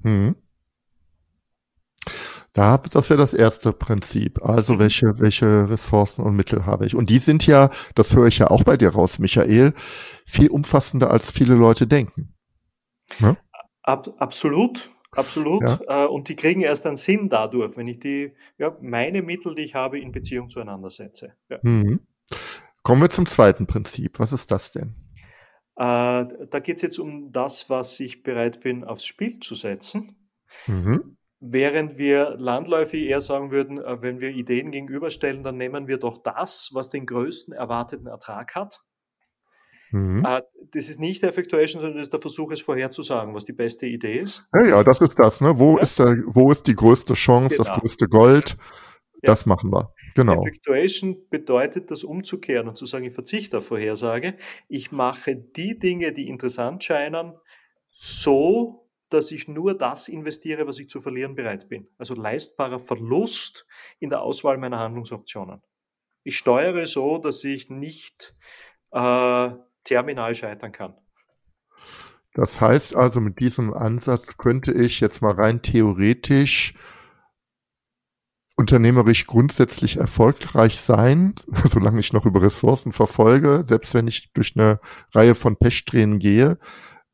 Mhm. 0.00 0.36
Da, 2.54 2.78
das 2.78 3.10
wäre 3.10 3.18
das 3.18 3.34
erste 3.34 3.72
Prinzip. 3.72 4.40
Also 4.42 4.74
mhm. 4.74 4.78
welche, 4.78 5.18
welche 5.18 5.68
Ressourcen 5.68 6.24
und 6.24 6.36
Mittel 6.36 6.64
habe 6.64 6.86
ich? 6.86 6.94
Und 6.94 7.10
die 7.10 7.18
sind 7.18 7.46
ja, 7.46 7.68
das 7.96 8.14
höre 8.14 8.28
ich 8.28 8.38
ja 8.38 8.48
auch 8.48 8.62
bei 8.62 8.76
dir 8.76 8.90
raus, 8.90 9.18
Michael, 9.18 9.74
viel 10.24 10.48
umfassender 10.48 11.10
als 11.10 11.32
viele 11.32 11.54
Leute 11.54 11.88
denken. 11.88 12.32
Ne? 13.18 13.36
Ab, 13.82 14.14
absolut, 14.18 14.88
absolut. 15.10 15.62
Ja. 15.62 16.04
Äh, 16.04 16.08
und 16.08 16.28
die 16.28 16.36
kriegen 16.36 16.60
erst 16.60 16.86
einen 16.86 16.96
Sinn 16.96 17.28
dadurch, 17.28 17.76
wenn 17.76 17.88
ich 17.88 17.98
die, 17.98 18.36
ja, 18.56 18.76
meine 18.80 19.22
Mittel, 19.22 19.56
die 19.56 19.62
ich 19.62 19.74
habe, 19.74 19.98
in 19.98 20.12
Beziehung 20.12 20.48
zueinander 20.48 20.90
setze. 20.90 21.32
Ja. 21.50 21.58
Mhm. 21.62 22.06
Kommen 22.84 23.02
wir 23.02 23.10
zum 23.10 23.26
zweiten 23.26 23.66
Prinzip. 23.66 24.20
Was 24.20 24.32
ist 24.32 24.52
das 24.52 24.70
denn? 24.70 24.94
Äh, 25.76 26.24
da 26.50 26.60
geht 26.62 26.76
es 26.76 26.82
jetzt 26.82 27.00
um 27.00 27.32
das, 27.32 27.68
was 27.68 27.98
ich 27.98 28.22
bereit 28.22 28.60
bin, 28.60 28.84
aufs 28.84 29.04
Spiel 29.04 29.40
zu 29.40 29.56
setzen. 29.56 30.30
Mhm. 30.68 31.16
Während 31.46 31.98
wir 31.98 32.36
landläufig 32.38 33.06
eher 33.06 33.20
sagen 33.20 33.50
würden, 33.50 33.78
äh, 33.78 34.00
wenn 34.00 34.20
wir 34.20 34.30
Ideen 34.30 34.70
gegenüberstellen, 34.70 35.42
dann 35.42 35.58
nehmen 35.58 35.88
wir 35.88 35.98
doch 35.98 36.22
das, 36.22 36.70
was 36.72 36.88
den 36.88 37.04
größten 37.04 37.52
erwarteten 37.52 38.06
Ertrag 38.06 38.54
hat. 38.54 38.80
Mhm. 39.90 40.24
Äh, 40.24 40.40
das 40.72 40.88
ist 40.88 40.98
nicht 40.98 41.22
Effectuation, 41.22 41.82
sondern 41.82 41.98
das 41.98 42.04
ist 42.04 42.12
der 42.14 42.20
Versuch, 42.20 42.50
es 42.50 42.62
vorherzusagen, 42.62 43.34
was 43.34 43.44
die 43.44 43.52
beste 43.52 43.84
Idee 43.86 44.20
ist. 44.20 44.46
Ja, 44.54 44.64
ja 44.64 44.84
das 44.84 45.02
ist 45.02 45.18
das. 45.18 45.42
Ne? 45.42 45.58
Wo, 45.58 45.76
ja. 45.76 45.82
ist 45.82 45.98
der, 45.98 46.16
wo 46.26 46.50
ist 46.50 46.66
die 46.66 46.74
größte 46.74 47.12
Chance, 47.12 47.56
genau. 47.58 47.68
das 47.68 47.80
größte 47.80 48.08
Gold? 48.08 48.56
Ja. 49.22 49.30
Das 49.30 49.44
machen 49.44 49.70
wir. 49.70 49.92
Genau. 50.14 50.40
Effectuation 50.42 51.28
bedeutet, 51.28 51.90
das 51.90 52.04
umzukehren 52.04 52.68
und 52.68 52.78
zu 52.78 52.86
sagen, 52.86 53.04
ich 53.04 53.12
verzichte 53.12 53.58
auf 53.58 53.66
Vorhersage. 53.66 54.34
Ich 54.68 54.92
mache 54.92 55.36
die 55.36 55.78
Dinge, 55.78 56.14
die 56.14 56.28
interessant 56.28 56.84
scheinen, 56.84 57.34
so, 57.96 58.83
dass 59.10 59.30
ich 59.30 59.48
nur 59.48 59.76
das 59.76 60.08
investiere, 60.08 60.66
was 60.66 60.78
ich 60.78 60.88
zu 60.88 61.00
verlieren 61.00 61.34
bereit 61.34 61.68
bin. 61.68 61.88
Also 61.98 62.14
leistbarer 62.14 62.78
Verlust 62.78 63.66
in 64.00 64.10
der 64.10 64.22
Auswahl 64.22 64.58
meiner 64.58 64.78
Handlungsoptionen. 64.78 65.62
Ich 66.22 66.38
steuere 66.38 66.86
so, 66.86 67.18
dass 67.18 67.44
ich 67.44 67.70
nicht 67.70 68.34
äh, 68.90 69.50
terminal 69.84 70.34
scheitern 70.34 70.72
kann. 70.72 70.94
Das 72.32 72.60
heißt 72.60 72.96
also, 72.96 73.20
mit 73.20 73.38
diesem 73.38 73.72
Ansatz 73.72 74.36
könnte 74.36 74.72
ich 74.72 75.00
jetzt 75.00 75.22
mal 75.22 75.32
rein 75.32 75.62
theoretisch 75.62 76.74
unternehmerisch 78.56 79.26
grundsätzlich 79.26 79.96
erfolgreich 79.96 80.80
sein, 80.80 81.34
solange 81.64 82.00
ich 82.00 82.12
noch 82.12 82.26
über 82.26 82.42
Ressourcen 82.42 82.92
verfolge, 82.92 83.62
selbst 83.64 83.94
wenn 83.94 84.08
ich 84.08 84.32
durch 84.32 84.56
eine 84.56 84.80
Reihe 85.12 85.34
von 85.34 85.56
Pechsträhnen 85.56 86.18
gehe, 86.18 86.58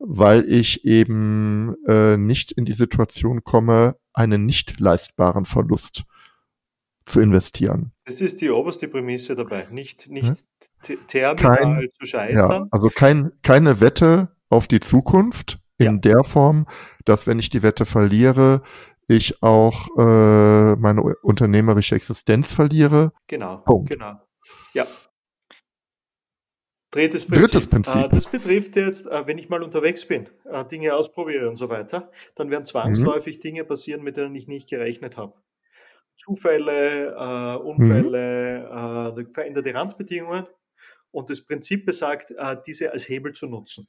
weil 0.03 0.45
ich 0.51 0.83
eben 0.85 1.75
äh, 1.87 2.17
nicht 2.17 2.51
in 2.51 2.65
die 2.65 2.73
Situation 2.73 3.43
komme, 3.43 3.95
einen 4.13 4.45
nicht 4.45 4.79
leistbaren 4.79 5.45
Verlust 5.45 6.03
zu 7.05 7.19
investieren. 7.19 7.91
Das 8.05 8.21
ist 8.21 8.41
die 8.41 8.49
oberste 8.49 8.87
Prämisse 8.87 9.35
dabei, 9.35 9.67
nicht, 9.71 10.09
nicht 10.09 10.43
ja? 10.87 11.35
terminal 11.35 11.35
kein, 11.35 11.89
zu 11.99 12.05
scheitern. 12.05 12.51
Ja, 12.51 12.67
also 12.71 12.89
kein, 12.89 13.31
keine 13.43 13.79
Wette 13.79 14.35
auf 14.49 14.67
die 14.67 14.79
Zukunft 14.79 15.59
in 15.77 15.95
ja. 15.95 15.99
der 15.99 16.23
Form, 16.23 16.67
dass 17.05 17.27
wenn 17.27 17.39
ich 17.39 17.49
die 17.49 17.63
Wette 17.63 17.85
verliere, 17.85 18.61
ich 19.07 19.41
auch 19.43 19.87
äh, 19.97 20.75
meine 20.75 21.01
unternehmerische 21.21 21.95
Existenz 21.95 22.51
verliere. 22.51 23.11
Genau, 23.27 23.57
Punkt. 23.57 23.89
genau. 23.89 24.19
Ja, 24.73 24.85
Drittes 26.91 27.25
Prinzip. 27.25 27.45
Drittes 27.45 27.67
Prinzip. 27.67 27.95
Äh, 27.95 28.09
das 28.09 28.25
betrifft 28.25 28.75
jetzt, 28.75 29.05
äh, 29.05 29.25
wenn 29.25 29.37
ich 29.37 29.47
mal 29.47 29.63
unterwegs 29.63 30.05
bin, 30.05 30.27
äh, 30.43 30.65
Dinge 30.65 30.93
ausprobiere 30.93 31.49
und 31.49 31.55
so 31.55 31.69
weiter, 31.69 32.11
dann 32.35 32.51
werden 32.51 32.65
zwangsläufig 32.65 33.37
mhm. 33.37 33.41
Dinge 33.41 33.63
passieren, 33.63 34.03
mit 34.03 34.17
denen 34.17 34.35
ich 34.35 34.47
nicht 34.47 34.69
gerechnet 34.69 35.15
habe. 35.15 35.33
Zufälle, 36.17 37.57
Unfälle, 37.57 39.15
mhm. 39.17 39.33
veränderte 39.33 39.73
Randbedingungen. 39.73 40.45
Und 41.11 41.31
das 41.31 41.41
Prinzip 41.41 41.87
besagt, 41.87 42.31
diese 42.67 42.91
als 42.91 43.09
Hebel 43.09 43.33
zu 43.33 43.47
nutzen. 43.47 43.87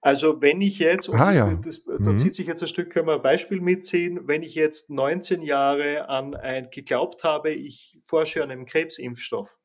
Also 0.00 0.42
wenn 0.42 0.60
ich 0.60 0.80
jetzt, 0.80 1.08
und 1.08 1.20
ah, 1.20 1.32
ja. 1.32 1.54
das, 1.54 1.84
da 1.84 1.92
mhm. 1.98 2.18
zieht 2.18 2.34
sich 2.34 2.48
jetzt 2.48 2.62
ein 2.62 2.68
Stück, 2.68 2.90
können 2.90 3.06
wir 3.06 3.14
ein 3.14 3.22
Beispiel 3.22 3.60
mitziehen, 3.60 4.26
wenn 4.26 4.42
ich 4.42 4.56
jetzt 4.56 4.90
19 4.90 5.42
Jahre 5.42 6.08
an 6.08 6.34
ein 6.34 6.70
geglaubt 6.72 7.22
habe, 7.22 7.50
ich 7.50 8.00
forsche 8.04 8.42
an 8.42 8.50
einem 8.50 8.66
Krebsimpfstoff 8.66 9.56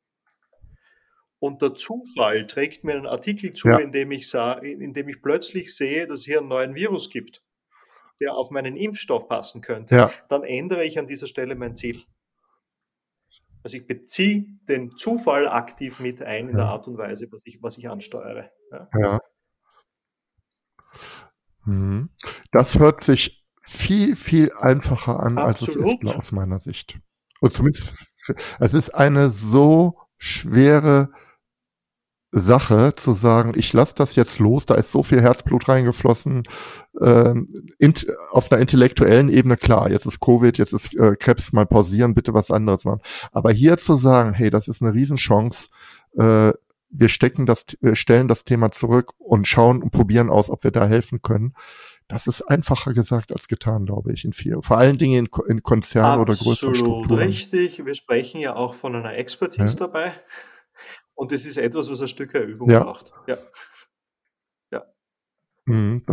und 1.40 1.62
der 1.62 1.76
Zufall 1.76 2.48
trägt 2.48 2.84
mir 2.84 2.94
einen 2.94 3.06
Artikel 3.06 3.54
zu, 3.54 3.70
ja. 3.70 3.78
in, 3.78 3.92
dem 3.92 4.12
ich 4.12 4.34
in 4.34 4.94
dem 4.94 5.10
ich 5.10 5.22
plötzlich 5.22 5.76
sehe, 5.76 6.08
dass 6.08 6.20
es 6.20 6.26
hier 6.26 6.40
einen 6.40 6.48
neuen 6.48 6.76
Virus 6.76 7.10
gibt, 7.10 7.44
der 8.20 8.34
auf 8.34 8.50
meinen 8.50 8.76
Impfstoff 8.76 9.28
passen 9.28 9.62
könnte. 9.62 9.96
Ja. 9.96 10.12
Dann 10.30 10.44
ändere 10.44 10.84
ich 10.84 10.98
an 10.98 11.08
dieser 11.08 11.28
Stelle 11.28 11.56
mein 11.56 11.76
Ziel. 11.76 12.04
Also 13.64 13.78
ich 13.78 13.86
beziehe 13.86 14.46
den 14.68 14.96
Zufall 14.98 15.48
aktiv 15.48 16.00
mit 16.00 16.22
ein 16.22 16.50
in 16.50 16.58
ja. 16.58 16.64
der 16.64 16.66
Art 16.68 16.88
und 16.88 16.98
Weise, 16.98 17.28
was 17.32 17.42
ich, 17.46 17.62
was 17.62 17.78
ich 17.78 17.90
ansteuere. 17.90 18.50
Ja. 18.72 19.20
Mhm. 21.66 22.10
Das 22.52 22.80
hört 22.80 23.04
sich 23.04 23.46
viel, 23.62 24.16
viel 24.16 24.52
einfacher 24.54 25.20
an, 25.20 25.38
Absolut. 25.38 25.78
als 25.78 25.94
es 25.94 26.10
ist 26.10 26.16
aus 26.16 26.32
meiner 26.32 26.60
Sicht. 26.60 27.00
Und 27.42 27.52
zumindest, 27.52 28.34
es 28.60 28.74
ist 28.74 28.90
eine 28.96 29.30
so 29.30 30.00
schwere 30.18 31.12
Sache 32.32 32.94
zu 32.96 33.14
sagen, 33.14 33.54
ich 33.56 33.72
lasse 33.72 33.96
das 33.96 34.16
jetzt 34.16 34.40
los, 34.40 34.66
da 34.66 34.76
ist 34.76 34.92
so 34.92 35.02
viel 35.02 35.22
Herzblut 35.22 35.70
reingeflossen, 35.70 36.44
äh, 37.00 37.34
int, 37.80 38.08
auf 38.32 38.52
einer 38.52 38.60
intellektuellen 38.60 39.30
Ebene 39.30 39.56
klar, 39.56 39.90
jetzt 39.90 40.06
ist 40.06 40.20
Covid, 40.20 40.58
jetzt 40.58 40.74
ist 40.74 40.94
äh, 40.96 41.16
Krebs, 41.16 41.54
mal 41.54 41.66
pausieren, 41.66 42.14
bitte 42.14 42.34
was 42.34 42.52
anderes 42.52 42.84
machen. 42.84 43.02
Aber 43.32 43.52
hier 43.52 43.78
zu 43.78 43.96
sagen, 43.96 44.34
hey, 44.34 44.50
das 44.50 44.68
ist 44.68 44.82
eine 44.82 44.94
Riesenchance, 44.94 45.70
äh, 46.18 46.52
wir 46.90 47.10
stecken 47.10 47.46
das, 47.46 47.66
wir 47.82 47.96
stellen 47.96 48.28
das 48.28 48.44
Thema 48.44 48.72
zurück 48.72 49.12
und 49.18 49.48
schauen 49.48 49.82
und 49.82 49.92
probieren 49.92 50.30
aus, 50.30 50.50
ob 50.50 50.64
wir 50.64 50.72
da 50.72 50.86
helfen 50.86 51.22
können. 51.22 51.54
Das 52.08 52.28
ist 52.28 52.42
einfacher 52.42 52.94
gesagt 52.94 53.34
als 53.34 53.50
getan, 53.50 53.86
glaube 53.86 54.14
ich, 54.14 54.24
in 54.24 54.32
viel. 54.32 54.62
Vor 54.62 54.78
allen 54.78 54.98
Dingen 54.98 55.26
in, 55.26 55.30
in 55.50 55.64
Konzernen 55.64 56.22
oder 56.22 56.36
größeren 56.36 56.74
Strukturen. 56.74 57.20
Richtig. 57.20 57.86
Wir 57.86 57.94
sprechen 57.96 58.40
ja 58.40 58.56
auch 58.56 58.76
von 58.76 58.96
einer 58.96 59.16
Expertise 59.16 59.74
ja. 59.74 59.88
dabei. 59.88 60.14
Und 61.18 61.32
das 61.32 61.46
ist 61.46 61.58
etwas, 61.58 61.90
was 61.90 62.00
ein 62.00 62.08
Stück 62.08 62.34
Übung 62.36 62.70
ja. 62.70 62.84
braucht. 62.84 63.12
Ja. 63.26 63.38
ja. 64.72 64.86
Mhm, 65.66 66.04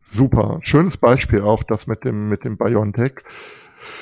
super. 0.00 0.60
Schönes 0.62 0.96
Beispiel 0.96 1.42
auch, 1.42 1.64
das 1.64 1.88
mit 1.88 2.04
dem, 2.04 2.28
mit 2.28 2.44
dem 2.44 2.56
BioNTech. 2.56 3.24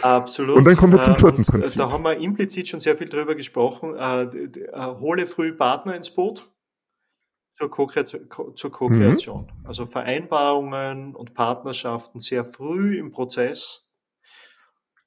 Absolut. 0.03 0.57
Und 0.57 0.65
dann 0.67 0.77
kommen 0.77 0.93
wir 0.93 1.03
zum 1.03 1.19
vierten 1.19 1.39
und, 1.39 1.49
äh, 1.49 1.53
Prinzip. 1.53 1.79
Da 1.79 1.91
haben 1.91 2.05
wir 2.05 2.19
implizit 2.19 2.69
schon 2.69 2.81
sehr 2.81 2.97
viel 2.99 3.09
drüber 3.09 3.35
gesprochen. 3.35 3.95
Äh, 3.95 4.23
äh, 4.25 4.97
hole 5.01 5.27
früh 5.27 5.55
Partner 5.55 5.97
ins 5.97 6.11
Boot. 6.11 6.47
zur 7.59 7.71
Co-Kreation. 7.71 9.43
Mhm. 9.43 9.67
Also 9.67 9.87
Vereinbarungen 9.87 11.17
und 11.17 11.33
Partnerschaften 11.33 12.21
sehr 12.21 12.45
früh 12.45 12.99
im 12.99 13.13
Prozess. 13.13 13.86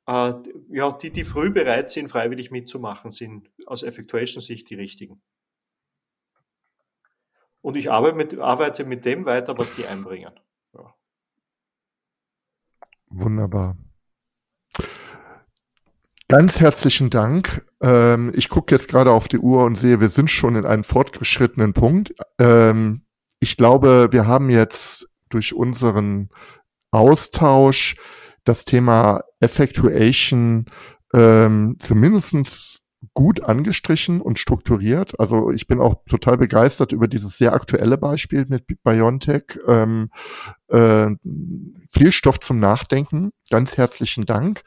Äh, 0.09 0.33
ja, 0.71 0.91
die, 0.91 1.11
die 1.11 1.23
früh 1.23 1.51
bereit 1.51 1.91
sind, 1.91 2.09
freiwillig 2.09 2.49
mitzumachen, 2.49 3.11
sind 3.11 3.51
aus 3.67 3.83
Effectuation-Sicht 3.83 4.67
die 4.67 4.75
richtigen. 4.75 5.21
Und 7.61 7.75
ich 7.75 7.91
arbeite 7.91 8.15
mit, 8.15 8.39
arbeite 8.39 8.85
mit 8.85 9.05
dem 9.05 9.25
weiter, 9.25 9.55
was 9.59 9.71
die 9.75 9.85
einbringen. 9.85 10.33
Ja. 10.73 10.95
Wunderbar. 13.09 13.77
Ganz 16.27 16.59
herzlichen 16.59 17.11
Dank. 17.11 17.67
Ähm, 17.79 18.31
ich 18.33 18.49
gucke 18.49 18.73
jetzt 18.73 18.87
gerade 18.87 19.11
auf 19.11 19.27
die 19.27 19.39
Uhr 19.39 19.63
und 19.63 19.75
sehe, 19.75 20.01
wir 20.01 20.09
sind 20.09 20.31
schon 20.31 20.55
in 20.55 20.65
einem 20.65 20.83
fortgeschrittenen 20.83 21.73
Punkt. 21.73 22.15
Ähm, 22.39 23.05
ich 23.39 23.57
glaube, 23.57 24.07
wir 24.11 24.25
haben 24.25 24.49
jetzt 24.49 25.07
durch 25.29 25.53
unseren 25.53 26.29
Austausch 26.89 27.95
das 28.43 28.65
Thema 28.65 29.23
Effectuation 29.39 30.65
ähm, 31.13 31.77
zumindest 31.79 32.79
gut 33.13 33.41
angestrichen 33.43 34.21
und 34.21 34.39
strukturiert. 34.39 35.19
Also 35.19 35.51
ich 35.51 35.67
bin 35.67 35.79
auch 35.79 36.03
total 36.07 36.37
begeistert 36.37 36.91
über 36.91 37.07
dieses 37.07 37.37
sehr 37.37 37.53
aktuelle 37.53 37.97
Beispiel 37.97 38.45
mit 38.47 38.65
Biontech. 38.83 39.57
Ähm, 39.67 40.09
äh, 40.67 41.07
viel 41.89 42.11
Stoff 42.11 42.39
zum 42.39 42.59
Nachdenken. 42.59 43.31
Ganz 43.49 43.77
herzlichen 43.77 44.25
Dank. 44.25 44.63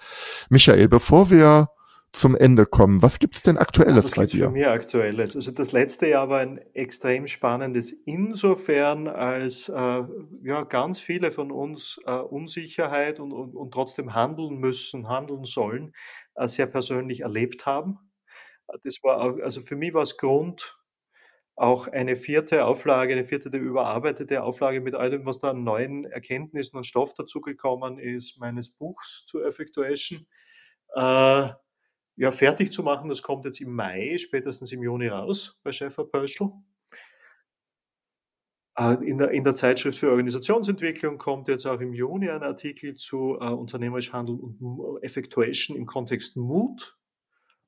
Michael, 0.48 0.88
bevor 0.88 1.30
wir 1.30 1.68
zum 2.12 2.36
Ende 2.36 2.66
kommen. 2.66 3.02
Was 3.02 3.18
gibt's 3.18 3.42
denn 3.42 3.56
Aktuelles 3.56 4.10
ja, 4.10 4.16
bei 4.16 4.26
dir? 4.26 4.44
Für 4.44 4.50
mir 4.50 4.70
Aktuelles. 4.70 5.34
Also 5.34 5.50
das 5.50 5.72
letzte 5.72 6.08
Jahr 6.08 6.28
war 6.28 6.40
ein 6.40 6.58
extrem 6.74 7.26
spannendes 7.26 7.92
insofern, 8.04 9.08
als 9.08 9.68
äh, 9.68 10.02
ja 10.42 10.62
ganz 10.64 11.00
viele 11.00 11.30
von 11.30 11.50
uns 11.50 12.00
äh, 12.06 12.12
Unsicherheit 12.12 13.18
und, 13.18 13.32
und, 13.32 13.56
und 13.56 13.72
trotzdem 13.72 14.14
handeln 14.14 14.58
müssen, 14.58 15.08
handeln 15.08 15.44
sollen, 15.44 15.94
äh, 16.34 16.46
sehr 16.48 16.66
persönlich 16.66 17.20
erlebt 17.20 17.66
haben. 17.66 17.98
Das 18.84 19.02
war 19.02 19.20
auch, 19.20 19.38
also 19.42 19.60
für 19.60 19.76
mich 19.76 19.94
war 19.94 20.02
es 20.02 20.16
Grund, 20.16 20.78
auch 21.54 21.86
eine 21.88 22.16
vierte 22.16 22.64
Auflage, 22.64 23.12
eine 23.12 23.24
vierte 23.24 23.50
überarbeitete 23.50 24.42
Auflage 24.42 24.80
mit 24.80 24.94
allem, 24.94 25.26
was 25.26 25.38
da 25.38 25.50
an 25.50 25.64
neuen 25.64 26.04
Erkenntnissen 26.06 26.76
und 26.76 26.84
Stoff 26.84 27.14
dazugekommen 27.14 27.98
ist, 27.98 28.38
meines 28.38 28.70
Buchs 28.70 29.24
zu 29.26 29.42
Effectuation, 29.42 30.26
äh, 30.94 31.48
ja, 32.22 32.30
fertig 32.30 32.72
zu 32.72 32.84
machen. 32.84 33.08
Das 33.08 33.20
kommt 33.20 33.44
jetzt 33.44 33.60
im 33.60 33.74
Mai, 33.74 34.16
spätestens 34.16 34.70
im 34.70 34.80
Juni 34.80 35.08
raus 35.08 35.58
bei 35.64 35.72
Schäfer 35.72 36.04
Pöschl. 36.04 36.52
Äh, 38.78 38.94
in 39.04 39.18
der, 39.18 39.32
in 39.32 39.42
der 39.42 39.56
Zeitschrift 39.56 39.98
für 39.98 40.10
Organisationsentwicklung 40.10 41.18
kommt 41.18 41.48
jetzt 41.48 41.66
auch 41.66 41.80
im 41.80 41.92
Juni 41.92 42.30
ein 42.30 42.44
Artikel 42.44 42.94
zu 42.94 43.38
äh, 43.40 43.50
unternehmerisch 43.50 44.12
Handeln 44.12 44.38
und 44.38 45.02
Effectuation 45.02 45.76
im 45.76 45.84
Kontext 45.84 46.36
Mut. 46.36 46.96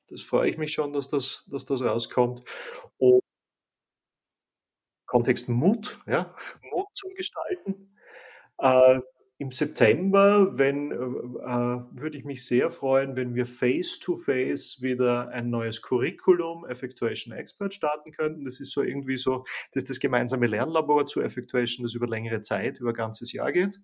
Das 0.07 0.23
freue 0.23 0.49
ich 0.49 0.57
mich 0.57 0.73
schon, 0.73 0.93
dass 0.93 1.09
das, 1.09 1.45
dass 1.51 1.65
das 1.67 1.83
rauskommt. 1.83 2.45
Und 2.99 3.23
Kontext 5.07 5.49
Mut, 5.49 5.99
ja, 6.07 6.33
Mut 6.71 6.87
zum 6.95 7.13
Gestalten. 7.15 7.93
Äh, 8.59 9.01
Im 9.45 9.53
September, 9.53 10.57
wenn, 10.57 10.91
äh, 10.91 10.95
äh, 10.95 12.01
würde 12.01 12.17
ich 12.17 12.25
mich 12.25 12.47
sehr 12.47 12.71
freuen, 12.71 13.15
wenn 13.15 13.35
wir 13.35 13.45
face-to-face 13.45 14.79
-face 14.79 14.83
wieder 14.83 15.29
ein 15.29 15.51
neues 15.51 15.83
Curriculum 15.83 16.65
Effectuation 16.65 17.35
Expert 17.35 17.75
starten 17.75 18.11
könnten. 18.13 18.47
Das 18.47 18.59
ist 18.59 18.73
so 18.73 18.81
irgendwie 18.81 19.19
so, 19.19 19.45
das 19.73 19.83
ist 19.83 19.91
das 19.91 20.01
gemeinsame 20.01 20.47
Lernlabor 20.47 21.07
zu 21.07 21.21
Effectuation, 21.21 21.85
das 21.85 21.95
über 21.95 22.07
längere 22.07 22.41
Zeit, 22.41 22.81
über 22.81 22.95
ganzes 22.95 23.35
Jahr 23.35 23.53
geht. 23.53 23.79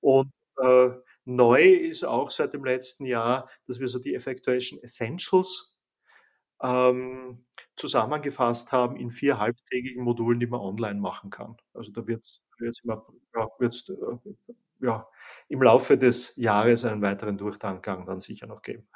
Und 0.00 0.30
äh, 0.56 0.88
Neu 1.26 1.64
ist 1.64 2.04
auch 2.06 2.30
seit 2.30 2.54
dem 2.54 2.64
letzten 2.64 3.04
Jahr, 3.04 3.50
dass 3.66 3.80
wir 3.80 3.88
so 3.88 3.98
die 3.98 4.14
Effectuation 4.14 4.80
Essentials 4.82 5.76
ähm, 6.62 7.44
zusammengefasst 7.76 8.72
haben 8.72 8.96
in 8.96 9.10
vier 9.10 9.38
halbtägigen 9.38 10.02
Modulen, 10.02 10.40
die 10.40 10.46
man 10.46 10.60
online 10.60 10.98
machen 10.98 11.28
kann. 11.28 11.58
Also 11.74 11.92
da 11.92 12.06
wird 12.06 12.20
es 12.20 12.40
ja, 12.84 13.48
wird's, 13.58 13.86
äh, 13.90 14.32
ja, 14.80 15.06
im 15.48 15.62
Laufe 15.62 15.96
des 15.96 16.34
Jahres 16.36 16.84
einen 16.84 17.02
weiteren 17.02 17.38
Durchgang 17.38 17.82
dann 17.82 18.20
sicher 18.20 18.46
noch 18.46 18.62
geben. 18.62 18.86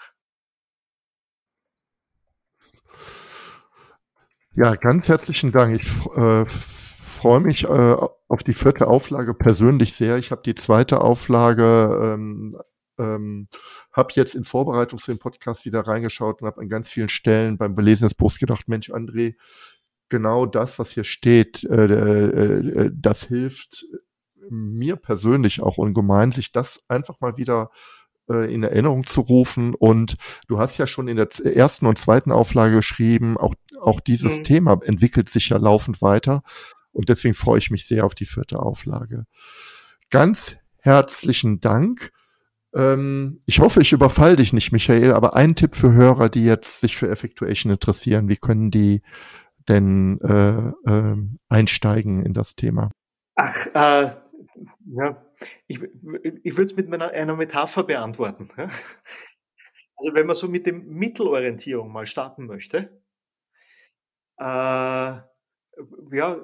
Ja, 4.55 4.75
ganz 4.75 5.09
herzlichen 5.09 5.51
Dank. 5.51 5.81
Ich 5.81 6.07
äh, 6.15 6.45
freue 6.47 7.41
mich 7.41 7.65
äh, 7.65 7.97
auf 8.29 8.43
die 8.43 8.53
vierte 8.53 8.87
Auflage 8.87 9.33
persönlich 9.33 9.95
sehr. 9.95 10.19
Ich 10.19 10.31
habe 10.31 10.43
die 10.43 10.55
zweite 10.55 11.01
Auflage, 11.01 12.15
ähm, 12.15 12.53
ähm, 12.99 13.49
habe 13.93 14.13
jetzt 14.15 14.35
in 14.35 14.45
Vorbereitung 14.45 14.99
zu 14.99 15.11
dem 15.11 15.19
Podcast 15.19 15.65
wieder 15.65 15.87
reingeschaut 15.87 16.43
und 16.43 16.49
habe 16.49 16.61
an 16.61 16.69
ganz 16.69 16.91
vielen 16.91 17.09
Stellen 17.09 17.57
beim 17.57 17.75
Belesen 17.75 18.05
des 18.05 18.15
Buchs 18.15 18.39
gedacht, 18.39 18.69
Mensch, 18.69 18.91
André, 18.91 19.37
genau 20.11 20.45
das, 20.45 20.79
was 20.79 20.91
hier 20.91 21.05
steht, 21.05 21.65
äh, 21.65 21.85
äh, 21.85 22.91
das 22.93 23.25
hilft 23.25 23.87
mir 24.51 24.97
persönlich 24.97 25.63
auch 25.63 25.79
ungemein, 25.79 26.33
sich 26.33 26.53
das 26.53 26.81
einfach 26.89 27.21
mal 27.21 27.37
wieder 27.37 27.71
äh, 28.29 28.53
in 28.53 28.63
Erinnerung 28.63 29.07
zu 29.07 29.21
rufen. 29.21 29.75
Und 29.75 30.17
du 30.49 30.59
hast 30.59 30.79
ja 30.79 30.87
schon 30.87 31.09
in 31.09 31.17
der 31.17 31.29
ersten 31.45 31.87
und 31.87 31.99
zweiten 31.99 32.33
Auflage 32.33 32.77
geschrieben, 32.77 33.37
auch, 33.37 33.55
auch 33.81 34.01
dieses 34.01 34.39
mhm. 34.39 34.45
Thema 34.45 34.81
entwickelt 34.85 35.29
sich 35.29 35.51
ja 35.51 35.57
laufend 35.57 36.03
weiter. 36.03 36.43
Und 36.93 37.09
deswegen 37.09 37.35
freue 37.35 37.59
ich 37.59 37.71
mich 37.71 37.87
sehr 37.87 38.05
auf 38.05 38.15
die 38.15 38.27
vierte 38.27 38.59
Auflage. 38.59 39.25
Ganz 40.11 40.59
herzlichen 40.79 41.61
Dank. 41.61 42.11
Ähm, 42.75 43.41
ich 43.47 43.61
hoffe, 43.61 43.81
ich 43.81 43.93
überfall 43.93 44.37
dich 44.37 44.53
nicht, 44.53 44.73
Michael, 44.73 45.13
aber 45.13 45.35
ein 45.35 45.55
Tipp 45.55 45.75
für 45.75 45.93
Hörer, 45.93 46.29
die 46.29 46.45
jetzt 46.45 46.81
sich 46.81 46.97
für 46.97 47.09
Effectuation 47.09 47.73
interessieren. 47.73 48.29
Wie 48.29 48.37
können 48.37 48.71
die 48.71 49.03
denn 49.69 50.21
äh, 50.21 50.91
äh, 50.91 51.17
einsteigen 51.49 52.25
in 52.25 52.35
das 52.35 52.57
Thema? 52.57 52.91
Ach, 53.37 53.67
äh, 53.75 54.11
ja, 54.87 55.25
ich, 55.67 55.83
ich 55.83 56.57
würde 56.57 56.71
es 56.71 56.77
mit 56.77 56.89
meiner, 56.89 57.11
einer 57.11 57.37
Metapher 57.37 57.85
beantworten. 57.85 58.49
Also 59.95 60.17
wenn 60.17 60.27
man 60.27 60.35
so 60.35 60.49
mit 60.49 60.67
dem 60.67 60.89
Mittelorientierung 60.89 61.93
mal 61.93 62.07
starten 62.07 62.47
möchte, 62.47 63.01
äh, 64.39 64.45
ja, 64.45 66.37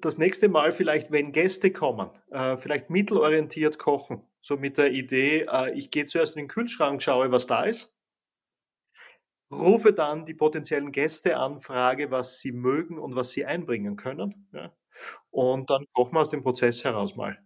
das 0.00 0.18
nächste 0.18 0.48
Mal 0.48 0.72
vielleicht, 0.72 1.10
wenn 1.10 1.32
Gäste 1.32 1.72
kommen, 1.72 2.10
äh, 2.30 2.56
vielleicht 2.56 2.90
mittelorientiert 2.90 3.78
kochen. 3.78 4.22
So 4.40 4.56
mit 4.56 4.78
der 4.78 4.92
Idee, 4.92 5.46
äh, 5.50 5.72
ich 5.74 5.90
gehe 5.90 6.06
zuerst 6.06 6.36
in 6.36 6.42
den 6.42 6.48
Kühlschrank, 6.48 7.02
schaue, 7.02 7.30
was 7.30 7.46
da 7.46 7.64
ist. 7.64 7.96
Rufe 9.50 9.92
dann 9.92 10.26
die 10.26 10.34
potenziellen 10.34 10.92
Gäste 10.92 11.36
an, 11.38 11.60
frage, 11.60 12.10
was 12.10 12.40
sie 12.40 12.52
mögen 12.52 12.98
und 12.98 13.16
was 13.16 13.30
sie 13.30 13.46
einbringen 13.46 13.96
können. 13.96 14.48
Und 15.30 15.70
dann 15.70 15.84
kochen 15.92 16.14
wir 16.14 16.20
aus 16.20 16.30
dem 16.30 16.42
Prozess 16.42 16.84
heraus 16.84 17.16
mal 17.16 17.38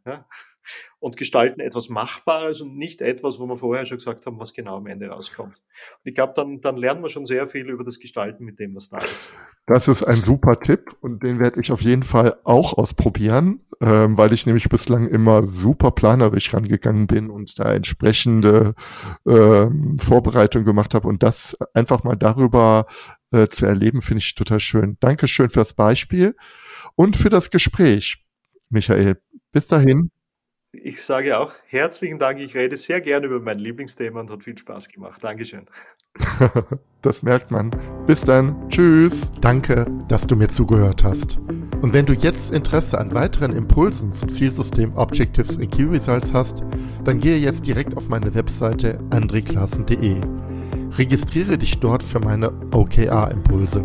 und 1.00 1.16
gestalten 1.16 1.60
etwas 1.60 1.88
Machbares 1.88 2.60
und 2.60 2.76
nicht 2.76 3.02
etwas, 3.02 3.40
wo 3.40 3.46
wir 3.46 3.56
vorher 3.56 3.86
schon 3.86 3.98
gesagt 3.98 4.24
haben, 4.26 4.38
was 4.38 4.54
genau 4.54 4.76
am 4.76 4.86
Ende 4.86 5.08
rauskommt. 5.08 5.56
Und 5.56 6.04
ich 6.04 6.14
glaube, 6.14 6.32
dann, 6.36 6.60
dann 6.60 6.76
lernen 6.76 7.02
wir 7.02 7.08
schon 7.08 7.26
sehr 7.26 7.46
viel 7.46 7.68
über 7.68 7.84
das 7.84 7.98
Gestalten 7.98 8.44
mit 8.44 8.60
dem, 8.60 8.74
was 8.76 8.88
da 8.88 8.98
ist. 8.98 9.32
Das 9.66 9.88
ist 9.88 10.04
ein 10.04 10.16
super 10.16 10.60
Tipp 10.60 10.96
und 11.00 11.22
den 11.22 11.40
werde 11.40 11.60
ich 11.60 11.72
auf 11.72 11.82
jeden 11.82 12.04
Fall 12.04 12.38
auch 12.44 12.74
ausprobieren, 12.74 13.64
ähm, 13.80 14.16
weil 14.16 14.32
ich 14.32 14.46
nämlich 14.46 14.68
bislang 14.68 15.08
immer 15.08 15.42
super 15.44 15.90
planerisch 15.90 16.54
rangegangen 16.54 17.06
bin 17.08 17.30
und 17.30 17.58
da 17.58 17.72
entsprechende 17.74 18.74
ähm, 19.26 19.98
Vorbereitung 19.98 20.64
gemacht 20.64 20.94
habe 20.94 21.08
und 21.08 21.22
das 21.22 21.56
einfach 21.74 22.04
mal 22.04 22.16
darüber 22.16 22.86
äh, 23.32 23.48
zu 23.48 23.66
erleben, 23.66 24.02
finde 24.02 24.20
ich 24.20 24.34
total 24.34 24.60
schön. 24.60 24.96
Dankeschön 25.00 25.50
fürs 25.50 25.74
Beispiel 25.74 26.36
und 26.94 27.16
für 27.16 27.30
das 27.30 27.50
Gespräch, 27.50 28.24
Michael. 28.70 29.20
Bis 29.52 29.66
dahin. 29.66 30.10
Ich 30.74 31.02
sage 31.02 31.38
auch 31.38 31.52
herzlichen 31.66 32.18
Dank. 32.18 32.40
Ich 32.40 32.54
rede 32.54 32.78
sehr 32.78 33.02
gerne 33.02 33.26
über 33.26 33.40
mein 33.40 33.58
Lieblingsthema 33.58 34.20
und 34.20 34.30
hat 34.30 34.42
viel 34.42 34.56
Spaß 34.56 34.88
gemacht. 34.88 35.22
Dankeschön. 35.22 35.66
das 37.02 37.22
merkt 37.22 37.50
man. 37.50 37.70
Bis 38.06 38.22
dann. 38.22 38.70
Tschüss. 38.70 39.30
Danke, 39.42 39.86
dass 40.08 40.26
du 40.26 40.34
mir 40.34 40.48
zugehört 40.48 41.04
hast. 41.04 41.38
Und 41.82 41.92
wenn 41.92 42.06
du 42.06 42.14
jetzt 42.14 42.54
Interesse 42.54 42.98
an 42.98 43.12
weiteren 43.12 43.52
Impulsen 43.52 44.12
zum 44.12 44.30
Zielsystem 44.30 44.96
Objectives 44.96 45.58
in 45.58 45.68
Key 45.68 45.84
Results 45.84 46.32
hast, 46.32 46.62
dann 47.04 47.20
gehe 47.20 47.36
jetzt 47.36 47.66
direkt 47.66 47.94
auf 47.96 48.08
meine 48.08 48.34
Webseite 48.34 48.98
andreklassen.de. 49.10 50.20
Registriere 50.96 51.58
dich 51.58 51.80
dort 51.80 52.02
für 52.02 52.20
meine 52.20 52.50
OKR-Impulse. 52.70 53.84